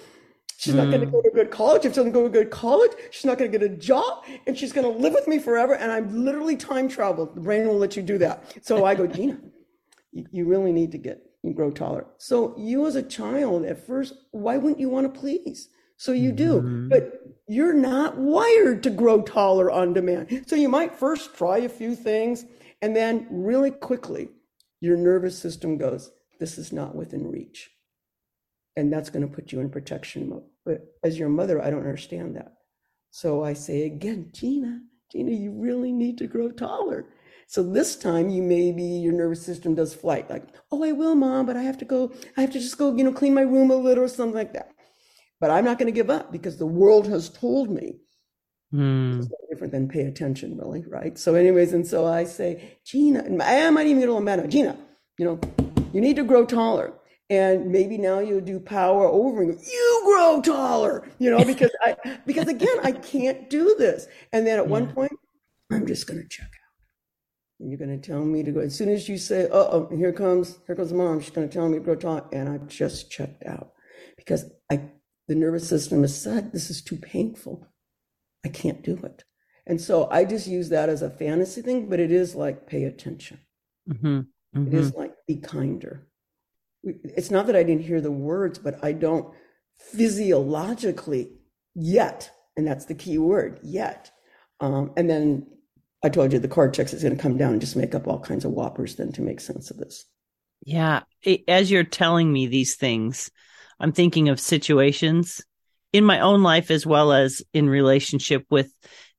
She's 0.60 0.74
mm. 0.74 0.76
not 0.76 0.90
going 0.90 1.00
to 1.00 1.06
go 1.06 1.22
to 1.22 1.28
a 1.28 1.32
good 1.32 1.50
college. 1.50 1.86
If 1.86 1.92
she 1.92 1.96
doesn't 1.96 2.12
go 2.12 2.20
to 2.20 2.26
a 2.26 2.30
good 2.30 2.50
college, 2.50 2.90
she's 3.10 3.24
not 3.24 3.38
going 3.38 3.50
to 3.50 3.58
get 3.58 3.66
a 3.66 3.74
job 3.74 4.26
and 4.46 4.58
she's 4.58 4.74
going 4.74 4.92
to 4.92 5.00
live 5.00 5.14
with 5.14 5.26
me 5.26 5.38
forever. 5.38 5.72
And 5.72 5.90
I'm 5.90 6.22
literally 6.22 6.54
time 6.54 6.86
traveled. 6.86 7.34
The 7.34 7.40
brain 7.40 7.66
won't 7.66 7.78
let 7.78 7.96
you 7.96 8.02
do 8.02 8.18
that. 8.18 8.44
So 8.60 8.84
I 8.84 8.94
go, 8.94 9.06
Gina, 9.06 9.40
you, 10.12 10.44
really 10.44 10.70
need 10.70 10.92
to 10.92 10.98
get, 10.98 11.22
you 11.42 11.54
grow 11.54 11.70
taller. 11.70 12.04
So 12.18 12.54
you 12.58 12.86
as 12.86 12.94
a 12.94 13.02
child 13.02 13.64
at 13.64 13.86
first, 13.86 14.12
why 14.32 14.58
wouldn't 14.58 14.80
you 14.80 14.90
want 14.90 15.12
to 15.12 15.18
please? 15.18 15.70
So 15.96 16.12
you 16.12 16.30
do, 16.30 16.56
mm-hmm. 16.56 16.88
but 16.90 17.10
you're 17.48 17.72
not 17.72 18.18
wired 18.18 18.82
to 18.82 18.90
grow 18.90 19.22
taller 19.22 19.70
on 19.70 19.94
demand. 19.94 20.44
So 20.46 20.56
you 20.56 20.68
might 20.68 20.94
first 20.94 21.34
try 21.34 21.60
a 21.60 21.70
few 21.70 21.96
things 21.96 22.44
and 22.82 22.94
then 22.94 23.26
really 23.30 23.70
quickly 23.70 24.28
your 24.82 24.98
nervous 24.98 25.38
system 25.38 25.78
goes, 25.78 26.10
this 26.38 26.58
is 26.58 26.70
not 26.70 26.94
within 26.94 27.30
reach 27.30 27.70
and 28.76 28.92
that's 28.92 29.10
going 29.10 29.26
to 29.26 29.34
put 29.34 29.52
you 29.52 29.60
in 29.60 29.70
protection 29.70 30.28
mode. 30.28 30.44
But 30.64 30.82
as 31.02 31.18
your 31.18 31.28
mother, 31.28 31.62
I 31.62 31.70
don't 31.70 31.80
understand 31.80 32.36
that. 32.36 32.52
So 33.10 33.42
I 33.44 33.54
say 33.54 33.84
again, 33.84 34.30
Gina, 34.32 34.80
Gina, 35.10 35.32
you 35.32 35.52
really 35.52 35.92
need 35.92 36.18
to 36.18 36.26
grow 36.26 36.50
taller. 36.50 37.06
So 37.48 37.62
this 37.64 37.96
time 37.96 38.28
you 38.28 38.42
maybe 38.42 38.82
your 38.82 39.12
nervous 39.12 39.44
system 39.44 39.74
does 39.74 39.92
flight, 39.92 40.30
like, 40.30 40.44
oh, 40.70 40.84
I 40.84 40.92
will, 40.92 41.16
mom, 41.16 41.46
but 41.46 41.56
I 41.56 41.62
have 41.62 41.78
to 41.78 41.84
go, 41.84 42.12
I 42.36 42.42
have 42.42 42.52
to 42.52 42.60
just 42.60 42.78
go, 42.78 42.94
you 42.94 43.02
know, 43.02 43.12
clean 43.12 43.34
my 43.34 43.40
room 43.40 43.72
a 43.72 43.76
little 43.76 44.04
or 44.04 44.08
something 44.08 44.36
like 44.36 44.52
that. 44.52 44.70
But 45.40 45.50
I'm 45.50 45.64
not 45.64 45.78
going 45.78 45.86
to 45.86 45.92
give 45.92 46.10
up 46.10 46.30
because 46.30 46.58
the 46.58 46.66
world 46.66 47.08
has 47.08 47.28
told 47.28 47.70
me. 47.70 47.96
Mm. 48.72 49.18
It's 49.18 49.28
different 49.50 49.72
than 49.72 49.88
pay 49.88 50.02
attention, 50.02 50.56
really, 50.56 50.84
right? 50.86 51.18
So, 51.18 51.34
anyways, 51.34 51.72
and 51.72 51.84
so 51.84 52.06
I 52.06 52.22
say, 52.22 52.78
Gina, 52.84 53.24
I 53.42 53.68
might 53.70 53.86
even 53.86 53.98
get 53.98 54.08
a 54.08 54.12
little 54.12 54.20
mad. 54.20 54.48
Gina, 54.48 54.76
you 55.18 55.24
know, 55.24 55.40
you 55.92 56.00
need 56.00 56.14
to 56.16 56.22
grow 56.22 56.44
taller 56.44 56.92
and 57.30 57.70
maybe 57.70 57.96
now 57.96 58.18
you'll 58.18 58.40
do 58.40 58.58
power 58.58 59.06
over 59.06 59.42
and 59.42 59.58
you 59.62 60.02
grow 60.04 60.42
taller 60.42 61.08
you 61.18 61.30
know 61.30 61.44
because 61.44 61.70
i 61.80 61.96
because 62.26 62.48
again 62.48 62.76
i 62.82 62.92
can't 62.92 63.48
do 63.48 63.74
this. 63.78 64.06
And 64.32 64.46
then 64.46 64.58
at 64.58 64.66
yeah. 64.66 64.70
one 64.70 64.92
point 64.92 65.12
i'm 65.70 65.86
just 65.86 66.06
going 66.06 66.20
to 66.20 66.28
check 66.28 66.46
out. 66.46 67.60
And 67.60 67.70
you're 67.70 67.78
going 67.78 67.98
to 67.98 68.10
tell 68.10 68.24
me 68.24 68.42
to 68.42 68.50
go 68.50 68.60
as 68.60 68.74
soon 68.74 68.90
as 68.90 69.08
you 69.08 69.16
say 69.16 69.48
oh 69.50 69.88
here 69.96 70.12
comes 70.12 70.58
here 70.66 70.74
comes 70.74 70.92
mom 70.92 71.20
she's 71.20 71.30
going 71.30 71.48
to 71.48 71.54
tell 71.54 71.68
me 71.68 71.78
to 71.78 71.84
grow 71.84 71.94
tall. 71.94 72.28
And 72.32 72.48
i've 72.48 72.66
just 72.66 73.10
checked 73.10 73.46
out. 73.46 73.72
Because 74.16 74.50
i 74.70 74.82
the 75.28 75.34
nervous 75.36 75.68
system 75.68 76.02
has 76.02 76.20
said 76.20 76.52
this 76.52 76.70
is 76.70 76.82
too 76.82 76.96
painful. 76.96 77.66
I 78.44 78.48
can't 78.48 78.82
do 78.82 78.98
it. 79.04 79.24
And 79.66 79.80
so 79.80 80.08
i 80.10 80.24
just 80.24 80.48
use 80.48 80.68
that 80.70 80.88
as 80.88 81.02
a 81.02 81.10
fantasy 81.10 81.62
thing 81.62 81.88
but 81.88 82.00
it 82.00 82.10
is 82.10 82.34
like 82.34 82.66
pay 82.66 82.84
attention. 82.84 83.38
Mm-hmm. 83.88 84.20
Mm-hmm. 84.56 84.66
It 84.66 84.74
is 84.74 84.94
like 84.94 85.14
be 85.28 85.36
kinder 85.36 86.08
it's 86.82 87.30
not 87.30 87.46
that 87.46 87.56
I 87.56 87.62
didn't 87.62 87.84
hear 87.84 88.00
the 88.00 88.10
words, 88.10 88.58
but 88.58 88.82
I 88.84 88.92
don't 88.92 89.34
physiologically 89.78 91.30
yet, 91.74 92.30
and 92.56 92.66
that's 92.66 92.86
the 92.86 92.94
key 92.94 93.18
word, 93.18 93.60
yet. 93.62 94.10
Um, 94.60 94.92
and 94.96 95.08
then 95.08 95.46
I 96.02 96.08
told 96.08 96.32
you 96.32 96.38
the 96.38 96.48
cortex 96.48 96.92
is 96.92 97.02
going 97.02 97.16
to 97.16 97.22
come 97.22 97.36
down 97.36 97.52
and 97.52 97.60
just 97.60 97.76
make 97.76 97.94
up 97.94 98.06
all 98.06 98.20
kinds 98.20 98.44
of 98.44 98.52
whoppers 98.52 98.96
then 98.96 99.12
to 99.12 99.22
make 99.22 99.40
sense 99.40 99.70
of 99.70 99.76
this. 99.76 100.04
Yeah. 100.64 101.02
As 101.48 101.70
you're 101.70 101.84
telling 101.84 102.30
me 102.32 102.46
these 102.46 102.76
things, 102.76 103.30
I'm 103.78 103.92
thinking 103.92 104.28
of 104.28 104.40
situations 104.40 105.42
in 105.92 106.04
my 106.04 106.20
own 106.20 106.42
life 106.42 106.70
as 106.70 106.86
well 106.86 107.12
as 107.12 107.42
in 107.52 107.68
relationship 107.68 108.44
with 108.50 108.72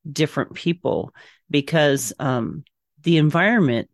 different 0.09 0.53
people 0.53 1.13
because 1.49 2.13
um, 2.19 2.63
the 3.03 3.17
environment 3.17 3.89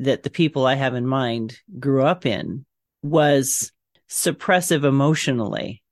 that 0.00 0.22
the 0.22 0.30
people 0.30 0.66
I 0.66 0.74
have 0.74 0.94
in 0.94 1.06
mind 1.06 1.56
grew 1.78 2.04
up 2.04 2.26
in 2.26 2.64
was 3.02 3.72
suppressive 4.08 4.84
emotionally. 4.84 5.82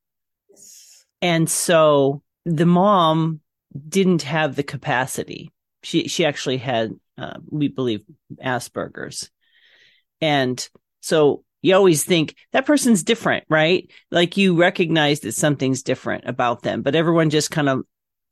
And 1.21 1.49
so 1.49 2.23
the 2.45 2.67
mom 2.67 3.41
didn't 3.89 4.23
have 4.23 4.57
the 4.57 4.63
capacity. 4.63 5.53
She 5.83 6.09
she 6.09 6.25
actually 6.25 6.59
had 6.59 6.93
uh, 7.17 7.39
we 7.49 7.69
believe 7.69 8.03
Asperger's. 8.43 9.31
And 10.21 10.69
so 11.01 11.45
you 11.63 11.75
always 11.75 12.05
think 12.05 12.37
that 12.53 12.67
person's 12.67 13.03
different, 13.03 13.45
right? 13.49 13.91
Like 14.11 14.37
you 14.37 14.57
recognize 14.57 15.21
that 15.21 15.33
something's 15.33 15.83
different 15.83 16.25
about 16.27 16.63
them, 16.63 16.83
but 16.83 16.95
everyone 16.95 17.31
just 17.31 17.51
kind 17.51 17.69
of 17.69 17.83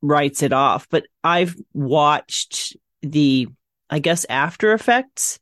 writes 0.03 0.43
it 0.43 0.53
off. 0.53 0.89
But 0.89 1.05
I've 1.25 1.57
watched 1.73 2.77
the 3.03 3.49
I 3.89 4.01
guess 4.01 4.27
after 4.29 4.73
effects 4.73 5.39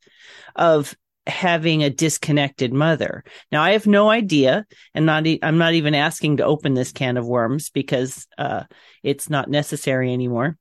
of 0.55 0.95
having 1.27 1.83
a 1.83 1.91
disconnected 1.91 2.73
mother. 2.73 3.25
Now 3.51 3.63
I 3.63 3.73
have 3.73 3.87
no 3.87 4.11
idea 4.11 4.67
and 4.95 5.07
not 5.07 5.27
e- 5.27 5.39
I'm 5.43 5.59
not 5.59 5.75
even 5.75 5.95
asking 5.95 6.37
to 6.39 6.45
open 6.45 6.75
this 6.75 6.93
can 6.93 7.17
of 7.17 7.27
worms 7.27 7.71
because 7.71 8.27
uh, 8.37 8.65
it's 9.03 9.31
not 9.31 9.49
necessary 9.49 10.13
anymore. 10.13 10.59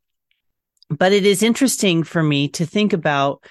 but 0.90 1.12
it 1.12 1.26
is 1.26 1.44
interesting 1.44 2.04
for 2.04 2.22
me 2.22 2.50
to 2.50 2.66
think 2.66 2.94
about 2.94 3.44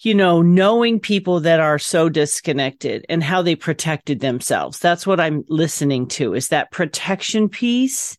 you 0.00 0.14
know, 0.14 0.42
knowing 0.42 1.00
people 1.00 1.40
that 1.40 1.60
are 1.60 1.78
so 1.78 2.08
disconnected 2.08 3.06
and 3.08 3.22
how 3.22 3.40
they 3.42 3.54
protected 3.56 4.20
themselves. 4.20 4.78
That's 4.78 5.06
what 5.06 5.20
I'm 5.20 5.44
listening 5.48 6.08
to 6.08 6.34
is 6.34 6.48
that 6.48 6.72
protection 6.72 7.48
piece 7.48 8.18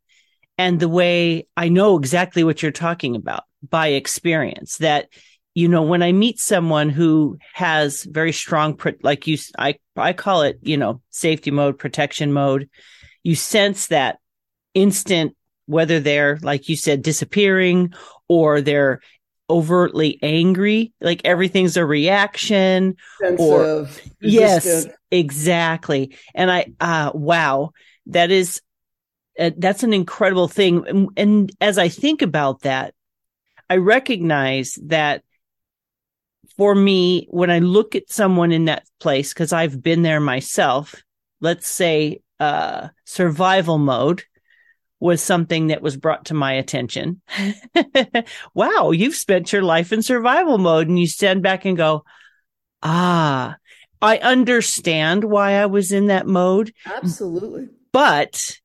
and 0.57 0.79
the 0.79 0.89
way 0.89 1.47
I 1.55 1.69
know 1.69 1.97
exactly 1.99 2.43
what 2.43 2.63
you're 2.63 2.71
talking 2.71 3.15
about 3.15 3.43
by 3.61 3.89
experience 3.89 4.77
that, 4.77 5.09
you 5.55 5.69
know, 5.69 5.83
when 5.83 6.03
I 6.03 6.11
meet 6.11 6.37
someone 6.37 6.89
who 6.89 7.39
has 7.53 8.03
very 8.03 8.33
strong, 8.33 8.77
like 9.01 9.25
you, 9.25 9.37
I, 9.57 9.75
I 9.95 10.11
call 10.11 10.41
it, 10.41 10.59
you 10.61 10.75
know, 10.75 11.01
safety 11.11 11.49
mode, 11.49 11.79
protection 11.79 12.33
mode, 12.33 12.69
you 13.23 13.35
sense 13.35 13.87
that 13.87 14.19
instant, 14.73 15.35
whether 15.65 16.01
they're, 16.01 16.37
like 16.41 16.67
you 16.67 16.75
said, 16.75 17.01
disappearing 17.01 17.93
or 18.27 18.59
they're 18.59 18.99
overtly 19.49 20.19
angry, 20.21 20.91
like 20.99 21.21
everything's 21.23 21.77
a 21.77 21.85
reaction 21.85 22.97
or 23.39 23.85
yes, 24.19 24.87
exactly. 25.11 26.17
And 26.33 26.51
I, 26.51 26.65
uh, 26.81 27.11
wow, 27.13 27.71
that 28.07 28.29
is, 28.29 28.61
uh, 29.39 29.51
that's 29.57 29.83
an 29.83 29.93
incredible 29.93 30.49
thing. 30.49 30.85
And, 30.85 31.09
and 31.15 31.51
as 31.61 31.77
I 31.77 31.87
think 31.87 32.21
about 32.21 32.63
that, 32.63 32.93
I 33.69 33.77
recognize 33.77 34.77
that 34.83 35.23
for 36.57 36.73
me, 36.73 37.27
when 37.29 37.49
I 37.49 37.59
look 37.59 37.95
at 37.95 38.11
someone 38.11 38.51
in 38.51 38.65
that 38.65 38.87
place, 38.99 39.33
cause 39.33 39.53
I've 39.53 39.81
been 39.81 40.01
there 40.01 40.19
myself, 40.19 40.95
let's 41.41 41.67
say, 41.67 42.21
uh, 42.39 42.89
survival 43.05 43.77
mode, 43.77 44.23
was 44.99 45.21
something 45.21 45.67
that 45.67 45.81
was 45.81 45.97
brought 45.97 46.25
to 46.25 46.33
my 46.33 46.53
attention. 46.53 47.21
wow, 48.53 48.91
you've 48.91 49.15
spent 49.15 49.51
your 49.51 49.61
life 49.61 49.91
in 49.91 50.01
survival 50.01 50.57
mode 50.57 50.87
and 50.87 50.97
you 50.97 51.07
stand 51.07 51.43
back 51.43 51.65
and 51.65 51.77
go, 51.77 52.05
ah, 52.81 53.57
I 54.01 54.17
understand 54.17 55.23
why 55.23 55.53
I 55.53 55.65
was 55.65 55.91
in 55.91 56.07
that 56.07 56.27
mode. 56.27 56.73
Absolutely. 56.85 57.69
But 57.91 58.57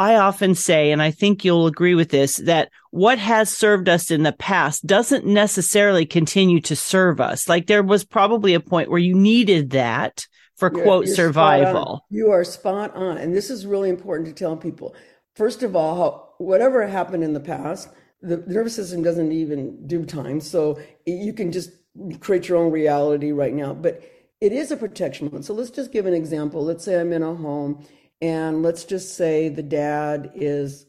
I 0.00 0.16
often 0.16 0.54
say, 0.54 0.92
and 0.92 1.02
I 1.02 1.10
think 1.10 1.44
you'll 1.44 1.66
agree 1.66 1.94
with 1.94 2.08
this, 2.08 2.36
that 2.36 2.70
what 2.90 3.18
has 3.18 3.50
served 3.50 3.86
us 3.86 4.10
in 4.10 4.22
the 4.22 4.32
past 4.32 4.86
doesn't 4.86 5.26
necessarily 5.26 6.06
continue 6.06 6.58
to 6.62 6.74
serve 6.74 7.20
us. 7.20 7.50
Like 7.50 7.66
there 7.66 7.82
was 7.82 8.02
probably 8.02 8.54
a 8.54 8.60
point 8.60 8.88
where 8.88 8.98
you 8.98 9.14
needed 9.14 9.70
that 9.70 10.26
for 10.56 10.72
you're, 10.74 10.84
quote 10.84 11.04
you're 11.04 11.14
survival. 11.14 12.06
You 12.08 12.30
are 12.30 12.44
spot 12.44 12.96
on. 12.96 13.18
And 13.18 13.36
this 13.36 13.50
is 13.50 13.66
really 13.66 13.90
important 13.90 14.26
to 14.28 14.34
tell 14.34 14.56
people. 14.56 14.96
First 15.36 15.62
of 15.62 15.76
all, 15.76 16.34
whatever 16.38 16.86
happened 16.86 17.22
in 17.22 17.34
the 17.34 17.40
past, 17.40 17.90
the 18.22 18.38
nervous 18.46 18.76
system 18.76 19.02
doesn't 19.02 19.32
even 19.32 19.86
do 19.86 20.06
time. 20.06 20.40
So 20.40 20.80
you 21.04 21.34
can 21.34 21.52
just 21.52 21.72
create 22.20 22.48
your 22.48 22.56
own 22.56 22.72
reality 22.72 23.32
right 23.32 23.52
now. 23.52 23.74
But 23.74 24.02
it 24.40 24.52
is 24.52 24.70
a 24.70 24.78
protection. 24.78 25.42
So 25.42 25.52
let's 25.52 25.70
just 25.70 25.92
give 25.92 26.06
an 26.06 26.14
example. 26.14 26.64
Let's 26.64 26.84
say 26.84 26.98
I'm 26.98 27.12
in 27.12 27.22
a 27.22 27.34
home 27.34 27.84
and 28.20 28.62
let's 28.62 28.84
just 28.84 29.14
say 29.14 29.48
the 29.48 29.62
dad 29.62 30.32
is 30.34 30.86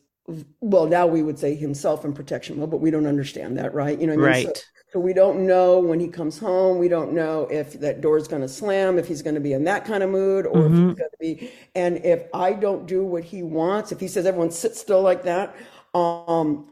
well, 0.60 0.86
now 0.86 1.08
we 1.08 1.24
would 1.24 1.40
say 1.40 1.56
himself 1.56 2.06
in 2.06 2.14
protection 2.14 2.60
mode, 2.60 2.72
but 2.72 2.78
we 2.78 2.92
don't 2.92 3.08
understand 3.08 3.58
that, 3.58 3.74
right? 3.74 4.00
You 4.00 4.08
know, 4.08 4.14
I 4.14 4.18
mean? 4.18 4.26
right. 4.26 4.58
So, 4.58 4.64
so 4.94 5.00
we 5.00 5.14
don't 5.14 5.48
know 5.48 5.80
when 5.80 6.00
he 6.00 6.08
comes 6.08 6.38
home. 6.38 6.78
We 6.78 6.90
don't 6.90 7.14
know 7.14 7.48
if 7.50 7.80
that 7.80 8.02
door 8.02 8.18
is 8.18 8.28
going 8.28 8.42
to 8.42 8.48
slam, 8.50 9.00
if 9.00 9.08
he's 9.08 9.22
going 9.22 9.36
to 9.36 9.42
be 9.42 9.54
in 9.54 9.64
that 9.64 9.86
kind 9.86 10.04
of 10.04 10.10
mood, 10.10 10.46
or 10.46 10.64
mm-hmm. 10.64 10.90
if 10.90 10.90
he's 10.90 11.00
going 11.00 11.12
to 11.12 11.18
be. 11.20 11.52
And 11.76 12.06
if 12.06 12.28
I 12.34 12.54
don't 12.54 12.86
do 12.86 13.04
what 13.04 13.24
he 13.24 13.42
wants, 13.42 13.92
if 13.92 14.00
he 14.00 14.08
says 14.08 14.26
everyone 14.26 14.52
sit 14.52 14.76
still 14.76 15.02
like 15.02 15.24
that, 15.24 15.56
um, 15.94 16.70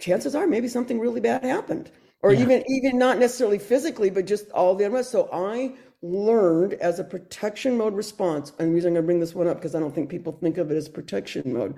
chances 0.00 0.34
are 0.34 0.46
maybe 0.46 0.68
something 0.68 0.98
really 0.98 1.20
bad 1.20 1.44
happened, 1.44 1.90
or 2.22 2.32
yeah. 2.32 2.40
even 2.40 2.64
even 2.66 2.98
not 2.98 3.18
necessarily 3.18 3.58
physically, 3.58 4.08
but 4.08 4.26
just 4.26 4.50
all 4.50 4.74
the 4.74 4.90
rest. 4.90 5.10
So 5.10 5.28
I 5.30 5.74
learned 6.02 6.74
as 6.74 6.98
a 6.98 7.04
protection 7.04 7.76
mode 7.76 7.94
response, 7.94 8.52
and 8.58 8.70
the 8.70 8.74
reason 8.74 8.88
I'm 8.88 8.94
going 8.94 9.02
to 9.02 9.06
bring 9.06 9.20
this 9.20 9.34
one 9.34 9.48
up 9.48 9.56
because 9.56 9.74
I 9.74 9.80
don't 9.80 9.94
think 9.94 10.10
people 10.10 10.32
think 10.32 10.58
of 10.58 10.70
it 10.70 10.76
as 10.76 10.88
protection 10.88 11.52
mode, 11.52 11.76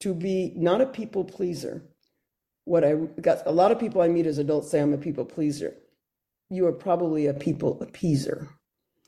to 0.00 0.14
be 0.14 0.52
not 0.56 0.80
a 0.80 0.86
people 0.86 1.24
pleaser 1.24 1.82
what 2.64 2.84
I 2.84 2.94
got 3.20 3.46
a 3.46 3.52
lot 3.52 3.72
of 3.72 3.78
people 3.78 4.02
I 4.02 4.08
meet 4.08 4.26
as 4.26 4.38
adults 4.38 4.70
say 4.70 4.80
I'm 4.80 4.92
a 4.92 4.98
people 4.98 5.24
pleaser. 5.24 5.74
You 6.50 6.66
are 6.66 6.72
probably 6.72 7.26
a 7.26 7.34
people 7.34 7.78
appeaser. 7.84 8.48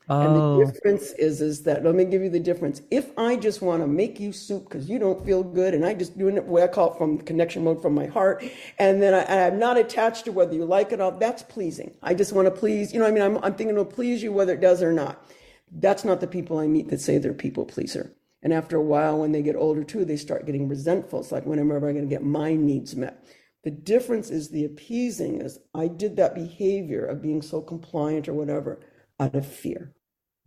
Oh. 0.07 0.21
And 0.21 0.35
the 0.35 0.41
oh. 0.41 0.71
difference 0.71 1.11
is 1.13 1.41
is 1.41 1.63
that 1.63 1.83
let 1.83 1.95
me 1.95 2.05
give 2.05 2.21
you 2.21 2.29
the 2.29 2.39
difference. 2.39 2.81
If 2.91 3.17
I 3.17 3.35
just 3.35 3.61
want 3.61 3.81
to 3.81 3.87
make 3.87 4.19
you 4.19 4.31
soup 4.31 4.65
because 4.65 4.87
you 4.87 4.99
don't 4.99 5.25
feel 5.25 5.43
good, 5.43 5.73
and 5.73 5.85
I 5.85 5.93
just 5.93 6.17
doing 6.17 6.37
it 6.37 6.45
way 6.45 6.63
I 6.63 6.67
call 6.67 6.93
it 6.93 6.97
from 6.97 7.17
connection 7.19 7.63
mode 7.63 7.81
from 7.81 7.95
my 7.95 8.05
heart, 8.05 8.43
and 8.77 9.01
then 9.01 9.13
I, 9.13 9.47
am 9.47 9.57
not 9.57 9.77
attached 9.77 10.25
to 10.25 10.31
whether 10.31 10.53
you 10.53 10.65
like 10.65 10.91
it 10.91 10.95
or 10.95 11.11
not, 11.11 11.19
that's 11.19 11.41
pleasing. 11.43 11.95
I 12.03 12.13
just 12.13 12.33
want 12.33 12.45
to 12.45 12.51
please. 12.51 12.93
You 12.93 12.99
know, 12.99 13.07
I 13.07 13.11
mean, 13.11 13.23
I'm, 13.23 13.37
I'm 13.37 13.55
thinking 13.55 13.69
it'll 13.69 13.85
please 13.85 14.21
you 14.21 14.31
whether 14.31 14.53
it 14.53 14.61
does 14.61 14.83
or 14.83 14.93
not. 14.93 15.25
That's 15.71 16.05
not 16.05 16.21
the 16.21 16.27
people 16.27 16.59
I 16.59 16.67
meet 16.67 16.89
that 16.89 17.01
say 17.01 17.17
they're 17.17 17.33
people 17.33 17.65
pleaser. 17.65 18.13
And 18.43 18.53
after 18.53 18.77
a 18.77 18.83
while, 18.83 19.19
when 19.19 19.31
they 19.31 19.41
get 19.41 19.55
older 19.55 19.83
too, 19.83 20.05
they 20.05 20.17
start 20.17 20.45
getting 20.45 20.67
resentful. 20.67 21.21
It's 21.21 21.31
like, 21.31 21.47
when 21.47 21.57
am 21.57 21.71
I 21.71 21.79
going 21.79 21.95
to 21.95 22.05
get 22.05 22.23
my 22.23 22.53
needs 22.53 22.95
met? 22.95 23.25
The 23.63 23.71
difference 23.71 24.29
is 24.29 24.49
the 24.49 24.65
appeasing 24.65 25.41
is 25.41 25.57
I 25.73 25.87
did 25.87 26.15
that 26.17 26.35
behavior 26.35 27.03
of 27.03 27.23
being 27.23 27.41
so 27.41 27.59
compliant 27.59 28.29
or 28.29 28.35
whatever 28.35 28.79
out 29.19 29.35
of 29.35 29.45
fear. 29.47 29.93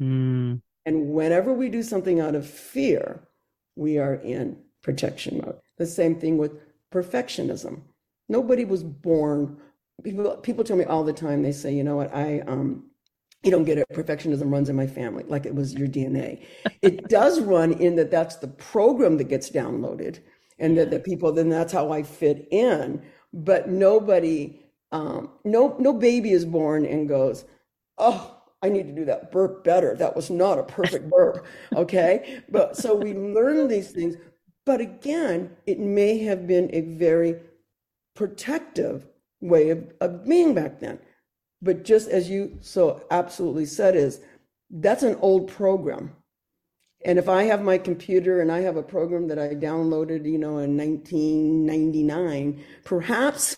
Mm. 0.01 0.61
And 0.87 1.11
whenever 1.11 1.53
we 1.53 1.69
do 1.69 1.83
something 1.83 2.21
out 2.21 2.35
of 2.35 2.49
fear, 2.49 3.29
we 3.77 3.99
are 3.99 4.15
in 4.15 4.59
protection 4.83 5.39
mode. 5.39 5.59
The 5.77 5.87
same 5.87 6.19
thing 6.19 6.39
with 6.39 6.53
perfectionism. 6.93 7.83
Nobody 8.29 8.65
was 8.65 8.83
born. 8.83 9.59
People 10.03 10.37
people 10.37 10.65
tell 10.65 10.77
me 10.77 10.85
all 10.85 11.05
the 11.05 11.13
time. 11.13 11.43
They 11.43 11.53
say, 11.53 11.75
you 11.75 11.85
know 11.85 11.97
what, 11.97 12.15
I 12.15 12.41
um, 12.41 12.85
you 13.43 13.51
don't 13.51 13.65
get 13.65 13.79
it. 13.79 13.87
Perfectionism 13.93 14.51
runs 14.51 14.69
in 14.69 14.77
my 14.77 14.87
family, 14.87 15.25
like 15.29 15.47
it 15.47 15.55
was 15.55 15.75
your 15.75 15.89
DNA. 15.89 16.45
it 16.83 17.09
does 17.09 17.41
run 17.41 17.73
in 17.73 17.97
that 17.97 18.11
that's 18.11 18.37
the 18.37 18.49
program 18.49 19.17
that 19.19 19.29
gets 19.29 19.51
downloaded 19.51 20.21
and 20.59 20.77
that 20.77 20.91
the 20.91 20.99
people 20.99 21.33
then 21.33 21.49
that's 21.49 21.73
how 21.73 21.93
I 21.93 22.03
fit 22.03 22.49
in. 22.51 23.03
But 23.33 23.69
nobody, 23.69 24.61
um, 24.91 25.31
no 25.45 25.77
no 25.79 25.93
baby 25.93 26.33
is 26.33 26.45
born 26.45 26.87
and 26.87 27.09
goes, 27.09 27.45
oh. 27.99 28.35
I 28.63 28.69
need 28.69 28.87
to 28.89 28.93
do 28.93 29.05
that 29.05 29.31
burp 29.31 29.63
better. 29.65 29.95
That 29.95 30.17
was 30.17 30.31
not 30.31 30.59
a 30.59 30.65
perfect 30.65 31.09
burp. 31.09 31.47
Okay. 31.77 32.43
But 32.49 32.77
so 32.77 32.95
we 32.95 33.15
learn 33.15 33.69
these 33.69 33.91
things. 33.91 34.17
But 34.67 34.81
again, 34.81 35.57
it 35.67 35.79
may 35.79 36.19
have 36.19 36.47
been 36.47 36.71
a 36.73 36.81
very 36.81 37.37
protective 38.15 39.07
way 39.41 39.71
of, 39.71 39.93
of 40.01 40.25
being 40.25 40.55
back 40.55 40.81
then. 40.81 40.99
But 41.63 41.85
just 41.85 42.09
as 42.09 42.29
you 42.29 42.59
so 42.61 43.03
absolutely 43.11 43.67
said, 43.67 43.97
is 43.97 44.21
that's 44.71 45.03
an 45.03 45.17
old 45.21 45.49
program. 45.49 46.15
And 47.05 47.19
if 47.19 47.29
I 47.29 47.45
have 47.45 47.63
my 47.63 47.79
computer 47.79 48.41
and 48.41 48.51
I 48.51 48.61
have 48.61 48.77
a 48.77 48.83
program 48.83 49.29
that 49.29 49.39
I 49.39 49.55
downloaded, 49.55 50.25
you 50.25 50.39
know, 50.39 50.59
in 50.59 50.77
1999, 50.77 52.65
perhaps, 52.85 53.57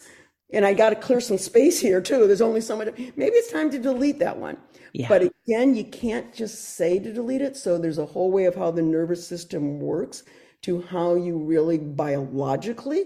and 0.52 0.64
I 0.64 0.74
got 0.74 0.90
to 0.90 0.96
clear 0.96 1.20
some 1.20 1.38
space 1.38 1.80
here 1.80 2.00
too. 2.00 2.26
There's 2.26 2.40
only 2.40 2.60
so 2.60 2.76
much. 2.76 2.88
Maybe 2.96 3.36
it's 3.36 3.52
time 3.52 3.70
to 3.70 3.78
delete 3.78 4.18
that 4.18 4.38
one. 4.38 4.56
Yeah. 4.92 5.08
But 5.08 5.30
again, 5.46 5.74
you 5.74 5.84
can't 5.84 6.34
just 6.34 6.76
say 6.76 6.98
to 6.98 7.12
delete 7.12 7.42
it. 7.42 7.56
So 7.56 7.78
there's 7.78 7.98
a 7.98 8.06
whole 8.06 8.30
way 8.30 8.44
of 8.44 8.54
how 8.54 8.70
the 8.70 8.82
nervous 8.82 9.26
system 9.26 9.78
works 9.78 10.24
to 10.62 10.82
how 10.82 11.14
you 11.14 11.38
really 11.38 11.78
biologically 11.78 13.04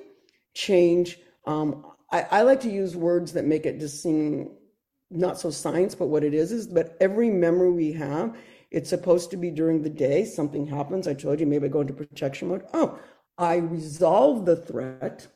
change. 0.54 1.18
Um, 1.46 1.84
I, 2.10 2.26
I 2.30 2.42
like 2.42 2.60
to 2.62 2.70
use 2.70 2.96
words 2.96 3.32
that 3.34 3.44
make 3.44 3.66
it 3.66 3.78
just 3.78 4.02
seem 4.02 4.50
not 5.10 5.38
so 5.38 5.50
science, 5.50 5.94
but 5.94 6.06
what 6.06 6.24
it 6.24 6.34
is 6.34 6.50
is, 6.50 6.66
but 6.66 6.96
every 7.00 7.30
memory 7.30 7.70
we 7.70 7.92
have 7.92 8.34
it's 8.74 8.90
supposed 8.90 9.30
to 9.30 9.36
be 9.36 9.52
during 9.52 9.82
the 9.82 9.88
day. 9.88 10.24
Something 10.24 10.66
happens. 10.66 11.06
I 11.06 11.14
told 11.14 11.38
you, 11.38 11.46
maybe 11.46 11.66
I 11.66 11.68
go 11.68 11.82
into 11.82 11.92
protection 11.92 12.48
mode. 12.48 12.64
Oh, 12.74 12.98
I 13.38 13.56
resolve 13.56 14.46
the 14.46 14.56
threat. 14.56 15.28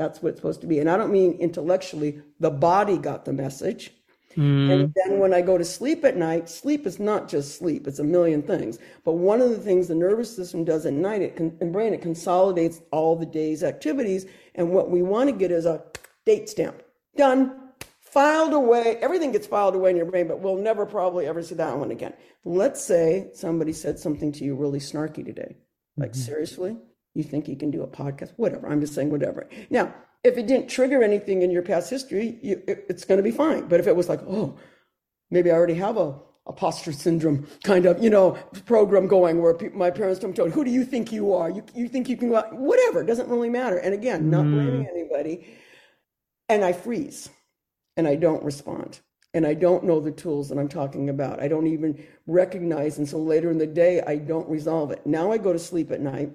That's 0.00 0.22
what 0.22 0.30
it's 0.30 0.38
supposed 0.38 0.62
to 0.62 0.66
be. 0.66 0.78
And 0.78 0.88
I 0.88 0.96
don't 0.96 1.12
mean 1.12 1.34
intellectually, 1.34 2.22
the 2.38 2.50
body 2.50 2.96
got 2.96 3.26
the 3.26 3.34
message. 3.34 3.92
Mm. 4.34 4.72
And 4.72 4.94
then 4.96 5.18
when 5.18 5.34
I 5.34 5.42
go 5.42 5.58
to 5.58 5.64
sleep 5.64 6.06
at 6.06 6.16
night, 6.16 6.48
sleep 6.48 6.86
is 6.86 6.98
not 6.98 7.28
just 7.28 7.58
sleep, 7.58 7.86
it's 7.86 7.98
a 7.98 8.04
million 8.04 8.40
things. 8.40 8.78
But 9.04 9.18
one 9.18 9.42
of 9.42 9.50
the 9.50 9.58
things 9.58 9.88
the 9.88 9.94
nervous 9.94 10.34
system 10.34 10.64
does 10.64 10.86
at 10.86 10.94
night, 10.94 11.20
it 11.20 11.36
can, 11.36 11.54
and 11.60 11.70
brain, 11.70 11.92
it 11.92 12.00
consolidates 12.00 12.80
all 12.90 13.14
the 13.14 13.26
day's 13.26 13.62
activities. 13.62 14.24
And 14.54 14.70
what 14.70 14.88
we 14.88 15.02
want 15.02 15.28
to 15.28 15.36
get 15.36 15.50
is 15.50 15.66
a 15.66 15.82
date 16.24 16.48
stamp. 16.48 16.82
Done 17.18 17.54
filed 18.00 18.54
away. 18.54 18.96
Everything 19.02 19.32
gets 19.32 19.46
filed 19.46 19.74
away 19.74 19.90
in 19.90 19.98
your 19.98 20.06
brain, 20.06 20.26
but 20.26 20.40
we'll 20.40 20.56
never 20.56 20.86
probably 20.86 21.26
ever 21.26 21.42
see 21.42 21.56
that 21.56 21.76
one 21.76 21.90
again. 21.90 22.14
Let's 22.46 22.82
say 22.82 23.28
somebody 23.34 23.74
said 23.74 23.98
something 23.98 24.32
to 24.32 24.44
you 24.44 24.54
really 24.54 24.80
snarky 24.80 25.26
today. 25.26 25.58
Like, 25.98 26.12
mm-hmm. 26.12 26.22
seriously? 26.22 26.78
You 27.14 27.22
think 27.22 27.48
you 27.48 27.56
can 27.56 27.70
do 27.70 27.82
a 27.82 27.86
podcast? 27.86 28.32
Whatever. 28.36 28.68
I'm 28.68 28.80
just 28.80 28.94
saying, 28.94 29.10
whatever. 29.10 29.48
Now, 29.68 29.94
if 30.22 30.36
it 30.36 30.46
didn't 30.46 30.68
trigger 30.68 31.02
anything 31.02 31.42
in 31.42 31.50
your 31.50 31.62
past 31.62 31.90
history, 31.90 32.38
you, 32.42 32.62
it, 32.68 32.86
it's 32.88 33.04
going 33.04 33.18
to 33.18 33.24
be 33.24 33.30
fine. 33.30 33.68
But 33.68 33.80
if 33.80 33.86
it 33.86 33.96
was 33.96 34.08
like, 34.08 34.20
oh, 34.28 34.56
maybe 35.30 35.50
I 35.50 35.54
already 35.54 35.74
have 35.74 35.96
a, 35.96 36.18
imposter 36.48 36.92
syndrome 36.92 37.46
kind 37.62 37.86
of, 37.86 38.02
you 38.02 38.10
know, 38.10 38.32
program 38.66 39.06
going 39.06 39.40
where 39.40 39.54
people, 39.54 39.78
my 39.78 39.90
parents 39.90 40.20
told 40.20 40.36
me, 40.36 40.50
who 40.50 40.64
do 40.64 40.70
you 40.70 40.84
think 40.84 41.12
you 41.12 41.32
are? 41.32 41.50
You, 41.50 41.64
you 41.74 41.88
think 41.88 42.08
you 42.08 42.16
can 42.16 42.30
go 42.30 42.36
out? 42.36 42.52
Whatever, 42.52 43.02
it 43.02 43.06
doesn't 43.06 43.28
really 43.28 43.50
matter. 43.50 43.76
And 43.76 43.94
again, 43.94 44.30
not 44.30 44.44
mm. 44.44 44.52
blaming 44.52 44.88
anybody. 44.88 45.46
And 46.48 46.64
I 46.64 46.72
freeze 46.72 47.28
and 47.96 48.06
I 48.08 48.16
don't 48.16 48.42
respond. 48.42 49.00
And 49.32 49.46
I 49.46 49.54
don't 49.54 49.84
know 49.84 50.00
the 50.00 50.10
tools 50.10 50.48
that 50.48 50.58
I'm 50.58 50.68
talking 50.68 51.08
about. 51.08 51.40
I 51.40 51.46
don't 51.46 51.68
even 51.68 52.04
recognize. 52.26 52.98
And 52.98 53.08
so 53.08 53.18
later 53.18 53.50
in 53.50 53.58
the 53.58 53.66
day, 53.66 54.00
I 54.04 54.16
don't 54.16 54.48
resolve 54.48 54.90
it. 54.90 55.06
Now 55.06 55.30
I 55.30 55.38
go 55.38 55.52
to 55.52 55.58
sleep 55.58 55.92
at 55.92 56.00
night 56.00 56.32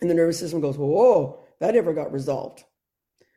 and 0.00 0.10
the 0.10 0.14
nervous 0.14 0.38
system 0.38 0.60
goes, 0.60 0.76
whoa, 0.76 1.44
that 1.60 1.74
never 1.74 1.92
got 1.92 2.12
resolved. 2.12 2.64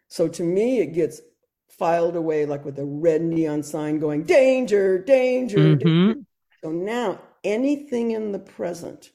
So 0.07 0.27
to 0.27 0.43
me, 0.43 0.79
it 0.79 0.93
gets 0.93 1.21
filed 1.67 2.15
away 2.15 2.45
like 2.45 2.65
with 2.65 2.79
a 2.79 2.85
red 2.85 3.21
neon 3.21 3.63
sign 3.63 3.99
going, 3.99 4.23
danger, 4.23 4.97
danger. 4.99 5.59
Mhm. 5.59 5.79
danger. 5.79 6.15
So 6.63 6.71
now 6.71 7.21
anything 7.43 8.11
in 8.11 8.31
the 8.31 8.39
present 8.39 9.11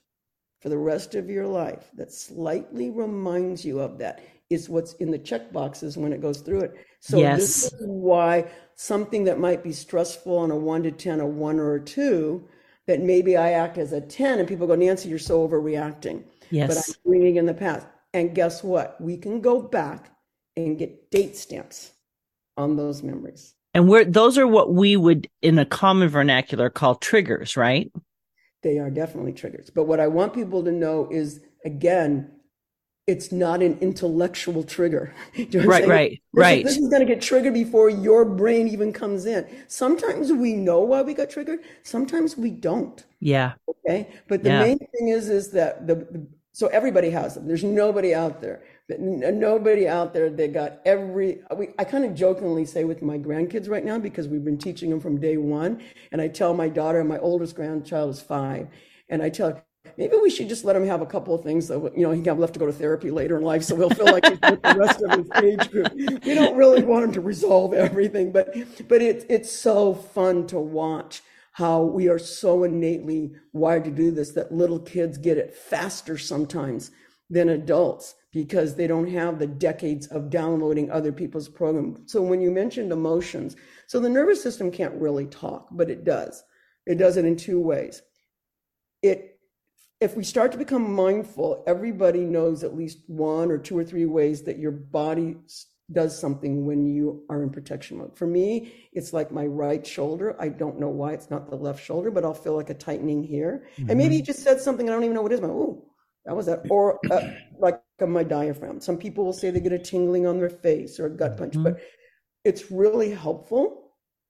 for 0.61 0.71
the 0.71 0.79
rest 0.79 1.15
of 1.15 1.29
your 1.29 1.47
life 1.47 1.91
that 1.95 2.13
slightly 2.13 2.91
reminds 2.91 3.65
you 3.65 3.81
of 3.81 3.99
that 3.99 4.23
is 4.51 4.69
what's 4.69 4.95
in 4.95 5.11
the 5.11 5.19
check 5.19 5.53
boxes 5.53 5.97
when 5.99 6.13
it 6.13 6.23
goes 6.23 6.41
through 6.41 6.61
it. 6.61 6.75
So 7.01 7.19
Yes. 7.19 7.39
this 7.39 7.65
is 7.65 7.75
why 7.87 8.51
something 8.75 9.25
that 9.25 9.39
might 9.39 9.63
be 9.63 9.73
stressful 9.73 10.37
on 10.37 10.51
a 10.51 10.57
one 10.57 10.83
to 10.85 10.91
10, 10.93 11.21
a 11.21 11.27
one 11.27 11.59
or 11.59 11.75
a 11.75 11.81
two, 11.81 12.49
that 12.87 13.01
maybe 13.01 13.37
I 13.37 13.53
act 13.53 13.79
as 13.79 13.93
a 13.93 14.01
10 14.01 14.39
and 14.39 14.49
people 14.49 14.67
go, 14.67 14.75
Nancy, 14.75 15.09
you're 15.09 15.19
so 15.19 15.47
overreacting. 15.47 16.25
But 16.51 16.57
Yes. 16.57 16.89
I'm 16.89 17.13
doing 17.13 17.37
in 17.37 17.47
the 17.47 17.55
past. 17.55 17.87
And 18.13 18.35
guess 18.35 18.63
what? 18.63 19.01
We 19.01 19.17
can 19.17 19.41
go 19.41 19.61
back 19.61 20.11
and 20.57 20.79
get 20.79 21.11
date 21.11 21.37
stamps 21.37 21.93
on 22.57 22.77
those 22.77 23.03
memories. 23.03 23.55
And 23.75 23.89
we're 23.89 24.05
those 24.05 24.39
are 24.39 24.47
what 24.47 24.73
we 24.73 24.97
would 24.97 25.29
in 25.43 25.59
a 25.59 25.67
common 25.67 26.09
vernacular 26.09 26.71
call 26.71 26.95
triggers, 26.95 27.57
right? 27.57 27.91
They 28.63 28.79
are 28.79 28.91
definitely 28.91 29.33
triggers. 29.33 29.69
But 29.69 29.85
what 29.85 29.99
I 29.99 30.07
want 30.07 30.33
people 30.33 30.63
to 30.63 30.71
know 30.71 31.09
is 31.11 31.41
again, 31.65 32.31
it's 33.07 33.31
not 33.33 33.63
an 33.63 33.79
intellectual 33.81 34.63
trigger. 34.63 35.15
You 35.35 35.47
know 35.61 35.67
Right, 35.67 35.87
right, 35.87 36.11
This 36.11 36.19
is- 36.19 36.21
right. 36.33 36.65
This 36.65 36.77
is 36.79 36.89
going 36.89 37.07
to 37.07 37.13
get 37.15 37.21
triggered 37.23 37.55
before 37.55 37.91
your 37.91 38.25
brain 38.25 38.69
even 38.69 38.93
comes 38.93 39.27
in. 39.27 39.47
Sometimes 39.69 40.33
we 40.33 40.55
know 40.55 40.81
why 40.81 41.03
we 41.03 41.13
got 41.15 41.29
triggered. 41.31 41.61
Sometimes 41.83 42.37
we 42.37 42.51
don't. 42.51 43.05
Yeah. 43.21 43.53
Okay. 43.69 44.09
But 44.29 44.43
the 44.43 44.51
Yeah. 44.51 44.61
main 44.63 44.79
thing 44.79 45.09
is, 45.09 45.29
is 45.29 45.51
that 45.53 45.87
the, 45.87 45.97
the 45.97 46.27
so 46.53 46.69
everybody 46.69 47.11
has 47.11 47.35
them. 47.35 47.49
There's 47.49 47.65
nobody 47.65 48.15
out 48.15 48.41
there, 48.41 48.63
nobody 48.89 49.89
out 49.89 50.15
there 50.15 50.31
that 50.31 50.53
got 50.53 50.79
every. 50.85 51.41
We, 51.57 51.71
I 51.81 51.85
kind 51.85 52.05
of 52.05 52.15
jokingly 52.15 52.65
say 52.65 52.85
with 52.85 53.03
my 53.03 53.19
grandkids 53.19 53.69
right 53.69 53.85
now 53.85 53.99
because 53.99 54.29
we've 54.29 54.45
been 54.45 54.57
teaching 54.59 54.89
them 54.89 55.01
from 55.01 55.19
day 55.21 55.37
one, 55.37 55.83
and 56.13 56.21
I 56.23 56.29
tell 56.29 56.55
my 56.55 56.69
daughter, 56.69 57.03
my 57.03 57.19
oldest 57.19 57.57
grandchild 57.57 58.11
is 58.11 58.21
five, 58.21 58.69
and 59.09 59.21
I 59.21 59.31
tell 59.31 59.49
her. 59.51 59.65
Maybe 59.97 60.17
we 60.17 60.31
should 60.31 60.49
just 60.49 60.65
let 60.65 60.77
him 60.77 60.87
have 60.87 61.03
a 61.03 61.07
couple 61.07 61.35
of 61.35 61.43
things 61.43 61.69
that 61.69 61.79
you 61.97 62.03
know 62.03 62.11
he 62.11 62.23
have 62.25 62.39
left 62.39 62.55
to 62.55 62.61
go 62.61 62.67
to 62.67 62.73
therapy 62.73 63.11
later 63.11 63.37
in 63.37 63.43
life, 63.43 63.63
so 63.63 63.77
he'll 63.77 63.91
feel 63.91 64.07
like 64.07 64.25
he's 64.25 64.41
with 64.51 64.63
the 64.63 64.77
rest 64.77 65.03
of 65.03 65.19
his 65.19 65.31
age 65.43 65.71
group. 65.71 65.93
We 66.25 66.35
don't 66.35 66.57
really 66.57 66.83
want 66.83 67.05
him 67.05 67.13
to 67.13 67.21
resolve 67.21 67.75
everything, 67.75 68.33
but 68.33 68.55
but 68.89 69.03
it's 69.03 69.25
it's 69.29 69.53
so 69.53 69.95
fun 69.95 70.47
to 70.49 70.59
watch 70.59 71.23
how 71.53 71.83
we 71.83 72.09
are 72.09 72.19
so 72.19 72.65
innately 72.65 73.33
wired 73.53 73.85
to 73.85 73.91
do 73.91 74.11
this 74.11 74.33
that 74.33 74.53
little 74.53 74.81
kids 74.81 75.19
get 75.19 75.39
it 75.39 75.55
faster 75.55 76.19
sometimes 76.19 76.91
than 77.31 77.49
adults 77.49 78.17
because 78.33 78.75
they 78.75 78.89
don't 78.89 79.09
have 79.09 79.39
the 79.39 79.47
decades 79.47 80.09
of 80.09 80.31
downloading 80.31 80.91
other 80.91 81.13
people's 81.13 81.49
programs. 81.49 82.11
So 82.11 82.21
when 82.21 82.41
you 82.41 82.51
mentioned 82.51 82.91
emotions, 82.91 83.55
so 83.87 84.01
the 84.01 84.09
nervous 84.09 84.43
system 84.43 84.73
can't 84.73 85.01
really 85.01 85.27
talk, 85.27 85.69
but 85.71 85.89
it 85.89 86.03
does. 86.03 86.43
It 86.87 86.97
does 86.99 87.17
it 87.17 87.25
in 87.25 87.37
two 87.37 87.61
ways. 87.61 88.03
It 89.03 89.34
if 90.01 90.17
we 90.17 90.25
start 90.25 90.53
to 90.53 90.59
become 90.59 90.95
mindful, 90.95 91.65
everybody 91.67 92.21
knows 92.21 92.65
at 92.65 92.77
least 92.77 92.99
one 93.07 93.51
or 93.51 93.59
two 93.59 93.79
or 93.79 93.85
three 93.85 94.07
ways 94.07 94.43
that 94.43 94.59
your 94.59 94.73
body 94.73 95.37
does 95.93 96.19
something 96.19 96.65
when 96.65 96.87
you 96.87 97.25
are 97.29 97.43
in 97.43 97.51
protection 97.51 97.99
mode. 97.99 98.17
For 98.17 98.27
me, 98.27 98.73
it's 98.93 99.13
like 99.13 99.31
my 99.31 99.47
right 99.47 99.87
shoulder. 99.87 100.35
I 100.41 100.49
don't 100.49 100.81
know 100.81 100.89
why 100.89 101.13
it's 101.13 101.31
not 101.31 101.49
the 101.49 101.57
left 101.57 101.85
shoulder, 101.85 102.11
but 102.11 102.25
I'll 102.25 102.35
feel 102.35 102.57
like 102.57 102.71
a 102.71 102.75
tightening 102.75 103.23
here. 103.23 103.67
And 103.89 103.99
maybe 103.99 104.17
you 104.17 104.23
just 104.23 104.43
said 104.43 104.61
something 104.61 104.89
I 104.89 104.93
don't 104.93 105.05
even 105.05 105.15
know 105.15 105.23
what 105.23 105.33
it 105.33 105.37
is. 105.37 105.41
Oh, 105.43 105.85
that 106.25 106.35
was 106.35 106.47
that. 106.47 106.63
Or 106.71 106.99
uh, 107.11 107.33
like 107.59 107.81
on 108.01 108.11
my 108.11 108.25
diaphragm. 108.25 108.81
Some 108.81 108.97
people 108.97 109.25
will 109.25 109.33
say 109.33 109.51
they 109.51 109.61
get 109.61 109.73
a 109.73 109.79
tingling 109.79 110.27
on 110.27 110.39
their 110.39 110.51
face 110.51 110.99
or 110.99 111.07
a 111.07 111.11
gut 111.11 111.37
punch, 111.37 111.55
but 111.57 111.81
it's 112.45 112.71
really 112.71 113.11
helpful 113.11 113.84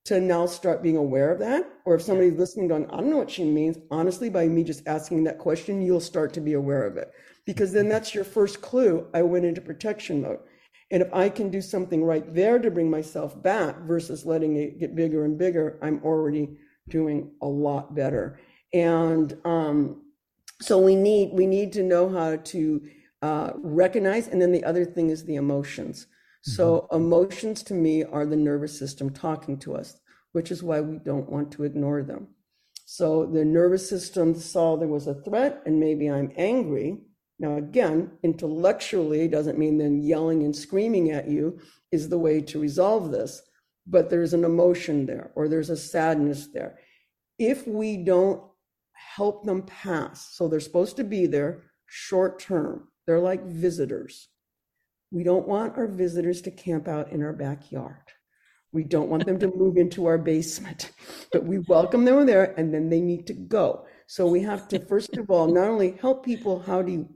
to 0.05 0.21
now 0.21 0.47
start 0.47 0.83
being 0.83 0.97
aware 0.97 1.33
of 1.33 1.39
that. 1.39 1.69
Or 1.85 1.95
if 1.95 2.03
somebody's 2.03 2.39
listening 2.39 2.69
going, 2.69 2.87
I 2.91 2.97
don't 2.99 3.11
know 3.11 3.17
what 3.17 3.31
she 3.31 3.45
means, 3.45 3.79
honestly, 3.91 4.29
by 4.29 4.47
me 4.47 4.63
just 4.63 4.87
asking 4.87 5.25
that 5.25 5.39
question, 5.39 5.81
you'll 5.81 6.01
start 6.01 6.33
to 6.35 6.41
be 6.41 6.53
aware 6.53 6.87
of 6.87 6.97
it. 6.97 7.11
Because 7.47 7.73
then 7.73 7.89
that's 7.89 8.15
your 8.15 8.25
first 8.25 8.61
clue. 8.61 9.07
I 9.15 9.23
went 9.23 9.45
into 9.45 9.61
protection 9.61 10.23
mode. 10.23 10.41
And 10.91 11.03
if 11.03 11.13
I 11.13 11.29
can 11.29 11.51
do 11.51 11.61
something 11.61 12.05
right 12.05 12.35
there 12.35 12.59
to 12.59 12.71
bring 12.71 12.91
myself 12.91 13.41
back 13.43 13.81
versus 13.81 14.27
letting 14.27 14.57
it 14.57 14.79
get 14.79 14.95
bigger 14.95 15.25
and 15.25 15.39
bigger, 15.39 15.79
I'm 15.83 16.01
already 16.05 16.57
doing 16.89 17.33
a 17.41 17.47
lot 17.47 17.95
better. 17.95 18.39
And 18.73 19.37
um, 19.45 20.03
so 20.61 20.79
we 20.79 20.95
need 20.95 21.31
we 21.33 21.47
need 21.47 21.73
to 21.75 21.83
know 21.83 22.09
how 22.09 22.37
to 22.37 22.83
uh, 23.23 23.53
recognize. 23.57 24.29
And 24.29 24.41
then 24.41 24.53
the 24.53 24.65
other 24.65 24.85
thing 24.85 25.11
is 25.11 25.25
the 25.25 25.37
emotions. 25.37 26.07
So 26.47 26.83
mm-hmm. 26.93 26.97
emotions 26.97 27.63
to 27.65 27.75
me 27.75 28.05
are 28.05 28.27
the 28.27 28.37
nervous 28.37 28.79
system 28.79 29.11
talking 29.11 29.59
to 29.61 29.75
us, 29.75 29.99
which 30.33 30.51
is 30.51 30.63
why 30.63 30.81
we 30.83 30.99
don't 30.99 31.31
want 31.31 31.51
to 31.53 31.65
ignore 31.65 32.03
them. 32.03 32.29
So 32.85 33.25
the 33.25 33.45
nervous 33.45 33.89
system 33.89 34.35
saw 34.35 34.77
there 34.77 34.87
was 34.87 35.07
a 35.07 35.15
threat 35.23 35.63
and 35.65 35.81
maybe 35.81 36.11
I'm 36.11 36.33
angry. 36.37 36.99
Now, 37.39 37.57
again, 37.57 38.13
intellectually 38.23 39.27
doesn't 39.27 39.59
mean 39.59 39.79
then 39.79 40.03
yelling 40.03 40.43
and 40.43 40.55
screaming 40.55 41.11
at 41.13 41.29
you 41.29 41.59
is 41.91 42.11
the 42.11 42.19
way 42.19 42.43
to 42.43 42.61
resolve 42.61 43.11
this, 43.11 43.41
but 43.87 44.11
there's 44.11 44.35
an 44.35 44.45
emotion 44.45 45.07
there 45.07 45.33
or 45.35 45.49
there's 45.49 45.71
a 45.71 45.77
sadness 45.77 46.49
there. 46.53 46.79
If 47.39 47.67
we 47.67 47.97
don't 47.97 48.43
help 48.93 49.45
them 49.45 49.63
pass, 49.63 50.37
so 50.37 50.47
they're 50.47 50.61
supposed 50.61 50.97
to 50.97 51.05
be 51.05 51.25
there 51.27 51.63
short 51.87 52.39
term, 52.39 52.89
they're 53.07 53.19
like 53.19 53.45
visitors. 53.47 54.29
We 55.15 55.23
don't 55.23 55.47
want 55.47 55.79
our 55.79 55.87
visitors 55.87 56.43
to 56.43 56.51
camp 56.51 56.89
out 56.89 57.13
in 57.13 57.23
our 57.23 57.33
backyard. 57.33 57.95
We 58.73 58.83
don't 58.83 59.09
want 59.09 59.25
them 59.25 59.39
to 59.39 59.47
move 59.57 59.77
into 59.77 60.07
our 60.07 60.19
basement, 60.19 60.91
but 61.33 61.45
we 61.45 61.61
welcome 61.61 62.05
them 62.05 62.27
there 62.27 62.53
and 62.59 62.75
then 62.75 62.91
they 62.91 63.01
need 63.01 63.29
to 63.29 63.33
go. 63.33 63.87
So 64.09 64.27
we 64.27 64.41
have 64.41 64.67
to, 64.69 64.81
first 64.81 65.17
of 65.17 65.31
all, 65.31 65.47
not 65.47 65.69
only 65.69 65.93
help 66.03 66.25
people 66.25 66.59
how 66.59 66.83
do 66.83 66.91
you 66.91 67.09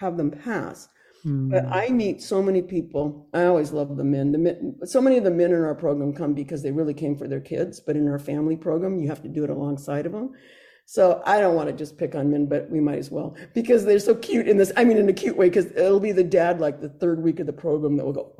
have 0.00 0.16
them 0.16 0.30
pass, 0.30 0.88
but 1.24 1.64
Mm. 1.64 1.72
I 1.72 1.88
meet 1.88 2.22
so 2.22 2.40
many 2.40 2.62
people. 2.62 3.28
I 3.34 3.44
always 3.44 3.72
love 3.72 3.96
the 3.96 4.04
men. 4.04 4.30
The 4.30 4.38
men, 4.38 4.76
so 4.84 5.00
many 5.00 5.18
of 5.18 5.24
the 5.24 5.32
men 5.32 5.52
in 5.52 5.64
our 5.64 5.74
program 5.74 6.12
come 6.12 6.32
because 6.32 6.62
they 6.62 6.70
really 6.70 6.94
came 6.94 7.16
for 7.16 7.26
their 7.26 7.40
kids, 7.40 7.80
but 7.80 7.96
in 7.96 8.08
our 8.08 8.20
family 8.20 8.56
program, 8.56 9.00
you 9.00 9.08
have 9.08 9.22
to 9.22 9.28
do 9.28 9.42
it 9.42 9.50
alongside 9.50 10.06
of 10.06 10.12
them. 10.12 10.30
So 10.90 11.22
I 11.26 11.38
don't 11.38 11.54
want 11.54 11.68
to 11.68 11.74
just 11.74 11.98
pick 11.98 12.14
on 12.14 12.30
men, 12.30 12.46
but 12.46 12.70
we 12.70 12.80
might 12.80 12.98
as 12.98 13.10
well 13.10 13.36
because 13.52 13.84
they're 13.84 13.98
so 13.98 14.14
cute 14.14 14.48
in 14.48 14.56
this. 14.56 14.72
I 14.74 14.84
mean, 14.84 14.96
in 14.96 15.06
a 15.06 15.12
cute 15.12 15.36
way, 15.36 15.50
because 15.50 15.66
it'll 15.72 16.00
be 16.00 16.12
the 16.12 16.24
dad 16.24 16.60
like 16.62 16.80
the 16.80 16.88
third 16.88 17.22
week 17.22 17.40
of 17.40 17.46
the 17.46 17.52
program 17.52 17.98
that 17.98 18.06
will 18.06 18.14
go, 18.14 18.32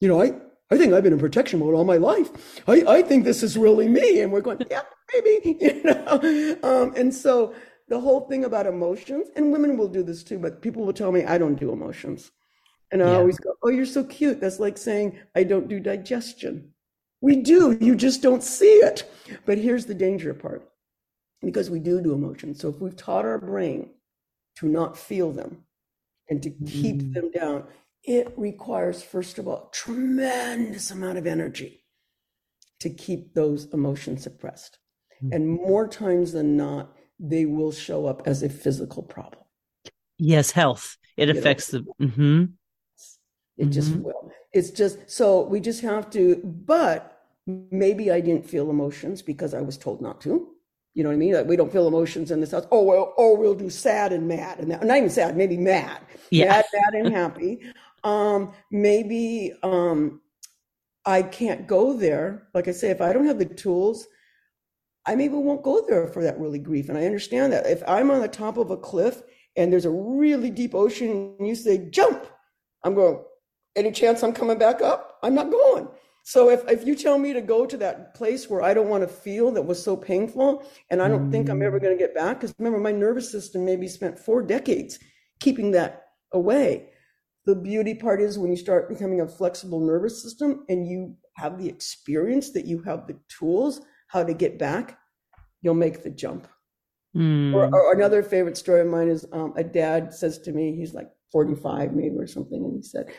you 0.00 0.08
know, 0.08 0.22
I, 0.22 0.32
I 0.70 0.78
think 0.78 0.94
I've 0.94 1.02
been 1.02 1.12
in 1.12 1.18
protection 1.18 1.58
mode 1.60 1.74
all 1.74 1.84
my 1.84 1.98
life. 1.98 2.62
I, 2.66 2.82
I 2.88 3.02
think 3.02 3.24
this 3.24 3.42
is 3.42 3.58
really 3.58 3.88
me. 3.88 4.22
And 4.22 4.32
we're 4.32 4.40
going, 4.40 4.58
yeah, 4.70 4.84
maybe, 5.12 5.58
you 5.60 5.82
know. 5.82 6.56
Um, 6.62 6.94
and 6.96 7.12
so 7.12 7.54
the 7.88 8.00
whole 8.00 8.22
thing 8.22 8.46
about 8.46 8.66
emotions, 8.66 9.28
and 9.36 9.52
women 9.52 9.76
will 9.76 9.88
do 9.88 10.02
this 10.02 10.24
too, 10.24 10.38
but 10.38 10.62
people 10.62 10.82
will 10.86 10.94
tell 10.94 11.12
me 11.12 11.24
I 11.26 11.36
don't 11.36 11.60
do 11.60 11.72
emotions. 11.72 12.30
And 12.90 13.02
I 13.02 13.12
Yeah. 13.12 13.18
always 13.18 13.38
go, 13.38 13.52
oh, 13.62 13.68
you're 13.68 13.84
so 13.84 14.02
cute. 14.04 14.40
That's 14.40 14.60
like 14.60 14.78
saying 14.78 15.18
I 15.34 15.44
don't 15.44 15.68
do 15.68 15.78
digestion. 15.78 16.72
We 17.20 17.36
do, 17.36 17.76
you 17.82 17.96
just 17.96 18.22
don't 18.22 18.42
see 18.42 18.76
it. 18.76 19.04
But 19.44 19.58
here's 19.58 19.84
the 19.84 19.94
danger 19.94 20.32
part 20.32 20.70
because 21.44 21.70
we 21.70 21.78
do 21.78 22.00
do 22.00 22.12
emotions. 22.12 22.60
So 22.60 22.68
if 22.68 22.80
we've 22.80 22.96
taught 22.96 23.24
our 23.24 23.38
brain 23.38 23.90
to 24.56 24.68
not 24.68 24.96
feel 24.96 25.32
them 25.32 25.64
and 26.28 26.42
to 26.42 26.50
keep 26.50 26.96
Mm. 26.96 27.14
them 27.14 27.30
down, 27.30 27.64
it 28.02 28.32
requires, 28.36 29.02
first 29.02 29.38
of 29.38 29.48
all, 29.48 29.68
tremendous 29.72 30.90
amount 30.90 31.18
of 31.18 31.26
energy 31.26 31.84
to 32.80 32.90
keep 32.90 33.34
those 33.34 33.66
emotions 33.72 34.22
suppressed. 34.22 34.78
Mm. 35.22 35.34
And 35.34 35.48
more 35.48 35.88
times 35.88 36.32
than 36.32 36.56
not, 36.56 36.94
they 37.18 37.46
will 37.46 37.72
show 37.72 38.06
up 38.06 38.26
as 38.26 38.42
a 38.42 38.48
physical 38.48 39.02
problem. 39.02 39.42
Yes, 40.18 40.50
health. 40.50 40.96
It 41.16 41.26
know. 41.26 41.38
affects 41.38 41.68
the. 41.68 41.80
hmm 41.98 42.44
It 43.56 43.66
just 43.66 43.92
Mhm. 43.92 44.02
will. 44.02 44.32
It's 44.52 44.70
just 44.70 45.08
so 45.08 45.42
we 45.46 45.60
just 45.60 45.80
have 45.82 46.10
to, 46.10 46.36
but 46.44 47.24
maybe 47.46 48.10
I 48.10 48.20
didn't 48.20 48.46
feel 48.48 48.68
emotions 48.70 49.22
because 49.22 49.54
I 49.54 49.60
was 49.60 49.78
told 49.78 50.00
not 50.00 50.20
to. 50.22 50.53
You 50.94 51.02
know 51.02 51.10
what 51.10 51.14
I 51.14 51.18
mean? 51.18 51.34
Like 51.34 51.46
we 51.46 51.56
don't 51.56 51.72
feel 51.72 51.88
emotions 51.88 52.30
in 52.30 52.40
this 52.40 52.52
house. 52.52 52.66
Oh 52.70 52.82
well, 52.82 53.14
oh 53.18 53.36
we'll 53.36 53.54
do 53.54 53.68
sad 53.68 54.12
and 54.12 54.28
mad 54.28 54.60
and 54.60 54.70
that, 54.70 54.84
not 54.84 54.96
even 54.96 55.10
sad, 55.10 55.36
maybe 55.36 55.56
mad. 55.56 56.00
Yeah. 56.30 56.46
Mad, 56.46 56.64
mad 56.72 57.04
and 57.04 57.14
happy. 57.14 57.60
Um, 58.04 58.52
maybe 58.70 59.52
um 59.62 60.20
I 61.06 61.22
can't 61.22 61.66
go 61.66 61.92
there. 61.94 62.48
Like 62.54 62.68
I 62.68 62.72
say, 62.72 62.90
if 62.90 63.00
I 63.00 63.12
don't 63.12 63.26
have 63.26 63.38
the 63.38 63.44
tools, 63.44 64.06
I 65.06 65.14
maybe 65.14 65.34
won't 65.34 65.62
go 65.62 65.84
there 65.86 66.08
for 66.08 66.22
that 66.22 66.38
really 66.38 66.58
grief. 66.58 66.88
And 66.88 66.96
I 66.96 67.04
understand 67.04 67.52
that. 67.52 67.66
If 67.66 67.82
I'm 67.86 68.10
on 68.10 68.20
the 68.20 68.28
top 68.28 68.56
of 68.56 68.70
a 68.70 68.76
cliff 68.76 69.22
and 69.56 69.72
there's 69.72 69.84
a 69.84 69.90
really 69.90 70.50
deep 70.50 70.74
ocean 70.74 71.34
and 71.38 71.46
you 71.46 71.54
say, 71.54 71.90
jump, 71.90 72.26
I'm 72.84 72.94
going, 72.94 73.22
any 73.76 73.92
chance 73.92 74.22
I'm 74.22 74.32
coming 74.32 74.58
back 74.58 74.80
up? 74.80 75.18
I'm 75.22 75.34
not 75.34 75.50
going. 75.50 75.88
So 76.26 76.48
if, 76.48 76.66
if 76.68 76.86
you 76.86 76.96
tell 76.96 77.18
me 77.18 77.34
to 77.34 77.42
go 77.42 77.66
to 77.66 77.76
that 77.76 78.14
place 78.14 78.48
where 78.48 78.62
I 78.62 78.72
don't 78.72 78.88
want 78.88 79.02
to 79.02 79.08
feel 79.08 79.52
that 79.52 79.62
was 79.62 79.82
so 79.82 79.94
painful 79.94 80.64
and 80.90 81.02
I 81.02 81.08
don't 81.08 81.30
think 81.30 81.50
I'm 81.50 81.62
ever 81.62 81.78
going 81.78 81.96
to 81.96 82.02
get 82.02 82.14
back, 82.14 82.40
because 82.40 82.54
remember, 82.58 82.78
my 82.78 82.92
nervous 82.92 83.30
system 83.30 83.62
maybe 83.62 83.86
spent 83.86 84.18
four 84.18 84.42
decades 84.42 84.98
keeping 85.38 85.70
that 85.72 86.06
away. 86.32 86.88
The 87.44 87.54
beauty 87.54 87.94
part 87.94 88.22
is 88.22 88.38
when 88.38 88.50
you 88.50 88.56
start 88.56 88.88
becoming 88.88 89.20
a 89.20 89.28
flexible 89.28 89.80
nervous 89.80 90.22
system 90.22 90.64
and 90.70 90.88
you 90.88 91.14
have 91.36 91.58
the 91.58 91.68
experience 91.68 92.52
that 92.52 92.64
you 92.64 92.80
have 92.84 93.06
the 93.06 93.18
tools 93.28 93.82
how 94.08 94.24
to 94.24 94.32
get 94.32 94.58
back, 94.58 94.98
you'll 95.60 95.74
make 95.74 96.02
the 96.02 96.10
jump. 96.10 96.48
Mm. 97.14 97.52
Or, 97.52 97.66
or, 97.66 97.92
another 97.92 98.22
favorite 98.22 98.56
story 98.56 98.80
of 98.80 98.86
mine 98.86 99.08
is 99.08 99.26
um, 99.32 99.52
a 99.56 99.62
dad 99.62 100.14
says 100.14 100.38
to 100.38 100.52
me, 100.52 100.74
he's 100.74 100.94
like 100.94 101.10
45 101.32 101.92
maybe 101.92 102.16
or 102.16 102.26
something, 102.26 102.64
and 102.64 102.76
he 102.76 102.82
said, 102.82 103.12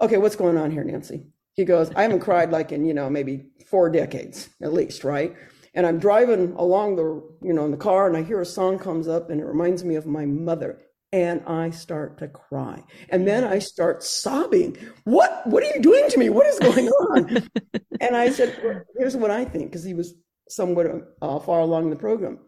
Okay, 0.00 0.16
what's 0.16 0.36
going 0.36 0.56
on 0.56 0.70
here, 0.70 0.84
Nancy? 0.84 1.26
He 1.56 1.64
goes, 1.64 1.90
I 1.96 2.02
haven't 2.02 2.20
cried 2.20 2.50
like 2.50 2.70
in, 2.70 2.84
you 2.84 2.94
know, 2.94 3.08
maybe 3.08 3.46
four 3.66 3.90
decades 3.90 4.50
at 4.62 4.72
least, 4.72 5.04
right? 5.04 5.34
And 5.74 5.86
I'm 5.86 5.98
driving 5.98 6.52
along 6.52 6.96
the, 6.96 7.04
you 7.42 7.52
know, 7.52 7.64
in 7.64 7.70
the 7.70 7.76
car 7.76 8.06
and 8.06 8.16
I 8.16 8.22
hear 8.22 8.40
a 8.40 8.46
song 8.46 8.78
comes 8.78 9.08
up 9.08 9.30
and 9.30 9.40
it 9.40 9.44
reminds 9.44 9.84
me 9.84 9.94
of 9.96 10.06
my 10.06 10.24
mother 10.26 10.78
and 11.12 11.42
I 11.46 11.70
start 11.70 12.18
to 12.18 12.28
cry. 12.28 12.82
And 13.08 13.26
then 13.26 13.44
I 13.44 13.58
start 13.58 14.02
sobbing. 14.02 14.76
What 15.04 15.46
what 15.46 15.62
are 15.62 15.74
you 15.74 15.80
doing 15.80 16.08
to 16.10 16.18
me? 16.18 16.28
What 16.28 16.46
is 16.46 16.58
going 16.58 16.88
on? 16.88 17.48
and 18.00 18.16
I 18.16 18.30
said, 18.30 18.58
well, 18.62 18.82
here's 18.98 19.16
what 19.16 19.30
I 19.30 19.44
think 19.44 19.70
because 19.70 19.84
he 19.84 19.94
was 19.94 20.14
somewhat 20.48 20.86
uh, 21.22 21.38
far 21.40 21.60
along 21.60 21.90
the 21.90 21.96
program. 21.96 22.38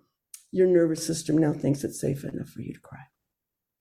Your 0.51 0.67
nervous 0.67 1.07
system 1.07 1.39
now 1.39 1.53
thinks 1.53 1.85
it's 1.85 2.01
safe 2.01 2.25
enough 2.25 2.49
for 2.49 2.63
you 2.63 2.75
to 2.75 2.81
cry. 2.81 3.05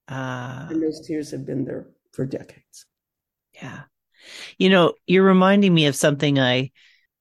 Ah. 0.10 0.68
Uh, 0.68 0.70
and 0.72 0.82
those 0.82 1.06
tears 1.06 1.32
have 1.32 1.46
been 1.46 1.66
there 1.66 1.88
for 2.14 2.26
decades. 2.26 2.86
Yeah. 3.54 3.84
You 4.58 4.70
know, 4.70 4.94
you're 5.06 5.24
reminding 5.24 5.74
me 5.74 5.86
of 5.86 5.96
something 5.96 6.40
I 6.40 6.72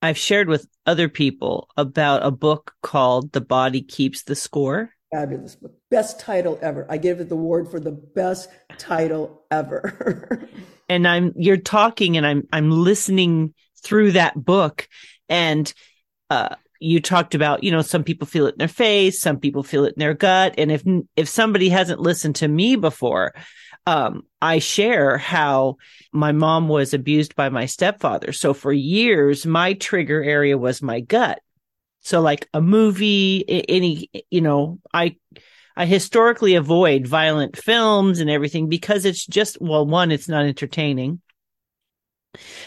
I've 0.02 0.18
shared 0.18 0.48
with 0.48 0.68
other 0.84 1.08
people 1.08 1.68
about 1.76 2.24
a 2.24 2.30
book 2.30 2.74
called 2.82 3.32
The 3.32 3.40
Body 3.40 3.82
Keeps 3.82 4.22
the 4.22 4.36
Score. 4.36 4.90
Fabulous 5.12 5.56
book. 5.56 5.72
Best 5.90 6.20
title 6.20 6.58
ever. 6.60 6.86
I 6.90 6.98
gave 6.98 7.20
it 7.20 7.28
the 7.28 7.34
award 7.34 7.70
for 7.70 7.80
the 7.80 7.92
best 7.92 8.50
title 8.78 9.42
ever. 9.50 10.48
and 10.88 11.08
I'm 11.08 11.32
you're 11.36 11.56
talking 11.56 12.16
and 12.16 12.26
I'm 12.26 12.46
I'm 12.52 12.70
listening 12.70 13.54
through 13.82 14.12
that 14.12 14.34
book 14.34 14.88
and 15.28 15.72
uh 16.30 16.56
you 16.80 17.00
talked 17.00 17.34
about, 17.34 17.64
you 17.64 17.70
know, 17.70 17.82
some 17.82 18.04
people 18.04 18.26
feel 18.26 18.46
it 18.46 18.54
in 18.54 18.58
their 18.58 18.68
face, 18.68 19.20
some 19.20 19.38
people 19.38 19.62
feel 19.62 19.84
it 19.84 19.94
in 19.94 20.00
their 20.00 20.14
gut. 20.14 20.54
And 20.58 20.70
if, 20.70 20.82
if 21.16 21.28
somebody 21.28 21.68
hasn't 21.68 22.00
listened 22.00 22.36
to 22.36 22.48
me 22.48 22.76
before, 22.76 23.34
um, 23.86 24.22
I 24.42 24.58
share 24.58 25.16
how 25.16 25.76
my 26.12 26.32
mom 26.32 26.68
was 26.68 26.92
abused 26.92 27.36
by 27.36 27.48
my 27.48 27.66
stepfather. 27.66 28.32
So 28.32 28.52
for 28.52 28.72
years, 28.72 29.46
my 29.46 29.74
trigger 29.74 30.22
area 30.22 30.58
was 30.58 30.82
my 30.82 31.00
gut. 31.00 31.40
So 32.00 32.20
like 32.20 32.48
a 32.52 32.60
movie, 32.60 33.44
any, 33.68 34.10
you 34.30 34.40
know, 34.40 34.80
I, 34.92 35.16
I 35.76 35.86
historically 35.86 36.54
avoid 36.54 37.06
violent 37.06 37.56
films 37.56 38.20
and 38.20 38.30
everything 38.30 38.68
because 38.68 39.04
it's 39.04 39.26
just, 39.26 39.60
well, 39.60 39.86
one, 39.86 40.10
it's 40.10 40.28
not 40.28 40.46
entertaining. 40.46 41.20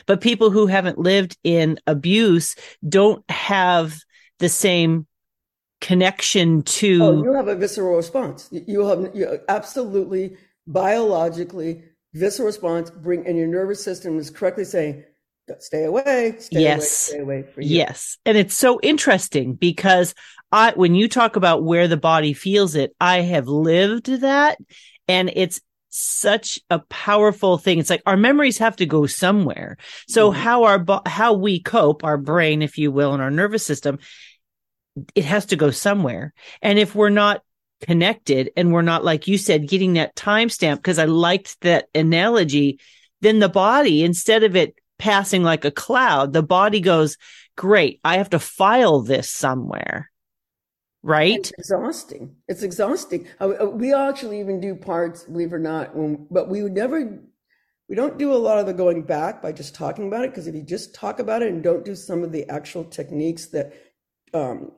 But 0.05 0.21
people 0.21 0.49
who 0.49 0.67
haven't 0.67 0.97
lived 0.97 1.37
in 1.43 1.79
abuse 1.87 2.55
don't 2.87 3.29
have 3.29 3.97
the 4.39 4.49
same 4.49 5.07
connection 5.81 6.61
to. 6.63 7.03
Oh, 7.03 7.23
you 7.23 7.33
have 7.33 7.47
a 7.47 7.55
visceral 7.55 7.95
response. 7.95 8.49
You 8.51 8.85
have 8.85 9.15
you 9.15 9.39
absolutely 9.47 10.37
biologically 10.67 11.83
visceral 12.13 12.47
response. 12.47 12.91
Bring 12.91 13.25
and 13.25 13.37
your 13.37 13.47
nervous 13.47 13.83
system 13.83 14.17
is 14.17 14.29
correctly 14.29 14.65
saying, 14.65 15.03
"Stay 15.59 15.85
away, 15.85 16.35
stay 16.39 16.61
yes. 16.61 16.77
away, 16.77 16.85
stay 16.85 17.19
away." 17.19 17.43
For 17.53 17.61
you. 17.61 17.77
Yes, 17.77 18.17
and 18.25 18.37
it's 18.37 18.55
so 18.55 18.79
interesting 18.81 19.53
because 19.53 20.13
I, 20.51 20.73
when 20.75 20.95
you 20.95 21.07
talk 21.07 21.35
about 21.35 21.63
where 21.63 21.87
the 21.87 21.97
body 21.97 22.33
feels 22.33 22.75
it, 22.75 22.95
I 22.99 23.21
have 23.21 23.47
lived 23.47 24.07
that, 24.07 24.57
and 25.07 25.31
it's 25.33 25.61
such 25.89 26.59
a 26.69 26.79
powerful 26.79 27.57
thing. 27.57 27.79
It's 27.79 27.89
like 27.89 28.03
our 28.05 28.17
memories 28.17 28.59
have 28.59 28.75
to 28.77 28.85
go 28.85 29.05
somewhere. 29.05 29.77
So 30.07 30.31
mm-hmm. 30.31 30.39
how 30.39 30.63
our, 30.63 30.85
how 31.05 31.33
we 31.33 31.59
cope, 31.59 32.03
our 32.03 32.17
brain, 32.17 32.61
if 32.61 32.77
you 32.77 32.91
will, 32.91 33.13
and 33.13 33.21
our 33.21 33.31
nervous 33.31 33.65
system, 33.65 33.99
it 35.15 35.25
has 35.25 35.47
to 35.47 35.55
go 35.55 35.71
somewhere. 35.71 36.33
And 36.61 36.77
if 36.77 36.95
we're 36.95 37.09
not 37.09 37.41
connected 37.81 38.51
and 38.57 38.73
we're 38.73 38.81
not, 38.81 39.03
like 39.03 39.27
you 39.27 39.37
said, 39.37 39.67
getting 39.67 39.93
that 39.93 40.15
timestamp, 40.15 40.77
because 40.77 40.99
I 40.99 41.05
liked 41.05 41.59
that 41.61 41.87
analogy, 41.95 42.79
then 43.21 43.39
the 43.39 43.49
body, 43.49 44.03
instead 44.03 44.43
of 44.43 44.55
it 44.55 44.75
passing 44.97 45.43
like 45.43 45.65
a 45.65 45.71
cloud, 45.71 46.33
the 46.33 46.43
body 46.43 46.81
goes, 46.81 47.17
great, 47.55 47.99
I 48.03 48.17
have 48.17 48.29
to 48.31 48.39
file 48.39 49.01
this 49.01 49.29
somewhere 49.29 50.11
right? 51.03 51.37
It's 51.37 51.51
exhausting. 51.57 52.35
It's 52.47 52.63
exhausting. 52.63 53.27
Uh, 53.39 53.53
uh, 53.61 53.65
we 53.65 53.93
actually 53.93 54.39
even 54.39 54.59
do 54.59 54.75
parts, 54.75 55.23
believe 55.23 55.51
it 55.51 55.55
or 55.55 55.59
not, 55.59 55.95
when, 55.95 56.27
but 56.29 56.49
we 56.49 56.63
would 56.63 56.73
never, 56.73 57.19
we 57.87 57.95
don't 57.95 58.17
do 58.17 58.33
a 58.33 58.35
lot 58.35 58.59
of 58.59 58.65
the 58.65 58.73
going 58.73 59.03
back 59.03 59.41
by 59.41 59.51
just 59.51 59.75
talking 59.75 60.07
about 60.07 60.23
it. 60.23 60.31
Because 60.31 60.47
if 60.47 60.55
you 60.55 60.63
just 60.63 60.93
talk 60.93 61.19
about 61.19 61.41
it 61.41 61.49
and 61.49 61.63
don't 61.63 61.85
do 61.85 61.95
some 61.95 62.23
of 62.23 62.31
the 62.31 62.47
actual 62.49 62.83
techniques 62.83 63.47
that 63.47 63.73
um, 64.33 64.71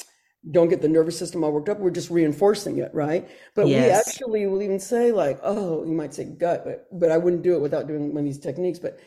don't 0.49 0.69
get 0.69 0.81
the 0.81 0.87
nervous 0.87 1.17
system 1.17 1.43
all 1.43 1.51
worked 1.51 1.69
up, 1.69 1.79
we're 1.79 1.91
just 1.91 2.09
reinforcing 2.09 2.77
it, 2.79 2.91
right? 2.93 3.29
But 3.55 3.67
yes. 3.67 3.85
we 3.85 3.91
actually 3.91 4.47
will 4.47 4.61
even 4.61 4.79
say 4.79 5.11
like, 5.11 5.39
oh, 5.43 5.83
you 5.85 5.91
might 5.91 6.13
say 6.13 6.25
gut, 6.25 6.63
but 6.65 6.87
but 6.91 7.11
I 7.11 7.17
wouldn't 7.17 7.43
do 7.43 7.55
it 7.55 7.61
without 7.61 7.87
doing 7.87 8.09
one 8.09 8.19
of 8.19 8.25
these 8.25 8.39
techniques. 8.39 8.79
But 8.79 8.99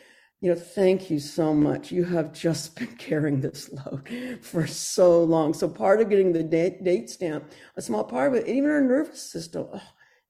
you 0.45 0.51
know, 0.51 0.61
thank 0.61 1.09
you 1.09 1.19
so 1.21 1.55
much. 1.55 1.91
You 1.91 2.05
have 2.05 2.35
just 2.35 2.79
been 2.79 2.95
carrying 2.99 3.41
this 3.41 3.73
load 3.73 4.39
for 4.43 4.67
so 4.67 5.25
long. 5.25 5.55
So 5.55 5.67
part 5.67 6.03
of 6.03 6.11
getting 6.11 6.35
the 6.35 6.43
date, 6.43 6.85
date 6.85 7.09
stamp, 7.09 7.51
a 7.79 7.81
small 7.81 8.05
part 8.05 8.31
of 8.31 8.35
it, 8.35 8.47
even 8.47 8.69
our 8.69 8.83
nervous 8.83 9.23
system, 9.23 9.69
oh, 9.73 9.81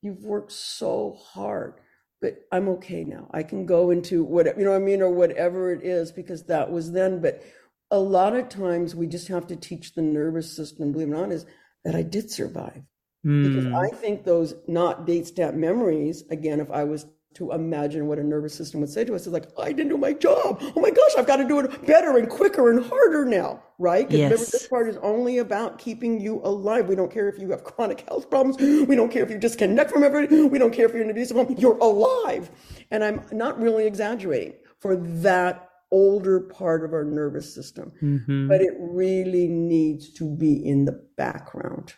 you've 0.03 0.23
worked 0.23 0.53
so 0.53 1.19
hard, 1.21 1.81
but 2.21 2.47
I'm 2.53 2.69
okay 2.69 3.03
now. 3.03 3.29
I 3.33 3.43
can 3.43 3.67
go 3.67 3.91
into 3.91 4.23
whatever, 4.23 4.61
you 4.61 4.65
know 4.65 4.71
what 4.71 4.83
I 4.83 4.85
mean, 4.85 5.03
or 5.03 5.11
whatever 5.11 5.73
it 5.73 5.83
is, 5.83 6.12
because 6.12 6.45
that 6.45 6.71
was 6.71 6.93
then. 6.93 7.21
But 7.21 7.43
a 7.91 7.99
lot 7.99 8.37
of 8.37 8.49
times 8.49 8.95
we 8.95 9.09
just 9.09 9.27
have 9.27 9.49
to 9.49 9.57
teach 9.57 9.95
the 9.95 10.03
nervous 10.03 10.55
system, 10.55 10.93
believe 10.93 11.09
it 11.09 11.11
or 11.11 11.27
not, 11.27 11.33
is 11.33 11.45
that 11.85 11.97
I 11.97 12.03
did 12.03 12.31
survive. 12.31 12.85
Mm. 13.27 13.49
Because 13.49 13.65
hmm. 13.65 13.75
I 13.75 13.89
think 13.89 14.23
those 14.23 14.55
not 14.69 15.07
date 15.07 15.27
stamp 15.27 15.57
memories, 15.57 16.23
again, 16.31 16.61
if 16.61 16.71
I 16.71 16.85
was 16.85 17.05
to 17.35 17.53
imagine 17.53 18.07
what 18.07 18.18
a 18.18 18.22
nervous 18.22 18.55
system 18.55 18.80
would 18.80 18.91
say 18.91 19.05
to 19.05 19.14
us 19.14 19.26
is 19.26 19.32
like, 19.32 19.49
I 19.59 19.72
didn't 19.72 19.89
do 19.89 19.99
my 19.99 20.12
job. 20.12 20.59
Oh 20.76 20.80
my 20.80 20.91
gosh, 20.91 21.11
I've 21.18 21.26
got 21.26 21.37
to 21.37 21.49
do 21.49 21.61
it 21.61 21.87
better 21.87 22.16
and 22.16 22.28
quicker 22.28 22.70
and 22.70 22.85
harder 22.85 23.24
now, 23.24 23.62
right? 23.78 24.09
Because 24.09 24.18
yes. 24.18 24.30
remember, 24.30 24.51
this 24.51 24.68
part 24.68 24.89
is 24.89 24.97
only 24.99 25.39
about 25.39 25.78
keeping 25.78 26.20
you 26.20 26.41
alive. 26.45 26.89
We 26.89 26.95
don't 26.95 27.12
care 27.12 27.28
if 27.28 27.39
you 27.39 27.51
have 27.51 27.64
chronic 27.64 28.09
health 28.09 28.30
problems. 28.30 28.57
We 28.59 28.97
don't 28.97 29.11
care 29.11 29.22
if 29.22 29.30
you 29.30 29.39
disconnect 29.39 29.91
from 29.91 30.05
everything. 30.05 30.51
We 30.51 30.59
don't 30.59 30.72
care 30.72 30.87
if 30.87 30.93
you're 30.93 31.03
in 31.03 31.09
an 31.09 31.12
abusive 31.12 31.37
home. 31.37 31.55
You're 31.59 31.78
alive. 31.78 32.51
And 32.91 33.03
I'm 33.03 33.22
not 33.32 33.61
really 33.61 33.87
exaggerating 33.87 34.55
for 34.78 34.97
that 34.97 35.70
older 35.91 36.41
part 36.41 36.85
of 36.85 36.93
our 36.93 37.05
nervous 37.05 37.55
system, 37.55 37.93
mm-hmm. 38.03 38.49
but 38.49 38.61
it 38.61 38.74
really 38.78 39.49
needs 39.49 40.12
to 40.14 40.28
be 40.28 40.66
in 40.66 40.85
the 40.85 41.05
background 41.16 41.95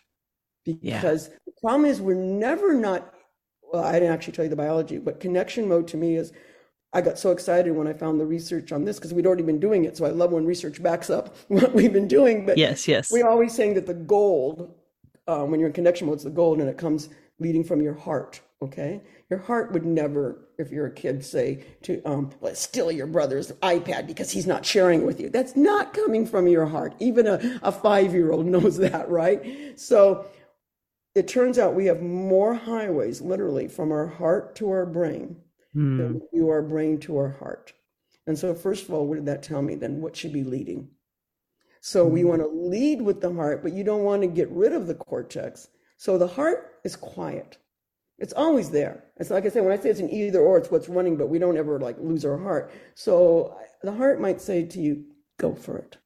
because 0.67 1.29
yeah. 1.29 1.35
the 1.47 1.53
problem 1.61 1.85
is 1.85 2.01
we're 2.01 2.15
never 2.15 2.75
not 2.75 3.15
well, 3.77 3.85
I 3.85 3.93
didn't 3.93 4.15
actually 4.15 4.33
tell 4.33 4.45
you 4.47 4.49
the 4.49 4.57
biology, 4.57 4.97
but 4.97 5.21
connection 5.21 5.69
mode 5.69 5.87
to 5.89 5.99
me 5.99 6.17
is 6.17 6.33
I 6.95 7.03
got 7.03 7.19
so 7.19 7.31
excited 7.31 7.73
when 7.73 7.87
I 7.87 7.93
found 7.93 8.19
the 8.19 8.25
research 8.25 8.73
on 8.73 8.87
this 8.87 8.97
because 8.97 9.13
we'd 9.13 9.27
already 9.27 9.43
been 9.43 9.61
doing 9.61 9.85
it. 9.85 9.99
So 9.99 10.07
I 10.07 10.11
love 10.11 10.33
when 10.33 10.47
research 10.47 10.83
backs 10.83 11.11
up 11.11 11.37
what 11.49 11.75
we've 11.75 11.93
been 11.93 12.09
doing. 12.09 12.47
But 12.47 12.57
yes, 12.57 12.89
yes. 12.89 13.13
We're 13.13 13.29
always 13.29 13.55
saying 13.55 13.75
that 13.75 13.87
the 13.87 13.93
gold, 13.93 14.75
um, 15.29 15.51
when 15.51 15.61
you're 15.61 15.69
in 15.69 15.75
connection 15.75 16.07
mode, 16.07 16.17
is 16.17 16.25
the 16.25 16.31
gold 16.31 16.59
and 16.61 16.71
it 16.71 16.79
comes 16.79 17.11
leading 17.39 17.65
from 17.65 17.83
your 17.83 17.93
heart. 17.93 18.41
Okay. 18.63 19.03
Your 19.29 19.41
heart 19.41 19.73
would 19.73 19.85
never, 19.85 20.49
if 20.59 20.71
you're 20.71 20.87
a 20.87 20.91
kid, 20.91 21.23
say 21.23 21.63
to, 21.83 22.03
um, 22.07 22.31
let's 22.41 22.61
steal 22.61 22.91
your 22.91 23.07
brother's 23.07 23.53
iPad 23.61 24.07
because 24.07 24.31
he's 24.31 24.47
not 24.47 24.65
sharing 24.65 25.05
with 25.05 25.21
you. 25.21 25.29
That's 25.29 25.55
not 25.55 25.93
coming 25.93 26.25
from 26.25 26.47
your 26.49 26.65
heart. 26.65 26.95
Even 26.99 27.27
a, 27.27 27.61
a 27.63 27.73
five 27.73 28.15
year 28.15 28.33
old 28.33 28.47
knows 28.55 28.79
that, 28.79 29.11
right? 29.11 29.79
So 29.79 30.25
it 31.17 31.27
turns 31.27 31.59
out 31.59 31.75
we 31.75 31.87
have 31.87 32.03
more 32.03 32.55
highways, 32.55 33.23
literally, 33.23 33.69
from 33.69 33.91
our 33.91 34.07
heart 34.07 34.55
to 34.57 34.71
our 34.71 34.85
brain 34.85 35.35
mm. 35.75 35.97
than 35.97 36.15
we 36.15 36.39
do 36.39 36.51
our 36.51 36.61
brain 36.61 37.01
to 37.01 37.17
our 37.17 37.31
heart. 37.31 37.73
And 38.27 38.39
so, 38.39 38.55
first 38.55 38.85
of 38.85 38.93
all, 38.93 39.07
what 39.07 39.15
did 39.15 39.25
that 39.25 39.43
tell 39.43 39.63
me? 39.63 39.77
Then 39.77 40.03
what 40.03 40.15
should 40.15 40.35
be 40.35 40.45
leading? 40.45 40.89
So, 41.81 42.05
we 42.05 42.21
hmm. 42.21 42.29
want 42.29 42.43
to 42.43 42.49
lead 42.49 43.01
with 43.01 43.23
the 43.23 43.33
heart, 43.33 43.63
but 43.63 43.73
you 43.73 43.83
don't 43.83 44.03
want 44.03 44.23
to 44.23 44.29
get 44.29 44.51
rid 44.51 44.73
of 44.73 44.87
the 44.87 44.95
cortex. 44.95 45.69
So, 45.97 46.19
the 46.19 46.27
heart 46.27 46.81
is 46.85 46.97
quiet. 46.97 47.57
It's 48.19 48.35
always 48.35 48.71
there. 48.71 49.05
It's 49.17 49.31
like 49.31 49.47
I 49.47 49.49
say, 49.49 49.61
when 49.63 49.73
I 49.73 49.81
say 49.81 49.91
it's 49.91 50.01
an 50.01 50.11
either 50.11 50.41
or, 50.41 50.59
it's 50.59 50.71
what's 50.71 50.89
running, 50.89 51.17
but 51.17 51.29
we 51.29 51.39
don't 51.39 51.57
ever 51.57 51.81
like 51.81 51.97
lose 51.99 52.27
our 52.27 52.37
heart. 52.37 52.73
So, 52.95 53.57
the 53.83 53.93
heart 53.93 54.21
might 54.21 54.43
say 54.43 54.67
to 54.67 54.81
you, 54.81 55.05
go 55.39 55.55
for 55.55 55.79
it. 55.79 55.97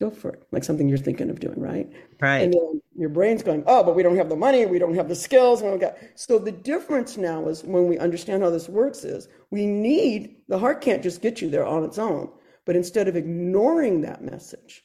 Go 0.00 0.10
for 0.10 0.30
it. 0.30 0.42
Like 0.50 0.64
something 0.64 0.88
you're 0.88 0.98
thinking 0.98 1.30
of 1.30 1.40
doing, 1.40 1.60
right? 1.60 1.90
Right. 2.20 2.38
And 2.38 2.52
then 2.52 2.82
your 2.96 3.08
brain's 3.08 3.42
going, 3.42 3.64
oh, 3.66 3.82
but 3.82 3.94
we 3.94 4.02
don't 4.02 4.16
have 4.16 4.28
the 4.28 4.36
money, 4.36 4.66
we 4.66 4.78
don't 4.78 4.94
have 4.94 5.08
the 5.08 5.14
skills. 5.14 5.62
We 5.62 5.76
got... 5.78 5.96
So 6.14 6.38
the 6.38 6.52
difference 6.52 7.16
now 7.16 7.48
is 7.48 7.62
when 7.64 7.86
we 7.86 7.98
understand 7.98 8.42
how 8.42 8.50
this 8.50 8.68
works 8.68 9.04
is 9.04 9.28
we 9.50 9.66
need, 9.66 10.36
the 10.48 10.58
heart 10.58 10.80
can't 10.80 11.02
just 11.02 11.22
get 11.22 11.40
you 11.40 11.48
there 11.48 11.66
on 11.66 11.84
its 11.84 11.98
own. 11.98 12.30
But 12.64 12.76
instead 12.76 13.08
of 13.08 13.16
ignoring 13.16 14.00
that 14.02 14.22
message, 14.22 14.84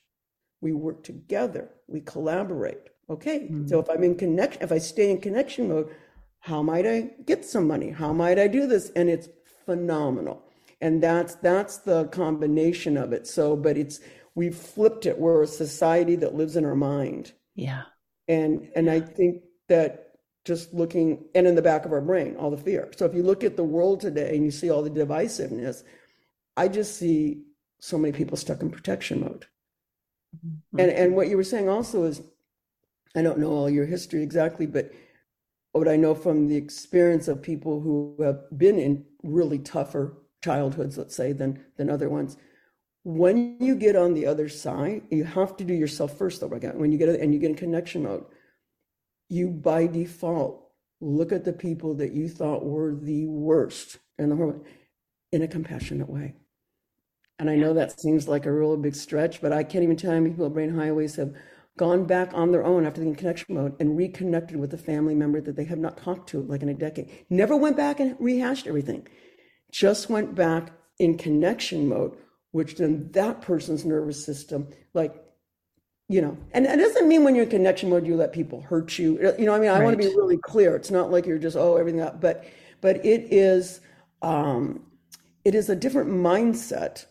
we 0.62 0.74
work 0.74 1.03
together, 1.03 1.70
we 1.88 2.01
collaborate. 2.01 2.89
Okay, 3.10 3.39
mm-hmm. 3.39 3.68
so 3.68 3.80
if 3.80 3.89
I'm 3.89 4.03
in 4.03 4.16
connection, 4.16 4.62
if 4.62 4.72
I 4.72 4.78
stay 4.78 5.10
in 5.10 5.20
connection 5.20 5.70
mode, 5.70 5.89
how 6.41 6.62
might 6.62 6.86
I 6.86 7.12
get 7.26 7.43
some 7.43 7.68
money? 7.68 7.89
How 7.89 8.14
might 8.14 8.38
I 8.38 8.47
do 8.47 8.68
this? 8.68 8.91
And 8.95 9.10
it's 9.10 9.30
phenomenal. 9.66 10.43
And 10.82 11.01
that's 11.01 11.36
that's 11.36 11.78
the 11.78 12.05
combination 12.05 12.97
of 12.97 13.12
it. 13.12 13.28
So, 13.28 13.55
but 13.55 13.78
it's 13.78 13.99
we've 14.39 14.55
flipped 14.55 15.05
it. 15.05 15.19
We're 15.19 15.43
a 15.43 15.47
society 15.47 16.15
that 16.15 16.33
lives 16.33 16.55
in 16.55 16.63
our 16.63 16.73
mind. 16.73 17.33
Yeah. 17.55 17.83
And 18.29 18.69
and 18.73 18.89
I 18.89 19.01
think 19.01 19.43
that 19.67 20.13
just 20.45 20.73
looking 20.73 21.25
and 21.35 21.45
in 21.45 21.55
the 21.55 21.61
back 21.61 21.83
of 21.83 21.91
our 21.91 21.99
brain, 21.99 22.37
all 22.37 22.49
the 22.49 22.57
fear. 22.57 22.89
So 22.95 23.05
if 23.05 23.13
you 23.13 23.21
look 23.21 23.43
at 23.43 23.57
the 23.57 23.65
world 23.65 23.99
today 23.99 24.33
and 24.37 24.45
you 24.45 24.51
see 24.51 24.69
all 24.69 24.81
the 24.81 24.89
divisiveness, 24.89 25.83
I 26.55 26.69
just 26.69 26.95
see 26.95 27.41
so 27.81 27.97
many 27.97 28.13
people 28.13 28.37
stuck 28.37 28.61
in 28.61 28.71
protection 28.71 29.19
mode. 29.19 29.45
Mm-hmm. 30.37 30.79
And 30.79 30.89
and 30.89 31.15
what 31.17 31.27
you 31.27 31.35
were 31.35 31.43
saying 31.43 31.67
also 31.67 32.05
is, 32.05 32.21
I 33.17 33.21
don't 33.21 33.39
know 33.39 33.51
all 33.51 33.69
your 33.69 33.85
history 33.85 34.23
exactly, 34.23 34.67
but 34.67 34.89
what 35.73 35.89
I 35.89 35.97
know 35.97 36.15
from 36.15 36.47
the 36.47 36.55
experience 36.55 37.27
of 37.27 37.41
people 37.41 37.81
who 37.81 38.15
have 38.23 38.39
been 38.57 38.79
in 38.79 39.05
really 39.21 39.59
tougher 39.59 40.17
childhoods, 40.41 40.97
let's 40.97 41.15
say, 41.17 41.33
than 41.33 41.65
than 41.75 41.89
other 41.89 42.07
ones. 42.07 42.37
When 43.04 43.58
you 43.60 43.76
get 43.76 43.95
on 43.95 44.14
the 44.14 44.26
other 44.26 44.50
side, 44.50 45.04
you 45.10 45.24
have 45.24 45.56
to 45.58 45.64
do 45.64 45.74
yourself 45.74 46.18
first, 46.18 46.41
though. 46.41 46.54
Again, 46.54 46.78
when 46.78 46.91
you 46.91 46.97
get 46.97 47.10
and 47.10 47.34
you 47.34 47.39
get 47.39 47.52
in 47.52 47.56
connection 47.56 48.04
mode, 48.04 48.26
you 49.30 49.50
by 49.50 49.88
default 49.88 50.66
look 51.02 51.32
at 51.32 51.45
the 51.45 51.54
people 51.54 51.95
that 51.95 52.12
you 52.12 52.28
thought 52.28 52.66
were 52.66 52.93
the 52.93 53.26
worst 53.26 53.97
and 54.18 54.32
the 54.32 54.36
horrible 54.36 54.66
in 55.32 55.43
a 55.43 55.47
compassionate 55.47 56.10
way. 56.10 56.36
And 57.38 57.50
I 57.50 57.56
know 57.56 57.74
that 57.74 58.00
seems 58.00 58.28
like 58.28 58.45
a 58.45 58.52
real 58.52 58.76
big 58.76 58.95
stretch, 58.95 59.41
but 59.41 59.54
I 59.54 59.64
can't 59.64 59.84
even 59.84 59.95
tell 59.95 60.12
you 60.12 60.18
how 60.18 60.22
many 60.22 60.32
people 60.32 60.47
at 60.47 60.54
Brain 60.54 60.76
Highways 60.76 61.16
have 61.16 61.34
gone 61.78 62.04
back 62.04 62.34
on 62.34 62.52
their 62.52 62.66
own 62.66 62.86
after 62.86 63.02
the 63.02 63.16
connection 63.16 63.56
mode 63.56 63.74
and 63.80 63.95
reconnected 63.95 64.58
with 64.58 64.74
a 64.74 64.78
family 64.78 65.16
member 65.16 65.39
that 65.39 65.56
they 65.56 65.64
have 65.64 65.78
not 65.78 65.97
talked 65.97 66.28
to 66.30 66.41
like 66.41 66.62
in 66.62 66.68
a 66.68 66.74
decade. 66.74 67.10
Never 67.30 67.56
went 67.56 67.78
back 67.78 68.02
and 68.02 68.18
rehashed 68.20 68.68
everything, 68.68 69.08
just 69.72 70.10
went 70.10 70.36
back 70.36 70.74
in 70.97 71.18
connection 71.18 71.88
mode, 71.88 72.18
which 72.52 72.76
then 72.76 73.12
that 73.12 73.41
person's 73.41 73.86
nervous 73.86 74.24
system, 74.24 74.68
like, 74.93 75.14
you 76.08 76.22
know, 76.22 76.38
and 76.54 76.66
it 76.66 76.78
doesn't 76.78 77.08
mean 77.08 77.24
when 77.24 77.36
you're 77.36 77.43
in 77.43 77.50
connection 77.50 77.89
mode, 77.89 78.08
you 78.08 78.16
let 78.16 78.34
people 78.34 78.62
hurt 78.62 78.97
you. 78.97 79.20
You 79.38 79.45
know, 79.45 79.54
I 79.54 79.60
mean, 79.60 79.70
I 79.70 79.74
right. 79.74 79.84
want 79.84 80.02
to 80.02 80.08
be 80.10 80.16
really 80.16 80.38
clear. 80.38 80.76
It's 80.76 80.89
not 80.89 81.12
like 81.12 81.26
you're 81.28 81.38
just, 81.38 81.56
oh, 81.56 81.78
everything 81.78 82.02
up, 82.02 82.20
but, 82.20 82.45
but 82.82 83.06
it 83.06 83.32
is, 83.32 83.82
um, 84.24 84.84
it 85.45 85.54
is 85.54 85.70
a 85.70 85.76
different 85.76 86.10
mindset 86.10 87.06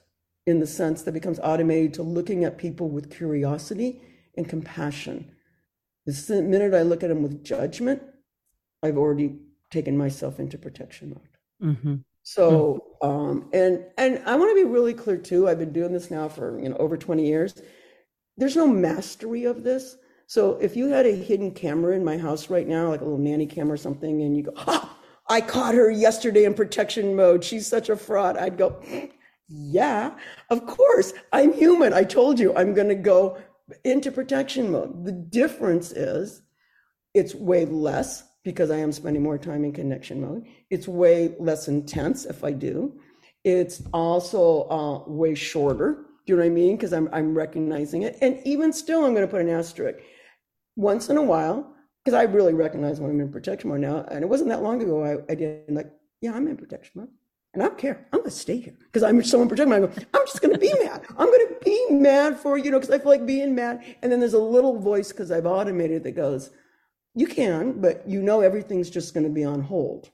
in 0.46 0.58
the 0.58 0.66
sense 0.66 1.02
that 1.02 1.12
becomes 1.12 1.38
automated 1.38 1.94
to 1.94 2.02
looking 2.02 2.44
at 2.44 2.58
people 2.58 2.88
with 2.88 3.14
curiosity 3.14 4.00
and 4.36 4.48
compassion. 4.48 5.30
The 6.06 6.42
minute 6.42 6.74
I 6.74 6.82
look 6.82 7.02
at 7.02 7.08
them 7.08 7.22
with 7.22 7.44
judgment, 7.44 8.02
I've 8.82 8.96
already 8.96 9.36
taken 9.70 9.96
myself 9.96 10.40
into 10.40 10.56
protection 10.56 11.10
mode. 11.10 11.74
Mm-hmm. 11.76 11.94
So, 12.30 12.84
um, 13.00 13.48
and 13.54 13.86
and 13.96 14.22
I 14.26 14.36
want 14.36 14.50
to 14.50 14.62
be 14.62 14.70
really 14.70 14.92
clear 14.92 15.16
too. 15.16 15.48
I've 15.48 15.58
been 15.58 15.72
doing 15.72 15.94
this 15.94 16.10
now 16.10 16.28
for 16.28 16.60
you 16.60 16.68
know 16.68 16.76
over 16.76 16.98
twenty 16.98 17.26
years. 17.26 17.54
There's 18.36 18.54
no 18.54 18.66
mastery 18.66 19.44
of 19.44 19.64
this. 19.64 19.96
So 20.26 20.58
if 20.58 20.76
you 20.76 20.88
had 20.88 21.06
a 21.06 21.16
hidden 21.16 21.52
camera 21.52 21.96
in 21.96 22.04
my 22.04 22.18
house 22.18 22.50
right 22.50 22.68
now, 22.68 22.90
like 22.90 23.00
a 23.00 23.04
little 23.04 23.18
nanny 23.18 23.46
cam 23.46 23.72
or 23.72 23.78
something, 23.78 24.20
and 24.20 24.36
you 24.36 24.42
go, 24.42 24.52
"Ah, 24.58 24.98
I 25.30 25.40
caught 25.40 25.74
her 25.74 25.90
yesterday 25.90 26.44
in 26.44 26.52
protection 26.52 27.16
mode. 27.16 27.42
She's 27.42 27.66
such 27.66 27.88
a 27.88 27.96
fraud," 27.96 28.36
I'd 28.36 28.58
go, 28.58 28.82
"Yeah, 29.48 30.14
of 30.50 30.66
course. 30.66 31.14
I'm 31.32 31.54
human. 31.54 31.94
I 31.94 32.04
told 32.04 32.38
you 32.38 32.54
I'm 32.54 32.74
going 32.74 32.88
to 32.90 32.94
go 32.94 33.38
into 33.84 34.12
protection 34.12 34.70
mode. 34.70 35.06
The 35.06 35.12
difference 35.12 35.92
is 35.92 36.42
it's 37.14 37.34
way 37.34 37.64
less 37.64 38.27
because 38.48 38.70
I 38.70 38.78
am 38.78 38.92
spending 38.92 39.22
more 39.22 39.36
time 39.36 39.62
in 39.62 39.74
connection 39.74 40.22
mode. 40.22 40.46
It's 40.70 40.88
way 40.88 41.34
less 41.38 41.68
intense 41.68 42.24
if 42.24 42.42
I 42.42 42.52
do. 42.52 42.98
It's 43.44 43.82
also 43.92 44.66
uh, 44.70 45.02
way 45.06 45.34
shorter. 45.34 46.06
Do 46.24 46.32
you 46.32 46.36
know 46.36 46.44
what 46.44 46.46
I 46.46 46.54
mean? 46.54 46.76
Because 46.76 46.94
I'm, 46.94 47.10
I'm 47.12 47.34
recognizing 47.36 48.04
it. 48.04 48.16
And 48.22 48.40
even 48.46 48.72
still, 48.72 49.04
I'm 49.04 49.12
going 49.12 49.26
to 49.26 49.30
put 49.30 49.42
an 49.42 49.50
asterisk. 49.50 49.98
Once 50.76 51.10
in 51.10 51.18
a 51.18 51.22
while, 51.22 51.74
because 52.02 52.18
I 52.18 52.22
really 52.22 52.54
recognize 52.54 53.02
when 53.02 53.10
I'm 53.10 53.20
in 53.20 53.30
protection 53.30 53.68
mode 53.68 53.80
now. 53.80 54.06
And 54.10 54.22
it 54.22 54.28
wasn't 54.30 54.48
that 54.48 54.62
long 54.62 54.80
ago 54.80 55.04
I, 55.04 55.30
I 55.30 55.34
did 55.34 55.64
like, 55.68 55.90
yeah, 56.22 56.32
I'm 56.32 56.48
in 56.48 56.56
protection 56.56 56.92
mode. 56.94 57.08
And 57.52 57.62
I 57.62 57.66
don't 57.66 57.76
care. 57.76 58.06
I'm 58.14 58.20
going 58.20 58.30
to 58.30 58.36
stay 58.36 58.56
here 58.60 58.78
because 58.86 59.02
I'm 59.02 59.22
someone 59.24 59.50
protecting 59.50 59.72
me. 59.72 59.76
I 59.76 59.80
go, 59.80 59.92
I'm 60.14 60.26
just 60.26 60.40
going 60.40 60.54
to 60.54 60.58
be 60.58 60.72
mad. 60.82 61.02
I'm 61.18 61.26
going 61.26 61.48
to 61.48 61.56
be 61.62 61.86
mad 61.90 62.38
for, 62.38 62.56
you 62.56 62.70
know, 62.70 62.78
because 62.78 62.94
I 62.94 62.98
feel 62.98 63.10
like 63.10 63.26
being 63.26 63.54
mad. 63.54 63.84
And 64.00 64.10
then 64.10 64.20
there's 64.20 64.32
a 64.32 64.38
little 64.38 64.78
voice 64.80 65.12
because 65.12 65.30
I've 65.30 65.44
automated 65.44 66.02
that 66.04 66.12
goes, 66.12 66.48
you 67.18 67.26
can, 67.26 67.80
but 67.80 68.08
you 68.08 68.22
know 68.22 68.40
everything's 68.40 68.90
just 68.90 69.12
going 69.12 69.24
to 69.24 69.32
be 69.32 69.44
on 69.44 69.60
hold. 69.60 70.10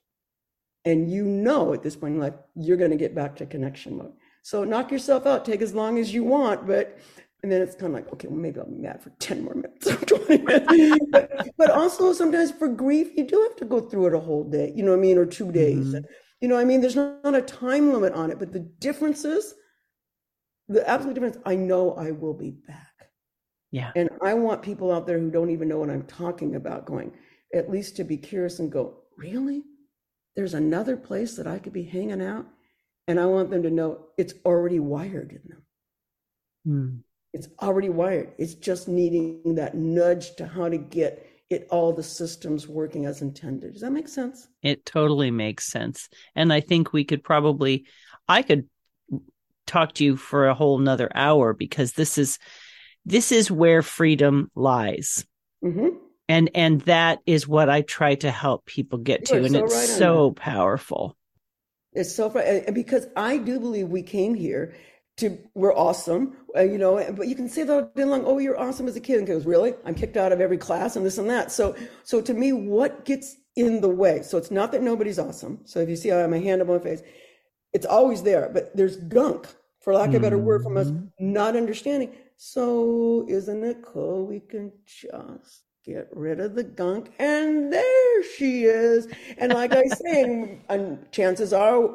And 0.86 1.10
you 1.10 1.24
know 1.24 1.74
at 1.74 1.82
this 1.82 1.96
point, 1.96 2.18
like, 2.18 2.36
you're 2.54 2.78
going 2.78 2.90
to 2.92 2.96
get 2.96 3.14
back 3.14 3.36
to 3.36 3.46
connection 3.46 3.98
mode. 3.98 4.12
So 4.42 4.64
knock 4.64 4.90
yourself 4.90 5.26
out, 5.26 5.44
take 5.44 5.60
as 5.60 5.74
long 5.74 5.98
as 5.98 6.12
you 6.14 6.24
want, 6.24 6.66
but 6.66 6.98
and 7.42 7.52
then 7.52 7.60
it's 7.60 7.74
kind 7.74 7.88
of 7.88 7.92
like, 7.92 8.10
okay, 8.10 8.26
well, 8.26 8.38
maybe 8.38 8.58
I'll 8.58 8.66
be 8.66 8.76
mad 8.76 9.02
for 9.02 9.10
10 9.18 9.44
more 9.44 9.54
minutes 9.54 9.86
or 9.86 9.96
20 9.96 10.44
minutes. 10.44 11.06
but, 11.10 11.48
but, 11.58 11.70
also 11.70 12.14
sometimes 12.14 12.50
for 12.50 12.68
grief, 12.68 13.14
you 13.18 13.26
do 13.26 13.38
have 13.42 13.56
to 13.56 13.66
go 13.66 13.80
through 13.80 14.06
it 14.06 14.14
a 14.14 14.18
whole 14.18 14.44
day, 14.44 14.72
you 14.74 14.82
know 14.82 14.92
what 14.92 14.98
I 14.98 15.02
mean, 15.02 15.18
or 15.18 15.26
two 15.26 15.52
days. 15.52 15.88
Mm-hmm. 15.88 16.06
You 16.40 16.48
know, 16.48 16.54
what 16.54 16.62
I 16.62 16.64
mean, 16.64 16.80
there's 16.80 16.96
not 16.96 17.34
a 17.34 17.42
time 17.42 17.92
limit 17.92 18.14
on 18.14 18.30
it, 18.30 18.38
but 18.38 18.50
the 18.50 18.60
differences, 18.60 19.54
the 20.68 20.88
absolute 20.88 21.12
difference, 21.12 21.36
I 21.44 21.54
know 21.54 21.92
I 21.92 22.12
will 22.12 22.32
be 22.32 22.52
back. 22.66 22.93
Yeah. 23.74 23.90
And 23.96 24.08
I 24.22 24.34
want 24.34 24.62
people 24.62 24.92
out 24.92 25.04
there 25.04 25.18
who 25.18 25.32
don't 25.32 25.50
even 25.50 25.66
know 25.66 25.80
what 25.80 25.90
I'm 25.90 26.04
talking 26.04 26.54
about 26.54 26.86
going, 26.86 27.10
at 27.52 27.68
least 27.68 27.96
to 27.96 28.04
be 28.04 28.16
curious 28.16 28.60
and 28.60 28.70
go, 28.70 28.98
really? 29.16 29.64
There's 30.36 30.54
another 30.54 30.96
place 30.96 31.34
that 31.34 31.48
I 31.48 31.58
could 31.58 31.72
be 31.72 31.82
hanging 31.82 32.22
out? 32.22 32.46
And 33.08 33.18
I 33.18 33.26
want 33.26 33.50
them 33.50 33.64
to 33.64 33.70
know 33.70 34.06
it's 34.16 34.34
already 34.46 34.78
wired 34.78 35.32
in 35.32 35.42
them. 35.48 35.62
Mm. 36.68 37.00
It's 37.32 37.48
already 37.60 37.88
wired. 37.88 38.34
It's 38.38 38.54
just 38.54 38.86
needing 38.86 39.56
that 39.56 39.74
nudge 39.74 40.36
to 40.36 40.46
how 40.46 40.68
to 40.68 40.78
get 40.78 41.26
it 41.50 41.66
all 41.68 41.92
the 41.92 42.00
systems 42.04 42.68
working 42.68 43.06
as 43.06 43.22
intended. 43.22 43.72
Does 43.72 43.82
that 43.82 43.90
make 43.90 44.06
sense? 44.06 44.46
It 44.62 44.86
totally 44.86 45.32
makes 45.32 45.66
sense. 45.66 46.08
And 46.36 46.52
I 46.52 46.60
think 46.60 46.92
we 46.92 47.02
could 47.02 47.24
probably 47.24 47.86
I 48.28 48.42
could 48.42 48.68
talk 49.66 49.94
to 49.94 50.04
you 50.04 50.16
for 50.16 50.46
a 50.46 50.54
whole 50.54 50.78
nother 50.78 51.10
hour 51.12 51.52
because 51.54 51.94
this 51.94 52.18
is 52.18 52.38
this 53.04 53.32
is 53.32 53.50
where 53.50 53.82
freedom 53.82 54.50
lies. 54.54 55.26
Mm-hmm. 55.64 55.96
And 56.28 56.50
and 56.54 56.80
that 56.82 57.20
is 57.26 57.46
what 57.46 57.68
I 57.68 57.82
try 57.82 58.14
to 58.16 58.30
help 58.30 58.64
people 58.64 58.98
get 58.98 59.26
to. 59.26 59.36
and 59.36 59.50
so 59.50 59.64
it's 59.64 59.74
right 59.74 59.88
so 59.88 60.30
powerful. 60.32 61.16
It's 61.92 62.14
so 62.14 62.30
because 62.72 63.06
I 63.14 63.36
do 63.36 63.60
believe 63.60 63.88
we 63.88 64.02
came 64.02 64.34
here 64.34 64.74
to 65.18 65.38
we're 65.54 65.74
awesome, 65.74 66.36
uh, 66.56 66.62
you 66.62 66.78
know. 66.78 67.12
But 67.16 67.28
you 67.28 67.36
can 67.36 67.48
say 67.48 67.62
that 67.62 67.72
all 67.72 67.90
day 67.94 68.04
long. 68.04 68.24
Oh, 68.24 68.38
you're 68.38 68.58
awesome 68.58 68.88
as 68.88 68.96
a 68.96 69.00
kid, 69.00 69.18
and 69.18 69.26
goes 69.26 69.46
really. 69.46 69.74
I'm 69.84 69.94
kicked 69.94 70.16
out 70.16 70.32
of 70.32 70.40
every 70.40 70.58
class 70.58 70.96
and 70.96 71.06
this 71.06 71.18
and 71.18 71.30
that. 71.30 71.52
So, 71.52 71.76
so 72.02 72.20
to 72.20 72.34
me, 72.34 72.52
what 72.52 73.04
gets 73.04 73.36
in 73.54 73.80
the 73.80 73.88
way? 73.88 74.22
So 74.22 74.38
it's 74.38 74.50
not 74.50 74.72
that 74.72 74.82
nobody's 74.82 75.18
awesome. 75.18 75.60
So 75.66 75.80
if 75.80 75.88
you 75.88 75.96
see 75.96 76.10
I 76.10 76.18
have 76.18 76.30
my 76.30 76.38
hand 76.38 76.62
up 76.62 76.68
on 76.68 76.78
my 76.78 76.82
face, 76.82 77.02
it's 77.72 77.86
always 77.86 78.22
there. 78.22 78.50
But 78.52 78.76
there's 78.76 78.96
gunk, 78.96 79.46
for 79.82 79.94
lack 79.94 80.08
of 80.08 80.16
a 80.16 80.20
better 80.20 80.38
word, 80.38 80.62
from 80.62 80.76
us 80.76 80.88
mm-hmm. 80.88 81.06
not 81.20 81.54
understanding. 81.54 82.12
So 82.36 83.24
isn't 83.28 83.64
it 83.64 83.82
cool? 83.82 84.26
We 84.26 84.40
can 84.40 84.72
just 84.86 85.64
get 85.84 86.08
rid 86.12 86.40
of 86.40 86.54
the 86.54 86.64
gunk? 86.64 87.12
And 87.18 87.72
there 87.72 88.22
she 88.36 88.64
is. 88.64 89.06
And 89.38 89.52
like 89.52 89.72
i 89.72 89.84
say 89.88 90.58
and 90.68 91.12
chances 91.12 91.52
are 91.52 91.90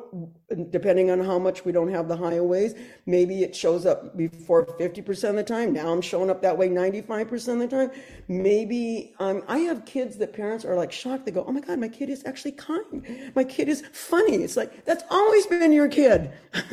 depending 0.70 1.10
on 1.10 1.20
how 1.20 1.40
much 1.40 1.66
we 1.66 1.72
don't 1.72 1.92
have 1.92 2.08
the 2.08 2.18
highways 2.18 2.74
maybe 3.06 3.44
it 3.44 3.56
shows 3.56 3.86
up 3.86 4.16
before 4.18 4.66
50% 4.66 5.30
of 5.30 5.36
the 5.36 5.44
time. 5.44 5.74
Now 5.74 5.92
i'm 5.92 6.02
showing 6.02 6.30
up 6.30 6.42
that 6.44 6.58
way 6.58 6.70
95% 6.70 7.54
of 7.54 7.60
the 7.60 7.68
time. 7.68 7.92
Maybe 8.28 9.14
um, 9.20 9.44
i 9.48 9.60
have 9.60 9.86
kids 9.86 10.18
that 10.18 10.34
parents 10.34 10.66
are 10.66 10.76
like 10.76 10.92
shocked. 10.92 11.26
They 11.26 11.32
go 11.32 11.44
oh 11.48 11.52
my 11.52 11.62
god 11.62 11.80
my 11.80 11.90
kid 11.90 12.10
is 12.10 12.24
actually 12.26 12.54
kind. 12.54 13.32
My 13.36 13.44
kid 13.44 13.70
is 13.70 13.84
funny. 13.92 14.36
It's 14.36 14.58
like 14.58 14.86
that's 14.86 15.04
always 15.10 15.48
been 15.48 15.72
your 15.72 15.88
kid. 15.88 16.32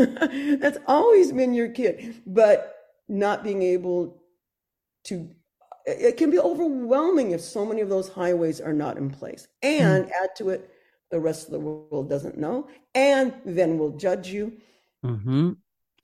That's 0.61 0.79
always 0.87 1.33
been 1.33 1.55
your 1.55 1.69
kid. 1.69 2.23
But 2.27 2.76
not 3.09 3.45
being 3.45 3.63
able 3.63 4.23
to 5.05 5.31
it 5.87 6.17
can 6.17 6.31
be 6.31 6.39
overwhelming 6.39 7.31
if 7.31 7.41
so 7.41 7.65
many 7.65 7.81
of 7.81 7.89
those 7.89 8.09
highways 8.09 8.61
are 8.61 8.73
not 8.73 8.99
in 8.99 9.09
place. 9.09 9.47
And 9.63 10.07
mm. 10.07 10.11
add 10.23 10.31
to 10.39 10.51
it, 10.51 10.69
the 11.11 11.21
rest 11.21 11.47
of 11.47 11.53
the 11.53 11.61
world 11.61 12.11
doesn't 12.11 12.37
know, 12.37 12.67
and 12.95 13.33
then 13.45 13.79
will 13.79 13.97
judge 13.97 14.29
you 14.29 14.55
mm-hmm. 15.05 15.53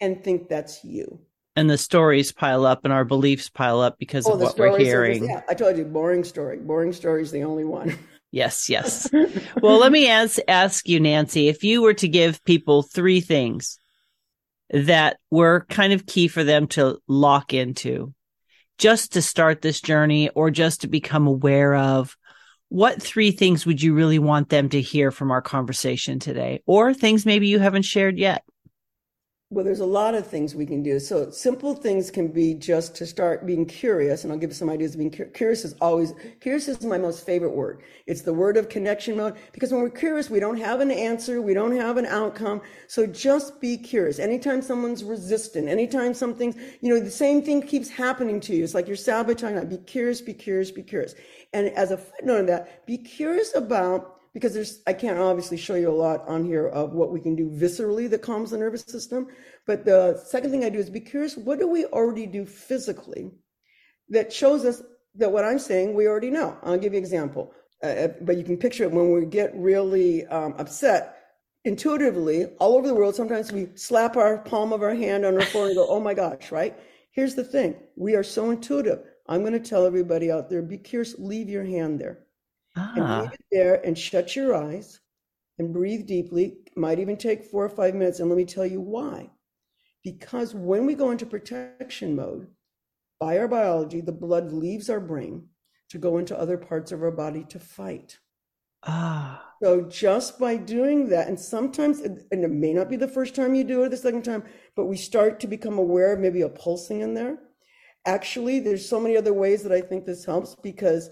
and 0.00 0.24
think 0.24 0.48
that's 0.48 0.84
you. 0.84 1.18
and 1.56 1.68
the 1.68 1.76
stories 1.76 2.32
pile 2.32 2.64
up 2.64 2.84
and 2.84 2.92
our 2.92 3.04
beliefs 3.04 3.50
pile 3.50 3.80
up 3.80 3.98
because 3.98 4.26
oh, 4.26 4.34
of 4.34 4.40
what 4.40 4.56
we're 4.56 4.78
hearing. 4.78 5.24
yeah, 5.24 5.42
I 5.48 5.54
told 5.54 5.76
you, 5.76 5.84
boring 5.84 6.24
story. 6.24 6.58
Boring 6.58 6.92
story 6.92 7.22
is 7.22 7.32
the 7.32 7.42
only 7.42 7.64
one. 7.64 7.98
Yes, 8.30 8.70
yes. 8.70 9.10
well, 9.60 9.78
let 9.78 9.92
me 9.92 10.08
ask 10.08 10.38
ask 10.48 10.88
you, 10.88 10.98
Nancy, 10.98 11.48
if 11.48 11.62
you 11.62 11.82
were 11.82 11.92
to 11.94 12.08
give 12.08 12.42
people 12.44 12.82
three 12.82 13.20
things 13.20 13.78
that 14.72 15.18
were 15.30 15.66
kind 15.68 15.92
of 15.92 16.06
key 16.06 16.28
for 16.28 16.42
them 16.42 16.66
to 16.66 16.98
lock 17.06 17.54
into, 17.54 18.12
just 18.78 19.12
to 19.12 19.22
start 19.22 19.62
this 19.62 19.80
journey 19.80 20.30
or 20.30 20.50
just 20.50 20.80
to 20.80 20.88
become 20.88 21.26
aware 21.26 21.74
of, 21.74 22.16
what 22.68 23.02
three 23.02 23.30
things 23.32 23.66
would 23.66 23.82
you 23.82 23.94
really 23.94 24.18
want 24.18 24.48
them 24.48 24.70
to 24.70 24.80
hear 24.80 25.10
from 25.10 25.30
our 25.30 25.42
conversation 25.42 26.18
today, 26.18 26.62
or 26.66 26.94
things 26.94 27.26
maybe 27.26 27.46
you 27.46 27.58
haven't 27.58 27.84
shared 27.84 28.18
yet? 28.18 28.42
Well, 29.52 29.66
there's 29.66 29.80
a 29.80 29.84
lot 29.86 30.14
of 30.14 30.26
things 30.26 30.54
we 30.54 30.64
can 30.64 30.82
do. 30.82 30.98
So 30.98 31.28
simple 31.28 31.74
things 31.74 32.10
can 32.10 32.28
be 32.28 32.54
just 32.54 32.94
to 32.94 33.04
start 33.04 33.44
being 33.44 33.66
curious, 33.66 34.24
and 34.24 34.32
I'll 34.32 34.38
give 34.38 34.48
you 34.48 34.54
some 34.54 34.70
ideas. 34.70 34.96
Being 34.96 35.10
curious 35.10 35.66
is 35.66 35.74
always 35.78 36.14
curious 36.40 36.68
is 36.68 36.82
my 36.82 36.96
most 36.96 37.26
favorite 37.26 37.54
word. 37.54 37.82
It's 38.06 38.22
the 38.22 38.32
word 38.32 38.56
of 38.56 38.70
connection 38.70 39.14
mode 39.14 39.36
because 39.52 39.70
when 39.70 39.82
we're 39.82 39.90
curious, 39.90 40.30
we 40.30 40.40
don't 40.40 40.56
have 40.56 40.80
an 40.80 40.90
answer, 40.90 41.42
we 41.42 41.52
don't 41.52 41.76
have 41.76 41.98
an 41.98 42.06
outcome. 42.06 42.62
So 42.88 43.04
just 43.04 43.60
be 43.60 43.76
curious. 43.76 44.18
Anytime 44.18 44.62
someone's 44.62 45.04
resistant, 45.04 45.68
anytime 45.68 46.14
something's 46.14 46.56
you 46.80 46.88
know, 46.88 46.98
the 46.98 47.10
same 47.10 47.42
thing 47.42 47.60
keeps 47.60 47.90
happening 47.90 48.40
to 48.40 48.56
you. 48.56 48.64
It's 48.64 48.72
like 48.72 48.86
you're 48.86 48.96
sabotaging. 48.96 49.68
Be 49.68 49.76
curious, 49.76 50.22
be 50.22 50.32
curious, 50.32 50.70
be 50.70 50.82
curious. 50.82 51.14
And 51.52 51.68
as 51.68 51.90
a 51.90 51.98
footnote 51.98 52.40
of 52.40 52.46
that, 52.46 52.86
be 52.86 52.96
curious 52.96 53.54
about 53.54 54.11
because 54.34 54.54
there's 54.54 54.82
I 54.86 54.92
can't 54.92 55.18
obviously 55.18 55.56
show 55.56 55.74
you 55.74 55.90
a 55.90 55.92
lot 55.92 56.26
on 56.26 56.44
here 56.44 56.68
of 56.68 56.92
what 56.92 57.12
we 57.12 57.20
can 57.20 57.36
do 57.36 57.50
viscerally 57.50 58.08
that 58.10 58.22
calms 58.22 58.50
the 58.50 58.58
nervous 58.58 58.82
system. 58.82 59.28
But 59.66 59.84
the 59.84 60.22
second 60.26 60.50
thing 60.50 60.64
I 60.64 60.70
do 60.70 60.78
is 60.78 60.90
be 60.90 61.00
curious, 61.00 61.36
what 61.36 61.58
do 61.58 61.68
we 61.68 61.84
already 61.86 62.26
do 62.26 62.46
physically 62.46 63.30
that 64.08 64.32
shows 64.32 64.64
us 64.64 64.82
that 65.16 65.30
what 65.30 65.44
I'm 65.44 65.58
saying 65.58 65.94
we 65.94 66.06
already 66.06 66.30
know? 66.30 66.56
I'll 66.62 66.78
give 66.78 66.92
you 66.92 66.98
an 66.98 67.04
example. 67.04 67.52
Uh, 67.82 67.86
uh 67.86 68.08
but 68.22 68.36
you 68.36 68.44
can 68.44 68.56
picture 68.56 68.84
it 68.84 68.92
when 68.92 69.12
we 69.12 69.26
get 69.26 69.54
really 69.54 70.26
um, 70.26 70.54
upset. 70.58 71.18
Intuitively, 71.64 72.46
all 72.58 72.74
over 72.76 72.88
the 72.88 72.94
world, 72.94 73.14
sometimes 73.14 73.52
we 73.52 73.68
slap 73.76 74.16
our 74.16 74.38
palm 74.38 74.72
of 74.72 74.82
our 74.82 74.96
hand 74.96 75.24
on 75.24 75.34
our 75.34 75.46
forehead 75.46 75.76
and 75.76 75.76
go, 75.76 75.86
"Oh 75.88 76.00
my 76.00 76.12
gosh!" 76.12 76.50
Right? 76.50 76.76
Here's 77.12 77.36
the 77.36 77.44
thing: 77.44 77.76
we 77.94 78.16
are 78.16 78.24
so 78.24 78.50
intuitive. 78.50 79.04
I'm 79.28 79.42
going 79.42 79.52
to 79.52 79.60
tell 79.60 79.86
everybody 79.86 80.28
out 80.28 80.50
there: 80.50 80.60
be 80.60 80.76
curious. 80.76 81.14
Leave 81.20 81.48
your 81.48 81.62
hand 81.62 82.00
there 82.00 82.26
ah. 82.76 82.92
and 82.96 83.22
leave 83.22 83.32
it 83.32 83.44
there 83.50 83.86
and 83.86 83.96
shut 83.96 84.34
your 84.36 84.54
eyes 84.54 85.00
and 85.58 85.72
breathe 85.72 86.06
deeply. 86.06 86.56
Might 86.76 86.98
even 86.98 87.16
take 87.16 87.44
four 87.44 87.64
or 87.64 87.68
five 87.68 87.94
minutes. 87.94 88.20
And 88.20 88.28
let 88.28 88.36
me 88.36 88.44
tell 88.44 88.66
you 88.66 88.80
why. 88.80 89.30
Because 90.04 90.54
when 90.54 90.86
we 90.86 90.94
go 90.94 91.10
into 91.10 91.26
protection 91.26 92.16
mode, 92.16 92.48
by 93.20 93.38
our 93.38 93.46
biology, 93.46 94.00
the 94.00 94.10
blood 94.10 94.52
leaves 94.52 94.90
our 94.90 94.98
brain 94.98 95.46
to 95.90 95.98
go 95.98 96.18
into 96.18 96.36
other 96.36 96.58
parts 96.58 96.90
of 96.90 97.02
our 97.02 97.12
body 97.12 97.44
to 97.50 97.60
fight. 97.60 98.18
Ah. 98.84 99.52
So 99.62 99.82
just 99.82 100.40
by 100.40 100.56
doing 100.56 101.08
that, 101.10 101.28
and 101.28 101.38
sometimes, 101.38 102.00
and 102.00 102.18
it 102.32 102.50
may 102.50 102.72
not 102.72 102.90
be 102.90 102.96
the 102.96 103.06
first 103.06 103.36
time 103.36 103.54
you 103.54 103.62
do 103.62 103.82
it, 103.82 103.86
or 103.86 103.88
the 103.90 103.96
second 103.96 104.24
time, 104.24 104.42
but 104.74 104.86
we 104.86 104.96
start 104.96 105.38
to 105.38 105.46
become 105.46 105.78
aware 105.78 106.12
of 106.12 106.18
maybe 106.18 106.40
a 106.42 106.48
pulsing 106.48 107.00
in 107.00 107.14
there. 107.14 107.38
Actually, 108.04 108.58
there's 108.58 108.88
so 108.88 108.98
many 108.98 109.16
other 109.16 109.32
ways 109.32 109.62
that 109.62 109.70
I 109.70 109.80
think 109.80 110.04
this 110.04 110.24
helps 110.24 110.56
because 110.56 111.10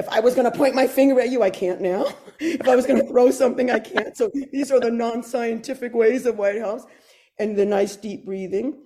if 0.00 0.08
I 0.08 0.20
was 0.20 0.34
going 0.34 0.50
to 0.50 0.56
point 0.56 0.74
my 0.74 0.86
finger 0.86 1.20
at 1.20 1.30
you, 1.30 1.42
I 1.42 1.50
can't 1.50 1.80
now. 1.80 2.06
if 2.40 2.66
I 2.66 2.74
was 2.74 2.86
going 2.86 3.00
to 3.00 3.06
throw 3.06 3.30
something, 3.30 3.70
I 3.70 3.78
can't. 3.78 4.16
So 4.16 4.30
these 4.52 4.72
are 4.72 4.80
the 4.80 4.90
non-scientific 4.90 5.94
ways 5.94 6.26
of 6.26 6.38
White 6.38 6.58
House 6.58 6.84
and 7.38 7.56
the 7.56 7.66
nice 7.66 7.96
deep 7.96 8.24
breathing. 8.24 8.82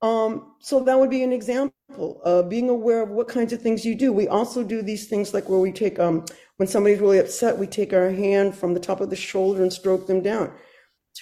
Um, 0.00 0.54
so 0.60 0.80
that 0.84 0.98
would 0.98 1.10
be 1.10 1.22
an 1.22 1.32
example 1.32 2.22
of 2.24 2.48
being 2.48 2.68
aware 2.68 3.02
of 3.02 3.10
what 3.10 3.28
kinds 3.28 3.52
of 3.52 3.60
things 3.60 3.84
you 3.84 3.94
do. 3.94 4.12
We 4.12 4.28
also 4.28 4.62
do 4.62 4.82
these 4.82 5.08
things 5.08 5.34
like 5.34 5.48
where 5.48 5.58
we 5.58 5.72
take, 5.72 5.98
um, 5.98 6.24
when 6.56 6.68
somebody's 6.68 7.00
really 7.00 7.18
upset, 7.18 7.58
we 7.58 7.66
take 7.66 7.92
our 7.92 8.10
hand 8.10 8.56
from 8.56 8.74
the 8.74 8.80
top 8.80 9.00
of 9.00 9.10
the 9.10 9.16
shoulder 9.16 9.62
and 9.62 9.72
stroke 9.72 10.06
them 10.06 10.22
down. 10.22 10.52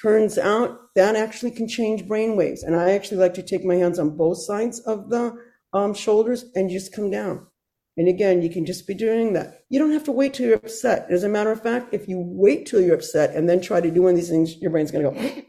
Turns 0.01 0.39
out 0.39 0.79
that 0.97 1.17
actually 1.17 1.51
can 1.51 1.67
change 1.67 2.07
brain 2.07 2.37
waves. 2.37 2.63
And 2.63 2.77
I 2.77 2.93
actually 2.93 3.19
like 3.19 3.35
to 3.35 3.43
take 3.43 3.65
my 3.65 3.77
hands 3.77 3.99
on 3.99 4.17
both 4.17 4.39
sides 4.39 4.81
of 4.81 5.09
the 5.09 5.35
um, 5.73 5.95
shoulders 5.95 6.45
and 6.55 6.71
just 6.71 6.95
come 6.95 7.11
down. 7.11 7.47
And 8.01 8.09
again, 8.09 8.41
you 8.41 8.49
can 8.49 8.65
just 8.65 8.87
be 8.87 8.95
doing 8.95 9.35
that. 9.35 9.65
You 9.69 9.79
don't 9.79 9.93
have 9.93 10.05
to 10.05 10.11
wait 10.11 10.33
till 10.33 10.47
you're 10.47 10.57
upset. 10.57 11.07
As 11.11 11.23
a 11.23 11.29
matter 11.29 11.53
of 11.53 11.63
fact, 11.63 11.93
if 11.93 12.09
you 12.09 12.19
wait 12.19 12.65
till 12.65 12.81
you're 12.81 12.95
upset 12.95 13.37
and 13.37 13.47
then 13.47 13.61
try 13.61 13.79
to 13.79 13.91
do 13.91 14.01
one 14.01 14.13
of 14.13 14.17
these 14.17 14.31
things, 14.31 14.57
your 14.57 14.71
brain's 14.71 14.91
going 14.91 15.05
to 15.05 15.11
go, 15.11 15.43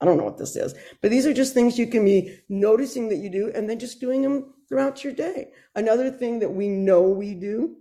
I 0.00 0.06
don't 0.06 0.16
know 0.16 0.24
what 0.24 0.38
this 0.38 0.56
is. 0.56 0.74
But 1.02 1.10
these 1.10 1.26
are 1.26 1.34
just 1.34 1.52
things 1.52 1.78
you 1.78 1.86
can 1.86 2.06
be 2.06 2.38
noticing 2.48 3.10
that 3.10 3.18
you 3.18 3.28
do 3.28 3.52
and 3.54 3.68
then 3.68 3.78
just 3.78 4.00
doing 4.00 4.22
them 4.22 4.54
throughout 4.66 5.04
your 5.04 5.12
day. 5.12 5.48
Another 5.74 6.10
thing 6.10 6.38
that 6.38 6.48
we 6.48 6.68
know 6.68 7.02
we 7.02 7.34
do, 7.34 7.76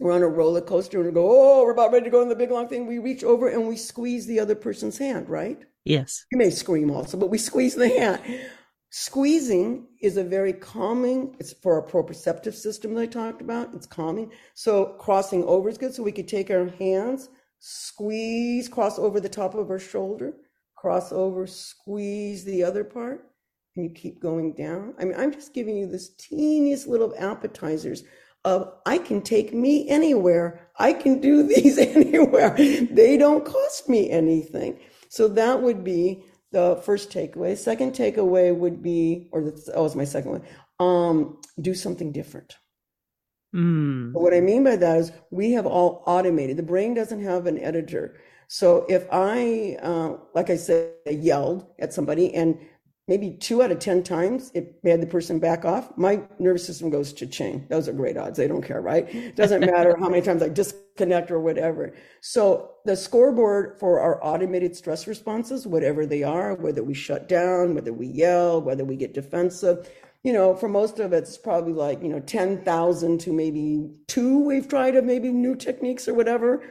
we're 0.00 0.12
on 0.12 0.22
a 0.22 0.28
roller 0.28 0.62
coaster 0.62 0.96
and 0.96 1.08
we 1.08 1.12
go, 1.12 1.28
oh, 1.30 1.62
we're 1.62 1.72
about 1.72 1.92
ready 1.92 2.06
to 2.06 2.10
go 2.10 2.22
on 2.22 2.30
the 2.30 2.34
big 2.34 2.50
long 2.50 2.68
thing. 2.68 2.86
We 2.86 3.00
reach 3.00 3.22
over 3.22 3.48
and 3.48 3.68
we 3.68 3.76
squeeze 3.76 4.26
the 4.26 4.40
other 4.40 4.54
person's 4.54 4.96
hand, 4.96 5.28
right? 5.28 5.60
Yes. 5.84 6.24
You 6.32 6.38
may 6.38 6.48
scream 6.48 6.90
also, 6.90 7.18
but 7.18 7.28
we 7.28 7.36
squeeze 7.36 7.74
the 7.74 7.90
hand. 7.90 8.22
Squeezing 8.94 9.86
is 10.02 10.18
a 10.18 10.22
very 10.22 10.52
calming, 10.52 11.34
it's 11.38 11.54
for 11.54 11.80
our 11.80 11.88
proprioceptive 11.88 12.52
system 12.52 12.94
that 12.94 13.00
I 13.00 13.06
talked 13.06 13.40
about. 13.40 13.72
It's 13.72 13.86
calming. 13.86 14.30
So 14.52 14.84
crossing 14.98 15.44
over 15.44 15.70
is 15.70 15.78
good. 15.78 15.94
So 15.94 16.02
we 16.02 16.12
could 16.12 16.28
take 16.28 16.50
our 16.50 16.66
hands, 16.78 17.30
squeeze, 17.58 18.68
cross 18.68 18.98
over 18.98 19.18
the 19.18 19.30
top 19.30 19.54
of 19.54 19.70
our 19.70 19.78
shoulder, 19.78 20.34
cross 20.76 21.10
over, 21.10 21.46
squeeze 21.46 22.44
the 22.44 22.62
other 22.62 22.84
part, 22.84 23.30
and 23.76 23.86
you 23.86 23.90
keep 23.92 24.20
going 24.20 24.52
down. 24.52 24.92
I 24.98 25.06
mean, 25.06 25.18
I'm 25.18 25.32
just 25.32 25.54
giving 25.54 25.74
you 25.74 25.86
this 25.86 26.10
teeniest 26.16 26.86
little 26.86 27.14
appetizers 27.18 28.04
of 28.44 28.74
I 28.84 28.98
can 28.98 29.22
take 29.22 29.54
me 29.54 29.88
anywhere. 29.88 30.68
I 30.78 30.92
can 30.92 31.18
do 31.18 31.42
these 31.48 31.78
anywhere. 31.78 32.54
They 32.58 33.16
don't 33.16 33.46
cost 33.46 33.88
me 33.88 34.10
anything. 34.10 34.80
So 35.08 35.28
that 35.28 35.62
would 35.62 35.82
be 35.82 36.26
the 36.52 36.80
first 36.84 37.10
takeaway. 37.10 37.56
Second 37.56 37.92
takeaway 37.92 38.54
would 38.54 38.82
be, 38.82 39.28
or 39.32 39.42
that 39.42 39.74
was 39.76 39.96
my 39.96 40.04
second 40.04 40.30
one, 40.30 40.42
um, 40.78 41.40
do 41.60 41.74
something 41.74 42.12
different. 42.12 42.56
Mm. 43.54 44.12
What 44.12 44.34
I 44.34 44.40
mean 44.40 44.64
by 44.64 44.76
that 44.76 44.98
is 44.98 45.12
we 45.30 45.52
have 45.52 45.66
all 45.66 46.02
automated. 46.06 46.56
The 46.56 46.62
brain 46.62 46.94
doesn't 46.94 47.22
have 47.22 47.46
an 47.46 47.58
editor. 47.58 48.16
So 48.48 48.86
if 48.88 49.06
I, 49.10 49.78
uh, 49.82 50.16
like 50.34 50.50
I 50.50 50.56
said, 50.56 50.92
yelled 51.06 51.66
at 51.78 51.92
somebody 51.92 52.34
and 52.34 52.58
maybe 53.08 53.32
two 53.32 53.62
out 53.62 53.72
of 53.72 53.78
10 53.78 54.02
times 54.02 54.50
it 54.54 54.78
made 54.82 55.00
the 55.00 55.06
person 55.06 55.38
back 55.38 55.64
off, 55.64 55.96
my 55.96 56.22
nervous 56.38 56.64
system 56.64 56.88
goes 56.90 57.12
to 57.12 57.26
chain. 57.26 57.66
Those 57.68 57.88
are 57.88 57.92
great 57.92 58.16
odds. 58.16 58.38
They 58.38 58.48
don't 58.48 58.62
care, 58.62 58.80
right? 58.80 59.12
It 59.12 59.36
doesn't 59.36 59.60
matter 59.60 59.96
how 59.98 60.08
many 60.08 60.22
times 60.22 60.42
I 60.42 60.48
disconnect 60.48 61.30
or 61.30 61.40
whatever. 61.40 61.94
So 62.20 62.74
the 62.84 62.96
scoreboard 62.96 63.78
for 63.80 64.00
our 64.00 64.22
automated 64.24 64.76
stress 64.76 65.06
responses, 65.06 65.66
whatever 65.66 66.06
they 66.06 66.22
are, 66.22 66.54
whether 66.54 66.84
we 66.84 66.94
shut 66.94 67.28
down, 67.28 67.74
whether 67.74 67.92
we 67.92 68.06
yell, 68.06 68.62
whether 68.62 68.84
we 68.84 68.96
get 68.96 69.14
defensive, 69.14 69.88
you 70.22 70.32
know, 70.32 70.54
for 70.54 70.68
most 70.68 71.00
of 71.00 71.12
it, 71.12 71.18
it's 71.18 71.36
probably 71.36 71.72
like, 71.72 72.00
you 72.00 72.08
know, 72.08 72.20
10,000 72.20 73.18
to 73.18 73.32
maybe 73.32 73.90
two 74.06 74.38
we've 74.38 74.68
tried 74.68 74.94
of 74.94 75.04
maybe 75.04 75.30
new 75.30 75.56
techniques 75.56 76.06
or 76.06 76.14
whatever. 76.14 76.62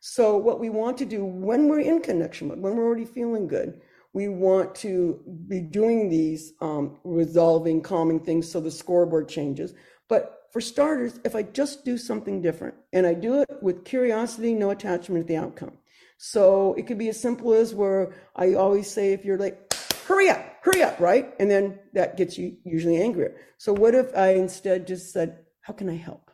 So 0.00 0.36
what 0.36 0.60
we 0.60 0.70
want 0.70 0.96
to 0.98 1.04
do 1.04 1.24
when 1.24 1.68
we're 1.68 1.80
in 1.80 2.00
connection 2.00 2.48
when 2.48 2.76
we're 2.76 2.86
already 2.86 3.04
feeling 3.04 3.48
good, 3.48 3.80
we 4.12 4.28
want 4.28 4.74
to 4.76 5.20
be 5.46 5.60
doing 5.60 6.08
these 6.08 6.52
um, 6.60 6.98
resolving, 7.04 7.80
calming 7.80 8.20
things 8.20 8.50
so 8.50 8.60
the 8.60 8.70
scoreboard 8.70 9.28
changes. 9.28 9.74
But 10.08 10.48
for 10.52 10.60
starters, 10.60 11.20
if 11.24 11.36
I 11.36 11.42
just 11.42 11.84
do 11.84 11.96
something 11.96 12.42
different 12.42 12.74
and 12.92 13.06
I 13.06 13.14
do 13.14 13.40
it 13.42 13.48
with 13.62 13.84
curiosity, 13.84 14.54
no 14.54 14.70
attachment 14.70 15.26
to 15.26 15.28
the 15.32 15.38
outcome. 15.38 15.78
So 16.18 16.74
it 16.74 16.86
could 16.86 16.98
be 16.98 17.08
as 17.08 17.20
simple 17.20 17.52
as 17.52 17.74
where 17.74 18.12
I 18.34 18.54
always 18.54 18.90
say, 18.90 19.12
if 19.12 19.24
you're 19.24 19.38
like, 19.38 19.72
hurry 20.06 20.28
up, 20.28 20.44
hurry 20.62 20.82
up, 20.82 20.98
right? 20.98 21.32
And 21.38 21.50
then 21.50 21.78
that 21.94 22.16
gets 22.16 22.36
you 22.36 22.56
usually 22.64 23.00
angrier. 23.00 23.36
So 23.58 23.72
what 23.72 23.94
if 23.94 24.14
I 24.16 24.34
instead 24.34 24.86
just 24.86 25.12
said, 25.12 25.38
how 25.60 25.72
can 25.72 25.88
I 25.88 25.96
help? 25.96 26.30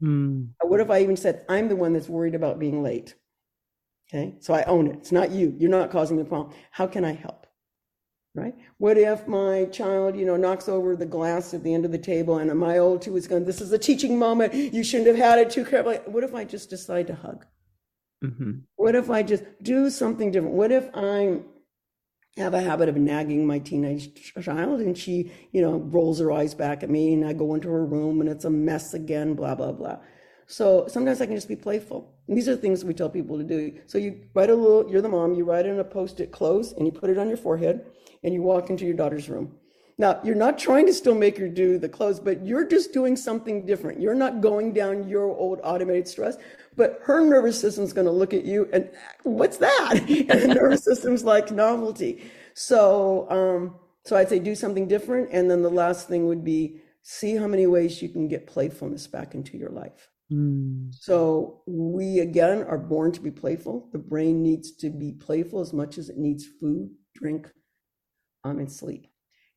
Hmm. 0.00 0.44
What 0.62 0.80
if 0.80 0.88
I 0.88 1.02
even 1.02 1.16
said, 1.16 1.44
I'm 1.48 1.68
the 1.68 1.76
one 1.76 1.92
that's 1.92 2.08
worried 2.08 2.34
about 2.34 2.58
being 2.58 2.82
late? 2.82 3.16
Okay, 4.12 4.34
so 4.40 4.54
I 4.54 4.64
own 4.64 4.88
it. 4.88 4.96
It's 4.96 5.12
not 5.12 5.30
you. 5.30 5.54
You're 5.58 5.70
not 5.70 5.90
causing 5.90 6.16
the 6.16 6.24
problem. 6.24 6.52
How 6.72 6.86
can 6.86 7.04
I 7.04 7.12
help? 7.12 7.46
Right? 8.34 8.54
What 8.78 8.96
if 8.96 9.26
my 9.26 9.66
child, 9.66 10.16
you 10.16 10.24
know, 10.24 10.36
knocks 10.36 10.68
over 10.68 10.94
the 10.94 11.06
glass 11.06 11.52
at 11.52 11.64
the 11.64 11.74
end 11.74 11.84
of 11.84 11.92
the 11.92 11.98
table 11.98 12.38
and 12.38 12.56
my 12.58 12.78
old 12.78 13.02
two 13.02 13.16
is 13.16 13.26
going, 13.26 13.44
this 13.44 13.60
is 13.60 13.72
a 13.72 13.78
teaching 13.78 14.18
moment. 14.18 14.54
You 14.54 14.84
shouldn't 14.84 15.08
have 15.08 15.16
had 15.16 15.38
it 15.38 15.50
too 15.50 15.64
carefully. 15.64 15.98
What 16.06 16.22
if 16.22 16.34
I 16.34 16.44
just 16.44 16.70
decide 16.70 17.08
to 17.08 17.14
hug? 17.14 17.44
Mm-hmm. 18.24 18.50
What 18.76 18.94
if 18.94 19.10
I 19.10 19.22
just 19.22 19.44
do 19.62 19.90
something 19.90 20.30
different? 20.30 20.54
What 20.54 20.70
if 20.70 20.88
I 20.94 21.40
have 22.36 22.54
a 22.54 22.60
habit 22.60 22.88
of 22.88 22.96
nagging 22.96 23.46
my 23.46 23.58
teenage 23.58 24.32
child 24.40 24.80
and 24.80 24.96
she, 24.96 25.32
you 25.52 25.60
know, 25.60 25.78
rolls 25.78 26.20
her 26.20 26.30
eyes 26.30 26.54
back 26.54 26.82
at 26.82 26.90
me 26.90 27.14
and 27.14 27.26
I 27.26 27.32
go 27.32 27.54
into 27.54 27.68
her 27.68 27.84
room 27.84 28.20
and 28.20 28.30
it's 28.30 28.44
a 28.44 28.50
mess 28.50 28.94
again, 28.94 29.34
blah, 29.34 29.56
blah, 29.56 29.72
blah. 29.72 29.98
So 30.50 30.88
sometimes 30.88 31.20
I 31.20 31.26
can 31.26 31.36
just 31.36 31.46
be 31.46 31.54
playful. 31.54 32.12
And 32.26 32.36
these 32.36 32.48
are 32.48 32.56
the 32.56 32.60
things 32.60 32.84
we 32.84 32.92
tell 32.92 33.08
people 33.08 33.38
to 33.38 33.44
do. 33.44 33.72
So 33.86 33.98
you 33.98 34.20
write 34.34 34.50
a 34.50 34.54
little, 34.54 34.90
you're 34.90 35.00
the 35.00 35.08
mom, 35.08 35.32
you 35.34 35.44
write 35.44 35.64
in 35.64 35.78
a 35.78 35.84
post 35.84 36.18
it 36.18 36.32
close 36.32 36.72
and 36.72 36.84
you 36.84 36.90
put 36.90 37.08
it 37.08 37.18
on 37.18 37.28
your 37.28 37.36
forehead 37.36 37.86
and 38.24 38.34
you 38.34 38.42
walk 38.42 38.68
into 38.68 38.84
your 38.84 38.94
daughter's 38.94 39.28
room. 39.28 39.54
Now, 39.96 40.18
you're 40.24 40.34
not 40.34 40.58
trying 40.58 40.86
to 40.86 40.92
still 40.92 41.14
make 41.14 41.38
her 41.38 41.46
do 41.46 41.78
the 41.78 41.88
clothes, 41.88 42.18
but 42.18 42.44
you're 42.44 42.66
just 42.66 42.92
doing 42.92 43.16
something 43.16 43.64
different. 43.64 44.00
You're 44.00 44.16
not 44.16 44.40
going 44.40 44.72
down 44.72 45.08
your 45.08 45.22
old 45.22 45.60
automated 45.62 46.08
stress, 46.08 46.36
but 46.74 46.98
her 47.04 47.24
nervous 47.24 47.60
system's 47.60 47.92
going 47.92 48.06
to 48.06 48.12
look 48.12 48.34
at 48.34 48.44
you 48.44 48.68
and 48.72 48.90
what's 49.22 49.58
that? 49.58 50.00
And 50.08 50.42
the 50.42 50.48
nervous 50.48 50.82
system's 50.82 51.22
like 51.22 51.52
novelty. 51.52 52.28
So, 52.54 53.30
um, 53.30 53.76
so 54.04 54.16
I'd 54.16 54.28
say 54.28 54.40
do 54.40 54.56
something 54.56 54.88
different. 54.88 55.28
And 55.30 55.48
then 55.48 55.62
the 55.62 55.70
last 55.70 56.08
thing 56.08 56.26
would 56.26 56.42
be 56.42 56.80
see 57.02 57.36
how 57.36 57.46
many 57.46 57.68
ways 57.68 58.02
you 58.02 58.08
can 58.08 58.26
get 58.26 58.48
playfulness 58.48 59.06
back 59.06 59.36
into 59.36 59.56
your 59.56 59.70
life. 59.70 60.09
Mm. 60.32 60.94
So 60.94 61.62
we 61.66 62.20
again 62.20 62.62
are 62.64 62.78
born 62.78 63.12
to 63.12 63.20
be 63.20 63.30
playful. 63.30 63.88
The 63.92 63.98
brain 63.98 64.42
needs 64.42 64.72
to 64.76 64.90
be 64.90 65.12
playful 65.12 65.60
as 65.60 65.72
much 65.72 65.98
as 65.98 66.08
it 66.08 66.18
needs 66.18 66.46
food, 66.60 66.90
drink, 67.14 67.50
um, 68.44 68.58
and 68.58 68.70
sleep. 68.70 69.06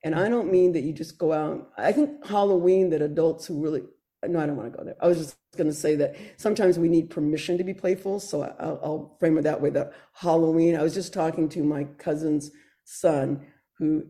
And 0.03 0.15
I 0.15 0.30
don't 0.30 0.51
mean 0.51 0.74
that 0.74 0.82
you 0.82 0.91
just 0.91 1.17
go 1.17 1.32
out. 1.32 1.71
I 1.78 1.91
think 1.91 2.26
Halloween 2.26 2.89
that 2.89 3.01
adults 3.01 3.45
who 3.45 3.61
really 3.61 3.84
no, 4.26 4.39
I 4.39 4.45
don't 4.45 4.55
want 4.55 4.71
to 4.71 4.78
go 4.78 4.86
there. 4.86 4.95
I 5.01 5.07
was 5.07 5.17
just 5.17 5.38
going 5.57 5.67
to 5.67 5.76
say 5.76 5.95
that 5.95 6.15
sometimes 6.38 6.80
we 6.80 6.88
need 6.88 7.09
permission 7.09 7.57
to 7.57 7.63
be 7.63 7.74
playful. 7.74 8.21
So 8.21 8.41
I'll, 8.57 8.80
I'll 8.82 9.17
frame 9.19 9.38
it 9.38 9.41
that 9.41 9.61
way. 9.61 9.69
That 9.69 9.91
Halloween, 10.13 10.78
I 10.78 10.82
was 10.82 10.93
just 10.93 11.13
talking 11.13 11.49
to 11.49 11.63
my 11.63 11.84
cousin's 11.97 12.51
son 12.86 13.45
who 13.78 14.05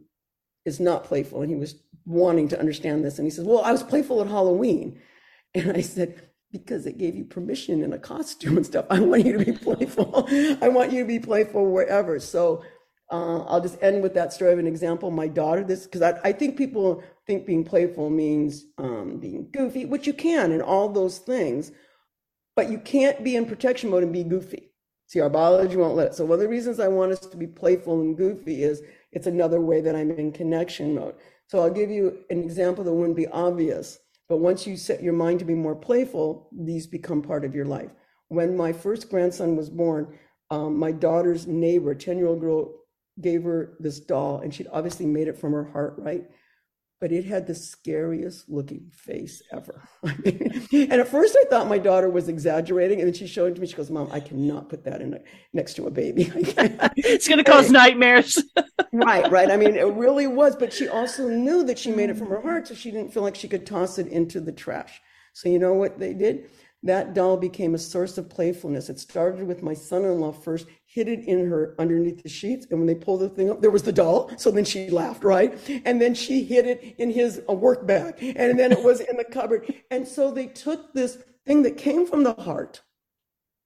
is 0.66 0.80
not 0.80 1.04
playful, 1.04 1.42
and 1.42 1.50
he 1.50 1.56
was 1.56 1.76
wanting 2.06 2.48
to 2.50 2.60
understand 2.60 3.04
this. 3.04 3.18
And 3.18 3.26
he 3.26 3.32
says, 3.32 3.46
"Well, 3.46 3.64
I 3.64 3.72
was 3.72 3.84
playful 3.84 4.22
at 4.22 4.28
Halloween," 4.28 5.02
and 5.56 5.72
I 5.72 5.82
said, 5.82 6.22
because 6.54 6.86
it 6.86 7.00
gave 7.00 7.16
you 7.16 7.26
permission 7.26 7.84
in 7.84 7.92
a 7.92 7.98
costume 7.98 8.56
and 8.56 8.66
stuff. 8.66 8.86
I 8.90 9.02
want 9.02 9.26
you 9.26 9.38
to 9.38 9.44
be 9.44 9.52
playful. 9.52 10.28
I 10.62 10.70
want 10.70 10.94
you 10.94 11.02
to 11.02 11.08
be 11.08 11.20
playful 11.20 11.70
wherever. 11.70 12.20
So 12.20 12.64
uh, 13.12 13.40
I'll 13.46 13.60
just 13.60 13.82
end 13.82 14.02
with 14.02 14.14
that 14.14 14.32
story 14.32 14.54
of 14.54 14.60
an 14.60 14.68
example. 14.68 15.12
My 15.12 15.28
daughter, 15.28 15.64
this 15.64 15.84
because 15.84 16.04
I, 16.04 16.20
I, 16.24 16.32
think 16.32 16.56
people 16.56 17.04
think 17.28 17.46
being 17.46 17.66
playful 17.66 18.10
means 18.10 18.66
um, 18.78 19.20
being 19.20 19.50
goofy, 19.52 19.86
which 19.86 20.08
you 20.08 20.14
can 20.14 20.52
and 20.52 20.62
all 20.62 20.88
those 20.90 21.18
things, 21.18 21.72
but 22.56 22.70
you 22.70 22.78
can't 22.78 23.24
be 23.24 23.36
in 23.36 23.46
protection 23.46 23.90
mode 23.90 24.04
and 24.04 24.14
be 24.14 24.24
goofy. 24.24 24.70
See, 25.08 25.20
our 25.20 25.30
biology 25.30 25.76
won't 25.76 25.96
let 25.96 26.08
it. 26.08 26.16
So 26.16 26.24
one 26.26 26.36
of 26.36 26.40
the 26.40 26.48
reasons 26.48 26.80
I 26.80 26.88
want 26.88 27.12
us 27.12 27.20
to 27.20 27.38
be 27.38 27.48
playful 27.48 28.00
and 28.00 28.16
goofy 28.16 28.64
is 28.64 28.82
it's 29.12 29.28
another 29.28 29.60
way 29.60 29.82
that 29.82 29.96
I'm 29.96 30.12
in 30.12 30.32
connection 30.32 30.96
mode. 30.96 31.16
So 31.48 31.60
I'll 31.60 31.70
give 31.70 31.92
you 31.92 32.20
an 32.30 32.42
example 32.42 32.84
that 32.84 32.94
wouldn't 32.94 33.18
be 33.18 33.28
obvious. 33.28 34.00
But 34.30 34.38
once 34.38 34.66
you 34.66 34.78
set 34.78 35.04
your 35.04 35.14
mind 35.14 35.40
to 35.40 35.46
be 35.46 35.54
more 35.54 35.76
playful, 35.76 36.50
these 36.52 36.88
become 36.88 37.22
part 37.22 37.46
of 37.46 37.54
your 37.54 37.66
life. 37.66 37.92
When 38.30 38.58
my 38.58 38.74
first 38.74 39.10
grandson 39.10 39.56
was 39.56 39.70
born, 39.70 40.18
um, 40.50 40.78
my 40.78 40.92
daughter's 40.92 41.48
neighbor, 41.48 41.94
10 41.94 42.18
year 42.18 42.28
old 42.28 42.40
girl, 42.40 42.74
gave 43.22 43.44
her 43.44 43.76
this 43.80 44.00
doll, 44.00 44.40
and 44.40 44.54
she'd 44.54 44.68
obviously 44.72 45.06
made 45.06 45.28
it 45.28 45.38
from 45.38 45.52
her 45.52 45.66
heart, 45.66 45.96
right? 45.98 46.24
But 47.04 47.12
it 47.12 47.26
had 47.26 47.48
the 47.48 47.54
scariest 47.54 48.50
looking 48.50 48.90
face 48.94 49.42
ever. 49.52 49.90
and 50.04 50.94
at 50.94 51.08
first 51.10 51.36
I 51.38 51.44
thought 51.50 51.68
my 51.68 51.78
daughter 51.78 52.10
was 52.10 52.30
exaggerating. 52.30 53.02
And 53.02 53.08
then 53.10 53.14
she 53.14 53.28
showed 53.28 53.52
it 53.52 53.56
to 53.56 53.62
me. 53.62 53.68
She 53.68 53.76
goes, 53.76 53.92
Mom, 53.92 54.08
I 54.10 54.22
cannot 54.22 54.70
put 54.70 54.86
that 54.86 55.02
in 55.02 55.16
a, 55.16 55.20
next 55.52 55.74
to 55.74 55.88
a 55.88 55.92
baby. 55.92 56.32
it's 56.96 57.28
going 57.28 57.40
to 57.40 57.44
cause 57.44 57.70
nightmares. 57.70 58.42
right, 58.94 59.30
right. 59.30 59.52
I 59.52 59.58
mean, 59.58 59.76
it 59.76 59.84
really 59.84 60.28
was. 60.28 60.56
But 60.56 60.72
she 60.72 60.88
also 60.88 61.28
knew 61.28 61.66
that 61.66 61.78
she 61.78 61.92
made 61.92 62.10
it 62.10 62.16
from 62.16 62.28
her 62.28 62.38
mm. 62.38 62.44
heart. 62.44 62.70
So 62.70 62.74
she 62.74 62.90
didn't 62.90 63.14
feel 63.14 63.24
like 63.24 63.36
she 63.36 63.50
could 63.50 63.66
toss 63.66 64.00
it 64.00 64.08
into 64.08 64.40
the 64.40 64.54
trash. 64.54 65.02
So 65.34 65.50
you 65.50 65.60
know 65.60 65.74
what 65.74 66.00
they 66.00 66.14
did? 66.14 66.50
That 66.84 67.14
doll 67.14 67.38
became 67.38 67.76
a 67.76 67.78
source 67.80 68.18
of 68.18 68.30
playfulness. 68.30 68.90
It 68.90 69.00
started 69.00 69.48
with 69.48 69.64
my 69.64 69.74
son-in-law 69.74 70.34
first, 70.34 70.68
hid 70.86 71.08
it 71.08 71.22
in 71.22 71.50
her 71.50 71.76
underneath 71.80 72.22
the 72.22 72.30
sheets, 72.30 72.68
and 72.70 72.78
when 72.78 72.88
they 72.88 72.96
pulled 72.96 73.22
the 73.22 73.30
thing 73.30 73.50
up, 73.50 73.62
there 73.62 73.72
was 73.72 73.84
the 73.84 73.94
doll. 73.94 74.30
So 74.38 74.52
then 74.52 74.66
she 74.66 74.90
laughed, 74.90 75.24
right? 75.24 75.58
And 75.86 76.02
then 76.02 76.14
she 76.14 76.44
hid 76.44 76.68
it 76.68 76.96
in 76.98 77.10
his 77.10 77.42
work 77.48 77.88
bag, 77.88 78.16
and 78.20 78.60
then 78.60 78.74
it 78.74 78.84
was 78.84 79.00
in 79.00 79.16
the 79.16 79.24
cupboard. 79.24 79.74
And 79.92 80.06
so 80.06 80.30
they 80.30 80.48
took 80.48 80.94
this 80.94 81.24
thing 81.46 81.64
that 81.64 81.78
came 81.78 82.06
from 82.06 82.24
the 82.24 82.34
heart. 82.34 82.82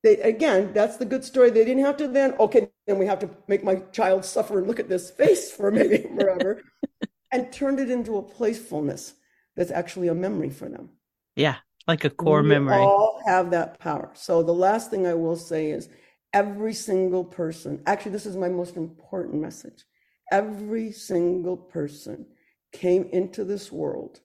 They 0.03 0.17
again, 0.17 0.71
that's 0.73 0.97
the 0.97 1.05
good 1.05 1.23
story. 1.23 1.49
They 1.49 1.65
didn't 1.65 1.83
have 1.85 1.97
to 1.97 2.07
then, 2.07 2.35
okay, 2.39 2.69
then 2.85 2.99
we 2.99 3.07
have 3.07 3.19
to 3.19 3.29
make 3.47 3.63
my 3.63 3.77
child 3.91 4.25
suffer 4.25 4.59
and 4.59 4.67
look 4.67 4.79
at 4.79 4.89
this 4.89 5.09
face 5.09 5.51
for 5.51 5.71
maybe 5.71 6.07
forever, 6.15 6.61
and 7.31 7.51
turned 7.51 7.79
it 7.79 7.89
into 7.89 8.17
a 8.17 8.21
playfulness 8.21 9.15
that's 9.55 9.71
actually 9.71 10.07
a 10.07 10.13
memory 10.13 10.51
for 10.51 10.69
them. 10.69 10.89
Yeah 11.35 11.57
like 11.87 12.03
a 12.03 12.09
core 12.09 12.43
memory. 12.43 12.77
we 12.77 12.81
memory. 12.81 12.85
all 12.85 13.21
have 13.25 13.51
that 13.51 13.79
power. 13.79 14.11
So 14.13 14.43
the 14.43 14.53
last 14.53 14.91
thing 14.91 15.07
I 15.07 15.13
will 15.13 15.35
say 15.35 15.71
is 15.71 15.89
every 16.33 16.73
single 16.73 17.23
person, 17.23 17.81
actually, 17.85 18.11
this 18.11 18.25
is 18.25 18.35
my 18.35 18.49
most 18.49 18.75
important 18.75 19.41
message. 19.41 19.83
Every 20.31 20.91
single 20.91 21.57
person 21.57 22.25
came 22.73 23.05
into 23.11 23.43
this 23.43 23.71
world 23.71 24.19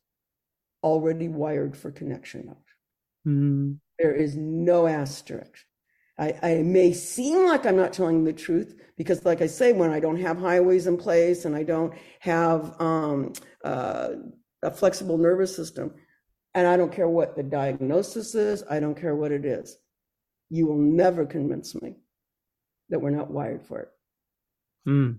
already 0.83 1.29
wired 1.29 1.77
for 1.77 1.91
connection 1.91 2.55
Mm. 3.27 3.79
There 3.99 4.15
is 4.15 4.37
no 4.37 4.87
asterisk. 4.87 5.65
I, 6.19 6.35
I, 6.43 6.55
may 6.63 6.93
seem 6.93 7.47
like 7.47 7.65
I'm 7.65 7.77
not 7.77 7.93
telling 7.93 8.25
the 8.25 8.33
truth 8.33 8.75
because, 8.97 9.25
like 9.25 9.41
I 9.41 9.47
say, 9.47 9.73
when 9.73 9.91
I 9.91 10.01
don't 10.01 10.21
have 10.21 10.39
highways 10.39 10.87
in 10.87 10.97
place 10.97 11.45
and 11.45 11.57
I 11.57 11.63
don't 11.63 11.95
have 12.21 12.75
um, 12.81 13.33
uh, 13.65 14.11
a 14.63 14.71
flexible 14.71 15.19
nervous 15.19 15.55
system, 15.55 15.95
and 16.55 16.67
I 16.67 16.77
don't 16.77 16.93
care 16.93 17.09
what 17.09 17.37
the 17.37 17.43
diagnosis 17.43 18.35
is, 18.35 18.63
I 18.69 18.81
don't 18.81 19.01
care 19.01 19.15
what 19.15 19.33
it 19.33 19.45
is. 19.45 19.77
You 20.51 20.67
will 20.67 20.79
never 20.79 21.25
convince 21.25 21.75
me 21.81 21.97
that 22.91 23.01
we're 23.01 23.11
not 23.11 23.31
wired 23.31 23.65
for 23.65 23.81
it. 23.81 23.89
Mm. 24.87 25.19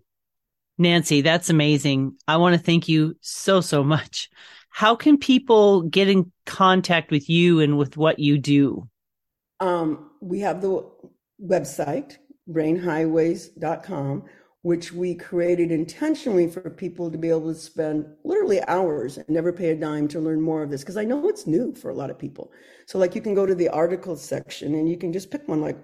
Nancy, 0.77 1.21
that's 1.21 1.49
amazing. 1.49 2.17
I 2.27 2.37
want 2.37 2.55
to 2.55 2.61
thank 2.61 2.87
you 2.87 3.17
so, 3.21 3.61
so 3.61 3.83
much. 3.83 4.29
How 4.69 4.95
can 4.95 5.17
people 5.17 5.83
get 5.83 6.09
in 6.09 6.31
contact 6.45 7.11
with 7.11 7.29
you 7.29 7.59
and 7.59 7.77
with 7.77 7.95
what 7.95 8.19
you 8.19 8.37
do? 8.37 8.89
Um, 9.59 10.09
we 10.19 10.39
have 10.39 10.61
the 10.61 10.83
website, 11.43 12.17
brainhighways.com, 12.49 14.23
which 14.63 14.93
we 14.93 15.13
created 15.13 15.71
intentionally 15.71 16.47
for 16.47 16.69
people 16.69 17.11
to 17.11 17.17
be 17.17 17.29
able 17.29 17.53
to 17.53 17.59
spend 17.59 18.05
literally 18.23 18.63
hours 18.63 19.17
and 19.17 19.27
never 19.29 19.51
pay 19.51 19.71
a 19.71 19.75
dime 19.75 20.07
to 20.07 20.21
learn 20.21 20.41
more 20.41 20.63
of 20.63 20.69
this 20.69 20.81
because 20.81 20.95
I 20.95 21.03
know 21.03 21.27
it's 21.27 21.45
new 21.45 21.75
for 21.75 21.89
a 21.89 21.93
lot 21.93 22.09
of 22.09 22.17
people. 22.17 22.49
So, 22.85 22.97
like, 22.97 23.13
you 23.13 23.21
can 23.21 23.35
go 23.35 23.45
to 23.45 23.55
the 23.55 23.67
articles 23.69 24.23
section 24.23 24.73
and 24.75 24.89
you 24.89 24.97
can 24.97 25.11
just 25.11 25.29
pick 25.29 25.47
one 25.49 25.61
like, 25.61 25.77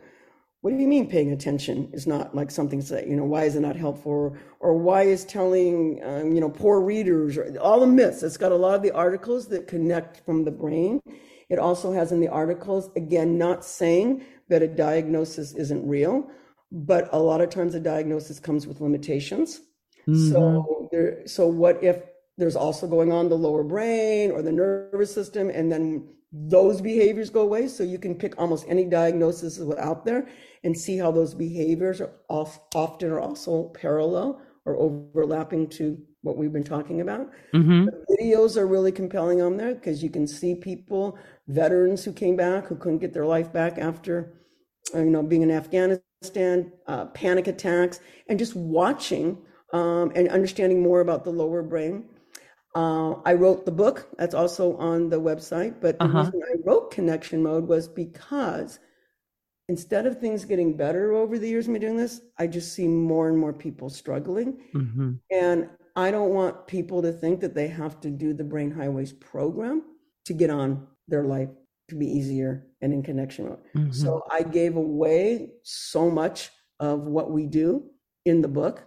what 0.62 0.72
do 0.72 0.78
you 0.78 0.88
mean 0.88 1.10
paying 1.10 1.32
attention 1.32 1.90
is 1.94 2.06
not 2.08 2.36
like 2.36 2.52
something 2.52 2.82
say 2.82 3.06
you 3.08 3.16
know 3.16 3.24
why 3.24 3.46
is 3.46 3.56
it 3.56 3.62
not 3.62 3.78
helpful? 3.78 4.12
Or, 4.12 4.40
or 4.60 4.78
why 4.78 5.04
is 5.04 5.24
telling 5.24 6.02
um, 6.04 6.34
you 6.34 6.42
know 6.42 6.50
poor 6.50 6.82
readers 6.82 7.38
or 7.38 7.58
all 7.60 7.80
the 7.80 7.88
myths. 7.88 8.24
It's 8.24 8.38
got 8.38 8.52
a 8.52 8.58
lot 8.58 8.76
of 8.76 8.82
the 8.82 8.92
articles 8.92 9.48
that 9.48 9.68
connect 9.68 10.26
from 10.26 10.44
the 10.44 10.52
brain. 10.52 11.02
It 11.50 11.60
also 11.60 11.94
has 11.94 12.12
in 12.12 12.20
the 12.20 12.28
articles 12.28 12.90
again 12.96 13.38
not 13.38 13.64
saying 13.64 14.26
that 14.50 14.62
a 14.62 14.68
diagnosis 14.68 15.54
isn't 15.54 15.88
real 15.88 16.30
but 16.72 17.10
a 17.12 17.20
lot 17.20 17.42
of 17.42 17.50
times 17.50 17.76
a 17.76 17.80
diagnosis 17.80 18.40
comes 18.40 18.68
with 18.68 18.82
limitations. 18.82 19.62
Mm-hmm. 20.08 20.32
So 20.32 20.90
there, 20.92 21.28
so 21.28 21.48
what 21.48 21.84
if 21.84 22.04
there's 22.40 22.56
also 22.56 22.88
going 22.88 23.12
on 23.12 23.28
the 23.28 23.38
lower 23.38 23.64
brain 23.64 24.32
or 24.32 24.42
the 24.42 24.52
nervous 24.52 25.14
system, 25.14 25.50
and 25.50 25.72
then 25.72 26.08
those 26.32 26.80
behaviors 26.80 27.30
go 27.30 27.42
away. 27.42 27.68
So 27.68 27.84
you 27.84 28.00
can 28.00 28.16
pick 28.16 28.40
almost 28.40 28.66
any 28.68 28.86
diagnosis 28.86 29.60
out 29.78 30.06
there 30.06 30.28
and 30.64 30.78
see 30.78 30.98
how 30.98 31.12
those 31.12 31.34
behaviors 31.34 32.02
are 32.02 32.12
off, 32.30 32.60
often 32.74 33.12
are 33.12 33.20
also 33.20 33.70
parallel 33.70 34.42
or 34.66 34.78
overlapping 34.78 35.68
to 35.70 35.98
what 36.22 36.38
we've 36.38 36.54
been 36.54 36.64
talking 36.64 37.02
about. 37.02 37.30
Mm-hmm. 37.54 37.88
videos 38.20 38.58
are 38.58 38.68
really 38.68 38.92
compelling 38.92 39.42
on 39.42 39.58
there 39.58 39.74
because 39.74 40.04
you 40.04 40.10
can 40.10 40.28
see 40.28 40.56
people, 40.56 41.18
veterans 41.48 42.04
who 42.04 42.14
came 42.14 42.36
back 42.36 42.68
who 42.68 42.76
couldn't 42.76 43.00
get 43.00 43.14
their 43.14 43.26
life 43.26 43.52
back 43.52 43.78
after, 43.78 44.34
you 44.94 45.06
know, 45.06 45.24
being 45.24 45.42
in 45.42 45.52
Afghanistan 45.52 46.04
understand 46.22 46.72
uh, 46.88 47.06
panic 47.08 47.48
attacks 47.48 48.00
and 48.28 48.38
just 48.38 48.56
watching 48.56 49.38
um, 49.74 50.12
and 50.16 50.28
understanding 50.30 50.82
more 50.82 51.02
about 51.02 51.24
the 51.24 51.30
lower 51.30 51.64
brain. 51.64 52.06
Uh, 52.76 53.14
I 53.26 53.34
wrote 53.34 53.66
the 53.66 53.72
book 53.72 54.08
that's 54.18 54.36
also 54.36 54.76
on 54.78 55.10
the 55.10 55.20
website, 55.20 55.76
but 55.82 55.98
the 55.98 56.06
uh-huh. 56.06 56.20
reason 56.20 56.42
I 56.44 56.56
wrote 56.66 56.92
Connection 56.92 57.42
Mode 57.42 57.68
was 57.68 57.88
because 57.88 58.80
instead 59.70 60.06
of 60.06 60.20
things 60.20 60.46
getting 60.46 60.76
better 60.76 61.14
over 61.14 61.40
the 61.40 61.48
years 61.48 61.68
of 61.68 61.74
me 61.74 61.80
doing 61.80 61.98
this, 61.98 62.22
I 62.38 62.48
just 62.48 62.74
see 62.74 62.88
more 62.88 63.30
and 63.30 63.38
more 63.38 63.54
people 63.54 63.90
struggling. 63.90 64.60
Mm-hmm. 64.74 65.14
And 65.32 65.70
I 65.96 66.12
don't 66.12 66.34
want 66.34 66.68
people 66.68 67.02
to 67.02 67.12
think 67.12 67.40
that 67.42 67.56
they 67.56 67.68
have 67.68 68.00
to 68.02 68.10
do 68.10 68.34
the 68.34 68.44
Brain 68.44 68.72
Highways 68.72 69.14
program 69.14 69.84
to 70.26 70.34
get 70.34 70.50
on 70.50 70.88
their 71.08 71.24
life 71.24 71.50
to 71.90 71.96
be 71.96 72.08
easier 72.08 72.68
and 72.82 72.94
in 72.94 73.04
connection 73.04 73.50
with. 73.50 73.60
Mm-hmm. 73.76 73.92
So 73.92 74.24
I 74.32 74.44
gave 74.44 74.76
away 74.76 75.52
so 75.64 76.10
much 76.10 76.50
of 76.80 77.02
what 77.02 77.32
we 77.32 77.46
do 77.46 77.84
in 78.26 78.42
the 78.42 78.48
book. 78.48 78.86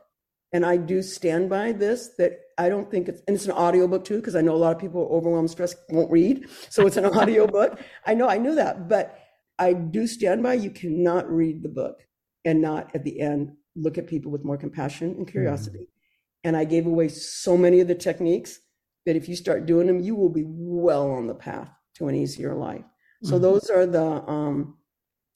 And 0.52 0.66
I 0.66 0.76
do 0.76 1.02
stand 1.02 1.48
by 1.48 1.72
this 1.72 2.10
that 2.18 2.40
I 2.58 2.68
don't 2.68 2.90
think 2.90 3.08
it's, 3.08 3.22
and 3.26 3.34
it's 3.34 3.46
an 3.46 3.52
audio 3.52 3.86
book 3.86 4.04
too, 4.04 4.16
because 4.16 4.36
I 4.36 4.42
know 4.42 4.54
a 4.54 4.56
lot 4.56 4.74
of 4.74 4.80
people 4.80 5.02
are 5.02 5.16
overwhelmed, 5.16 5.50
stressed, 5.50 5.76
won't 5.88 6.10
read. 6.10 6.48
So 6.68 6.86
it's 6.86 6.96
an 6.96 7.06
audio 7.18 7.46
book. 7.46 7.80
I 8.06 8.14
know, 8.14 8.28
I 8.28 8.38
knew 8.38 8.54
that, 8.56 8.88
but 8.88 9.18
I 9.58 9.72
do 9.72 10.06
stand 10.06 10.42
by 10.42 10.54
you 10.54 10.70
cannot 10.70 11.30
read 11.30 11.62
the 11.62 11.68
book 11.68 12.00
and 12.44 12.60
not 12.60 12.90
at 12.94 13.04
the 13.04 13.20
end 13.20 13.52
look 13.74 13.98
at 13.98 14.06
people 14.06 14.30
with 14.30 14.44
more 14.44 14.56
compassion 14.56 15.14
and 15.16 15.30
curiosity. 15.30 15.78
Mm-hmm. 15.78 16.48
And 16.48 16.56
I 16.56 16.64
gave 16.64 16.86
away 16.86 17.08
so 17.08 17.56
many 17.56 17.80
of 17.80 17.88
the 17.88 17.94
techniques 17.94 18.58
that 19.06 19.16
if 19.16 19.28
you 19.28 19.36
start 19.36 19.66
doing 19.66 19.86
them, 19.86 20.00
you 20.00 20.14
will 20.14 20.28
be 20.28 20.44
well 20.46 21.10
on 21.10 21.26
the 21.26 21.34
path 21.34 21.68
to 21.96 22.08
an 22.08 22.14
easier 22.14 22.54
life. 22.54 22.84
So 23.22 23.34
mm-hmm. 23.34 23.42
those 23.42 23.70
are 23.70 23.86
the 23.86 24.04
um, 24.04 24.78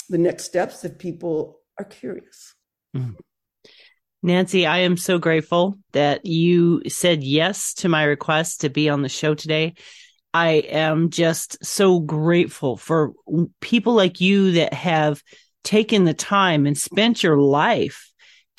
the 0.08 0.18
next 0.18 0.44
steps 0.44 0.84
if 0.84 0.98
people 0.98 1.60
are 1.78 1.84
curious. 1.84 2.54
Mm-hmm. 2.96 3.12
Nancy, 4.22 4.66
I 4.66 4.78
am 4.78 4.96
so 4.96 5.18
grateful 5.18 5.78
that 5.92 6.26
you 6.26 6.82
said 6.88 7.22
yes 7.22 7.74
to 7.74 7.88
my 7.88 8.02
request 8.02 8.62
to 8.62 8.70
be 8.70 8.88
on 8.88 9.02
the 9.02 9.08
show 9.08 9.34
today. 9.34 9.74
I 10.34 10.48
am 10.68 11.10
just 11.10 11.64
so 11.64 12.00
grateful 12.00 12.76
for 12.76 13.12
people 13.60 13.94
like 13.94 14.20
you 14.20 14.52
that 14.52 14.74
have 14.74 15.22
taken 15.62 16.04
the 16.04 16.14
time 16.14 16.66
and 16.66 16.76
spent 16.76 17.22
your 17.22 17.38
life 17.38 18.05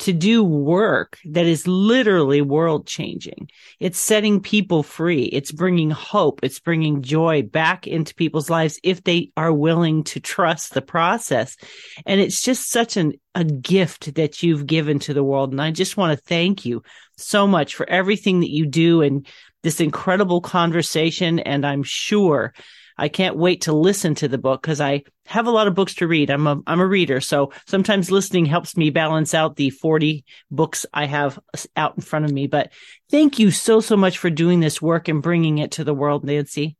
to 0.00 0.12
do 0.12 0.44
work 0.44 1.18
that 1.24 1.46
is 1.46 1.66
literally 1.66 2.40
world 2.40 2.86
changing. 2.86 3.50
It's 3.80 3.98
setting 3.98 4.40
people 4.40 4.82
free. 4.82 5.24
It's 5.24 5.50
bringing 5.50 5.90
hope. 5.90 6.40
It's 6.42 6.60
bringing 6.60 7.02
joy 7.02 7.42
back 7.42 7.86
into 7.86 8.14
people's 8.14 8.48
lives 8.48 8.78
if 8.84 9.02
they 9.02 9.32
are 9.36 9.52
willing 9.52 10.04
to 10.04 10.20
trust 10.20 10.72
the 10.72 10.82
process. 10.82 11.56
And 12.06 12.20
it's 12.20 12.40
just 12.42 12.70
such 12.70 12.96
an, 12.96 13.14
a 13.34 13.44
gift 13.44 14.14
that 14.14 14.42
you've 14.42 14.66
given 14.66 15.00
to 15.00 15.14
the 15.14 15.24
world. 15.24 15.50
And 15.50 15.60
I 15.60 15.72
just 15.72 15.96
want 15.96 16.16
to 16.16 16.24
thank 16.24 16.64
you 16.64 16.82
so 17.16 17.46
much 17.46 17.74
for 17.74 17.88
everything 17.88 18.40
that 18.40 18.50
you 18.50 18.66
do 18.66 19.02
and 19.02 19.26
this 19.64 19.80
incredible 19.80 20.40
conversation. 20.40 21.40
And 21.40 21.66
I'm 21.66 21.82
sure 21.82 22.54
I 22.98 23.08
can't 23.08 23.36
wait 23.36 23.62
to 23.62 23.72
listen 23.72 24.14
to 24.16 24.28
the 24.28 24.38
book 24.38 24.60
because 24.60 24.80
I 24.80 25.04
have 25.26 25.46
a 25.46 25.52
lot 25.52 25.68
of 25.68 25.74
books 25.74 25.94
to 25.96 26.08
read. 26.08 26.30
I'm 26.30 26.46
a, 26.46 26.60
I'm 26.66 26.80
a 26.80 26.86
reader. 26.86 27.20
So 27.20 27.52
sometimes 27.66 28.10
listening 28.10 28.46
helps 28.46 28.76
me 28.76 28.90
balance 28.90 29.34
out 29.34 29.56
the 29.56 29.70
40 29.70 30.24
books 30.50 30.84
I 30.92 31.06
have 31.06 31.38
out 31.76 31.94
in 31.96 32.02
front 32.02 32.24
of 32.24 32.32
me. 32.32 32.48
But 32.48 32.72
thank 33.10 33.38
you 33.38 33.50
so, 33.50 33.80
so 33.80 33.96
much 33.96 34.18
for 34.18 34.30
doing 34.30 34.60
this 34.60 34.82
work 34.82 35.08
and 35.08 35.22
bringing 35.22 35.58
it 35.58 35.72
to 35.72 35.84
the 35.84 35.94
world, 35.94 36.24
Nancy. 36.24 36.76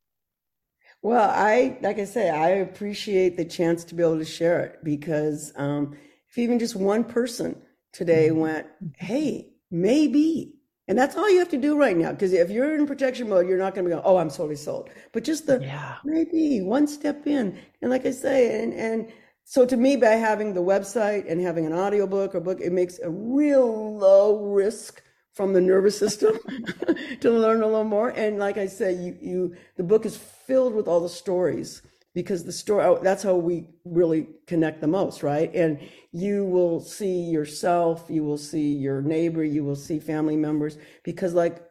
Well, 1.00 1.30
I, 1.30 1.78
like 1.80 2.00
I 2.00 2.04
say, 2.04 2.28
I 2.28 2.48
appreciate 2.48 3.36
the 3.36 3.44
chance 3.44 3.84
to 3.84 3.94
be 3.94 4.02
able 4.02 4.18
to 4.18 4.24
share 4.24 4.64
it 4.64 4.82
because 4.82 5.52
um, 5.54 5.96
if 6.28 6.38
even 6.38 6.58
just 6.58 6.74
one 6.74 7.04
person 7.04 7.62
today 7.92 8.28
mm-hmm. 8.28 8.40
went, 8.40 8.66
hey, 8.96 9.50
maybe 9.70 10.54
and 10.88 10.98
that's 10.98 11.16
all 11.16 11.30
you 11.30 11.38
have 11.38 11.50
to 11.50 11.58
do 11.58 11.78
right 11.78 11.96
now. 11.96 12.12
Because 12.12 12.32
if 12.32 12.50
you're 12.50 12.74
in 12.74 12.86
protection 12.86 13.28
mode, 13.28 13.46
you're 13.46 13.58
not 13.58 13.74
going 13.74 13.84
to 13.84 13.90
be 13.90 13.92
going, 13.92 14.04
oh, 14.06 14.16
I'm 14.16 14.30
totally 14.30 14.56
sold. 14.56 14.88
But 15.12 15.22
just 15.22 15.46
the 15.46 15.60
yeah. 15.60 15.96
maybe 16.02 16.62
one 16.62 16.86
step 16.86 17.26
in. 17.26 17.58
And 17.82 17.90
like 17.90 18.06
I 18.06 18.10
say, 18.10 18.62
and, 18.62 18.72
and 18.72 19.12
so 19.44 19.66
to 19.66 19.76
me, 19.76 19.96
by 19.96 20.12
having 20.12 20.54
the 20.54 20.62
website 20.62 21.30
and 21.30 21.40
having 21.42 21.66
an 21.66 21.74
audiobook 21.74 22.34
or 22.34 22.40
book, 22.40 22.60
it 22.62 22.72
makes 22.72 22.98
a 23.00 23.10
real 23.10 23.98
low 23.98 24.46
risk 24.46 25.02
from 25.34 25.52
the 25.52 25.60
nervous 25.60 25.96
system 25.96 26.38
to 27.20 27.30
learn 27.30 27.62
a 27.62 27.66
little 27.66 27.84
more. 27.84 28.08
And 28.08 28.38
like 28.38 28.56
I 28.56 28.66
said, 28.66 28.98
you, 28.98 29.16
you, 29.20 29.56
the 29.76 29.84
book 29.84 30.06
is 30.06 30.16
filled 30.16 30.74
with 30.74 30.88
all 30.88 31.00
the 31.00 31.08
stories 31.08 31.82
because 32.18 32.42
the 32.42 32.50
story 32.50 32.84
oh, 32.84 32.98
that's 33.00 33.22
how 33.22 33.36
we 33.36 33.68
really 33.84 34.26
connect 34.48 34.80
the 34.80 34.88
most 34.88 35.22
right? 35.22 35.54
And 35.54 35.78
you 36.10 36.44
will 36.46 36.80
see 36.80 37.20
yourself 37.20 38.06
you 38.08 38.24
will 38.24 38.36
see 38.36 38.72
your 38.72 39.00
neighbor 39.00 39.44
you 39.44 39.62
will 39.62 39.76
see 39.76 40.00
family 40.00 40.36
members 40.36 40.78
because 41.04 41.32
like 41.32 41.62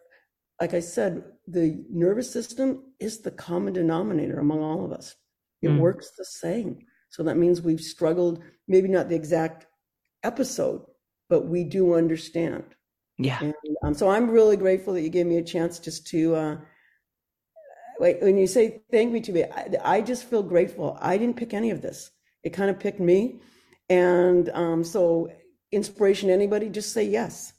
like 0.62 0.74
i 0.74 0.80
said 0.80 1.26
the 1.48 1.84
nervous 1.90 2.32
system 2.32 2.94
is 2.98 3.20
the 3.20 3.32
common 3.32 3.74
denominator 3.74 4.40
among 4.40 4.62
all 4.64 4.86
of 4.86 4.94
us. 4.94 5.16
It 5.62 5.68
mm. 5.68 5.80
works 5.80 6.12
the 6.18 6.24
same. 6.24 6.80
So 7.10 7.24
that 7.24 7.38
means 7.38 7.62
we've 7.62 7.82
struggled 7.82 8.42
maybe 8.70 8.88
not 8.88 9.10
the 9.10 9.16
exact 9.16 9.68
episode 10.24 10.82
but 11.30 11.48
we 11.48 11.66
do 11.66 11.96
understand. 11.96 12.64
Yeah. 13.18 13.40
And, 13.42 13.54
um, 13.84 13.94
so 13.94 14.10
i'm 14.10 14.30
really 14.30 14.56
grateful 14.56 14.94
that 14.94 15.02
you 15.02 15.10
gave 15.10 15.26
me 15.26 15.40
a 15.40 15.50
chance 15.54 15.80
just 15.80 16.08
to 16.08 16.36
uh, 16.36 16.58
when 18.00 18.38
you 18.38 18.48
say 18.48 18.82
thank 18.92 19.12
me 19.12 19.22
to 19.22 19.32
me, 19.32 19.44
I, 19.44 19.70
I, 19.84 20.02
just 20.02 20.26
feel 20.26 20.44
grateful. 20.44 20.98
I 21.02 21.18
didn't 21.18 21.38
pick 21.38 21.54
any 21.54 21.72
of 21.72 21.82
this. 21.82 22.12
It 22.44 22.52
kind 22.52 22.70
of 22.70 22.80
picked 22.80 23.00
me. 23.00 23.40
And 23.90 24.50
um, 24.50 24.84
so, 24.84 25.32
inspiration, 25.72 26.30
anybody, 26.30 26.70
just 26.70 26.94
say 26.94 27.04
yes. 27.04 27.54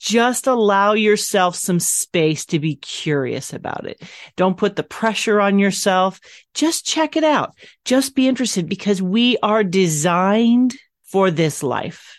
Just 0.00 0.46
allow 0.46 0.94
yourself 0.94 1.54
some 1.54 1.78
space 1.78 2.46
to 2.46 2.58
be 2.58 2.76
curious 2.76 3.52
about 3.52 3.86
it. 3.86 4.00
Don't 4.36 4.56
put 4.56 4.74
the 4.74 4.82
pressure 4.82 5.38
on 5.38 5.58
yourself. 5.58 6.18
Just 6.54 6.86
check 6.86 7.14
it 7.14 7.24
out. 7.24 7.54
Just 7.84 8.14
be 8.14 8.26
interested 8.26 8.70
because 8.70 9.02
we 9.02 9.36
are 9.42 9.62
designed 9.62 10.76
for 11.04 11.30
this 11.30 11.62
life. 11.62 12.17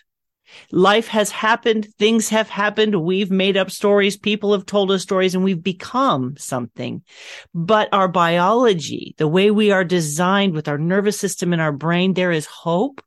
Life 0.72 1.08
has 1.08 1.30
happened. 1.30 1.88
Things 1.98 2.28
have 2.28 2.48
happened. 2.48 3.02
We've 3.02 3.30
made 3.30 3.56
up 3.56 3.70
stories. 3.70 4.16
People 4.16 4.52
have 4.52 4.66
told 4.66 4.90
us 4.90 5.02
stories 5.02 5.34
and 5.34 5.44
we've 5.44 5.62
become 5.62 6.36
something. 6.36 7.02
But 7.54 7.88
our 7.92 8.08
biology, 8.08 9.14
the 9.18 9.28
way 9.28 9.50
we 9.50 9.70
are 9.70 9.84
designed 9.84 10.54
with 10.54 10.68
our 10.68 10.78
nervous 10.78 11.18
system 11.18 11.52
and 11.52 11.60
our 11.60 11.72
brain, 11.72 12.14
there 12.14 12.32
is 12.32 12.46
hope 12.46 13.02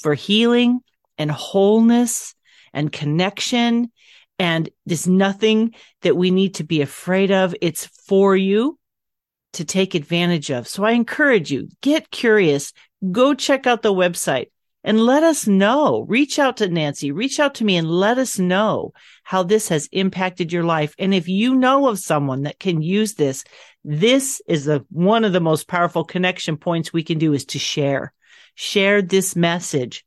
for 0.00 0.14
healing 0.14 0.80
and 1.18 1.30
wholeness 1.30 2.34
and 2.72 2.92
connection. 2.92 3.90
And 4.38 4.68
there's 4.84 5.06
nothing 5.06 5.74
that 6.02 6.16
we 6.16 6.30
need 6.30 6.56
to 6.56 6.64
be 6.64 6.82
afraid 6.82 7.30
of. 7.30 7.54
It's 7.60 7.86
for 8.06 8.36
you 8.36 8.78
to 9.54 9.64
take 9.64 9.94
advantage 9.94 10.50
of. 10.50 10.68
So 10.68 10.84
I 10.84 10.90
encourage 10.90 11.50
you, 11.50 11.68
get 11.80 12.10
curious, 12.10 12.72
go 13.10 13.32
check 13.32 13.66
out 13.66 13.80
the 13.80 13.94
website 13.94 14.48
and 14.86 15.00
let 15.00 15.24
us 15.24 15.48
know. 15.48 16.06
Reach 16.08 16.38
out 16.38 16.58
to 16.58 16.68
Nancy, 16.68 17.10
reach 17.10 17.40
out 17.40 17.56
to 17.56 17.64
me 17.64 17.76
and 17.76 17.90
let 17.90 18.18
us 18.18 18.38
know 18.38 18.92
how 19.24 19.42
this 19.42 19.68
has 19.68 19.88
impacted 19.90 20.52
your 20.52 20.62
life. 20.62 20.94
And 20.96 21.12
if 21.12 21.28
you 21.28 21.56
know 21.56 21.88
of 21.88 21.98
someone 21.98 22.44
that 22.44 22.60
can 22.60 22.80
use 22.80 23.14
this, 23.14 23.44
this 23.84 24.40
is 24.46 24.64
the 24.64 24.86
one 24.90 25.24
of 25.24 25.32
the 25.32 25.40
most 25.40 25.66
powerful 25.66 26.04
connection 26.04 26.56
points 26.56 26.92
we 26.92 27.02
can 27.02 27.18
do 27.18 27.32
is 27.32 27.44
to 27.46 27.58
share. 27.58 28.12
Share 28.54 29.02
this 29.02 29.34
message 29.34 30.06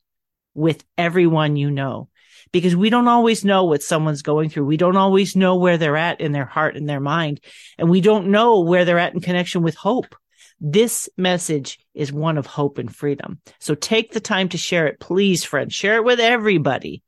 with 0.54 0.84
everyone 0.98 1.58
you 1.58 1.70
know 1.70 2.10
because 2.54 2.76
we 2.76 2.90
don't 2.90 3.10
always 3.10 3.44
know 3.44 3.66
what 3.66 3.84
someone's 3.84 4.22
going 4.22 4.50
through. 4.50 4.66
We 4.66 4.78
don't 4.78 4.98
always 4.98 5.36
know 5.36 5.58
where 5.58 5.78
they're 5.78 5.98
at 5.98 6.22
in 6.22 6.32
their 6.32 6.46
heart 6.46 6.78
and 6.78 6.88
their 6.88 7.02
mind. 7.02 7.42
And 7.78 7.90
we 7.90 8.00
don't 8.00 8.32
know 8.32 8.62
where 8.62 8.86
they're 8.86 8.98
at 8.98 9.14
in 9.14 9.20
connection 9.20 9.62
with 9.62 9.76
hope. 9.76 10.16
This 10.62 11.10
message 11.18 11.80
is 11.94 12.12
one 12.12 12.38
of 12.38 12.46
hope 12.46 12.78
and 12.78 12.94
freedom. 12.94 13.40
So 13.60 13.76
take 13.76 14.12
the 14.12 14.20
time 14.20 14.50
to 14.50 14.58
share 14.58 14.88
it, 14.88 15.00
please, 15.00 15.44
friends. 15.44 15.74
Share 15.74 15.96
it 15.96 16.04
with 16.04 16.20
everybody 16.20 17.02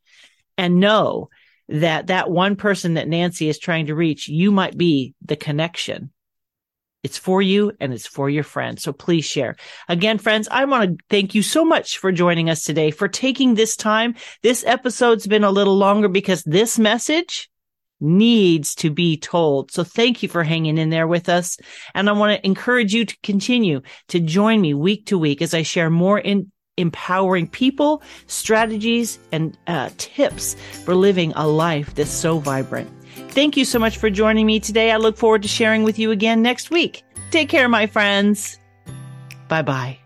and 0.58 0.80
know 0.80 1.30
that 1.70 2.08
that 2.08 2.32
one 2.32 2.56
person 2.56 2.96
that 2.96 3.08
Nancy 3.08 3.50
is 3.50 3.60
trying 3.60 3.88
to 3.88 3.96
reach, 3.96 4.28
you 4.28 4.52
might 4.52 4.78
be 4.78 5.14
the 5.22 5.36
connection 5.36 6.12
It's 7.04 7.18
for 7.18 7.42
you 7.42 7.72
and 7.80 7.94
it's 7.94 8.08
for 8.08 8.30
your 8.30 8.44
friends. 8.44 8.84
So 8.84 8.94
please 8.94 9.26
share. 9.26 9.56
Again, 9.88 10.18
friends, 10.20 10.48
I 10.52 10.66
want 10.66 11.00
to 11.00 11.06
thank 11.10 11.34
you 11.34 11.42
so 11.44 11.66
much 11.66 11.98
for 11.98 12.12
joining 12.12 12.50
us 12.50 12.64
today, 12.64 12.92
for 12.92 13.08
taking 13.08 13.56
this 13.56 13.76
time. 13.76 14.16
This 14.44 14.64
episode's 14.66 15.28
been 15.28 15.44
a 15.44 15.52
little 15.52 15.78
longer 15.78 16.08
because 16.10 16.44
this 16.44 16.80
message 16.80 17.50
needs 18.02 18.76
to 18.76 18.90
be 18.90 19.18
told. 19.18 19.72
So 19.72 19.84
thank 19.84 20.24
you 20.24 20.30
for 20.30 20.44
hanging 20.44 20.78
in 20.78 20.90
there 20.90 21.08
with 21.08 21.30
us. 21.30 21.58
And 21.94 22.10
I 22.10 22.14
want 22.14 22.38
to 22.38 22.46
encourage 22.46 22.94
you 22.94 23.06
to 23.06 23.18
continue 23.24 23.82
to 24.10 24.20
join 24.20 24.60
me 24.62 24.74
week 24.74 25.06
to 25.08 25.18
week 25.18 25.42
as 25.42 25.54
I 25.54 25.62
share 25.62 25.90
more 25.90 26.20
in 26.20 26.52
empowering 26.78 27.48
people, 27.48 28.02
strategies, 28.28 29.20
and 29.32 29.58
uh, 29.68 29.90
tips 29.98 30.56
for 30.84 30.96
living 30.96 31.32
a 31.36 31.48
life 31.48 31.94
that's 31.96 32.10
so 32.12 32.40
vibrant. 32.40 32.90
Thank 33.30 33.56
you 33.56 33.66
so 33.66 33.80
much 33.80 33.98
for 33.98 34.10
joining 34.10 34.46
me 34.46 34.60
today. 34.60 34.92
I 34.92 34.98
look 34.98 35.18
forward 35.18 35.42
to 35.44 35.48
sharing 35.48 35.84
with 35.84 36.00
you 36.00 36.12
again 36.12 36.42
next 36.42 36.72
week. 36.72 37.04
Take 37.30 37.50
care, 37.50 37.70
my 37.70 37.88
friends. 37.88 38.60
Bye 39.48 39.62
bye. 39.62 40.00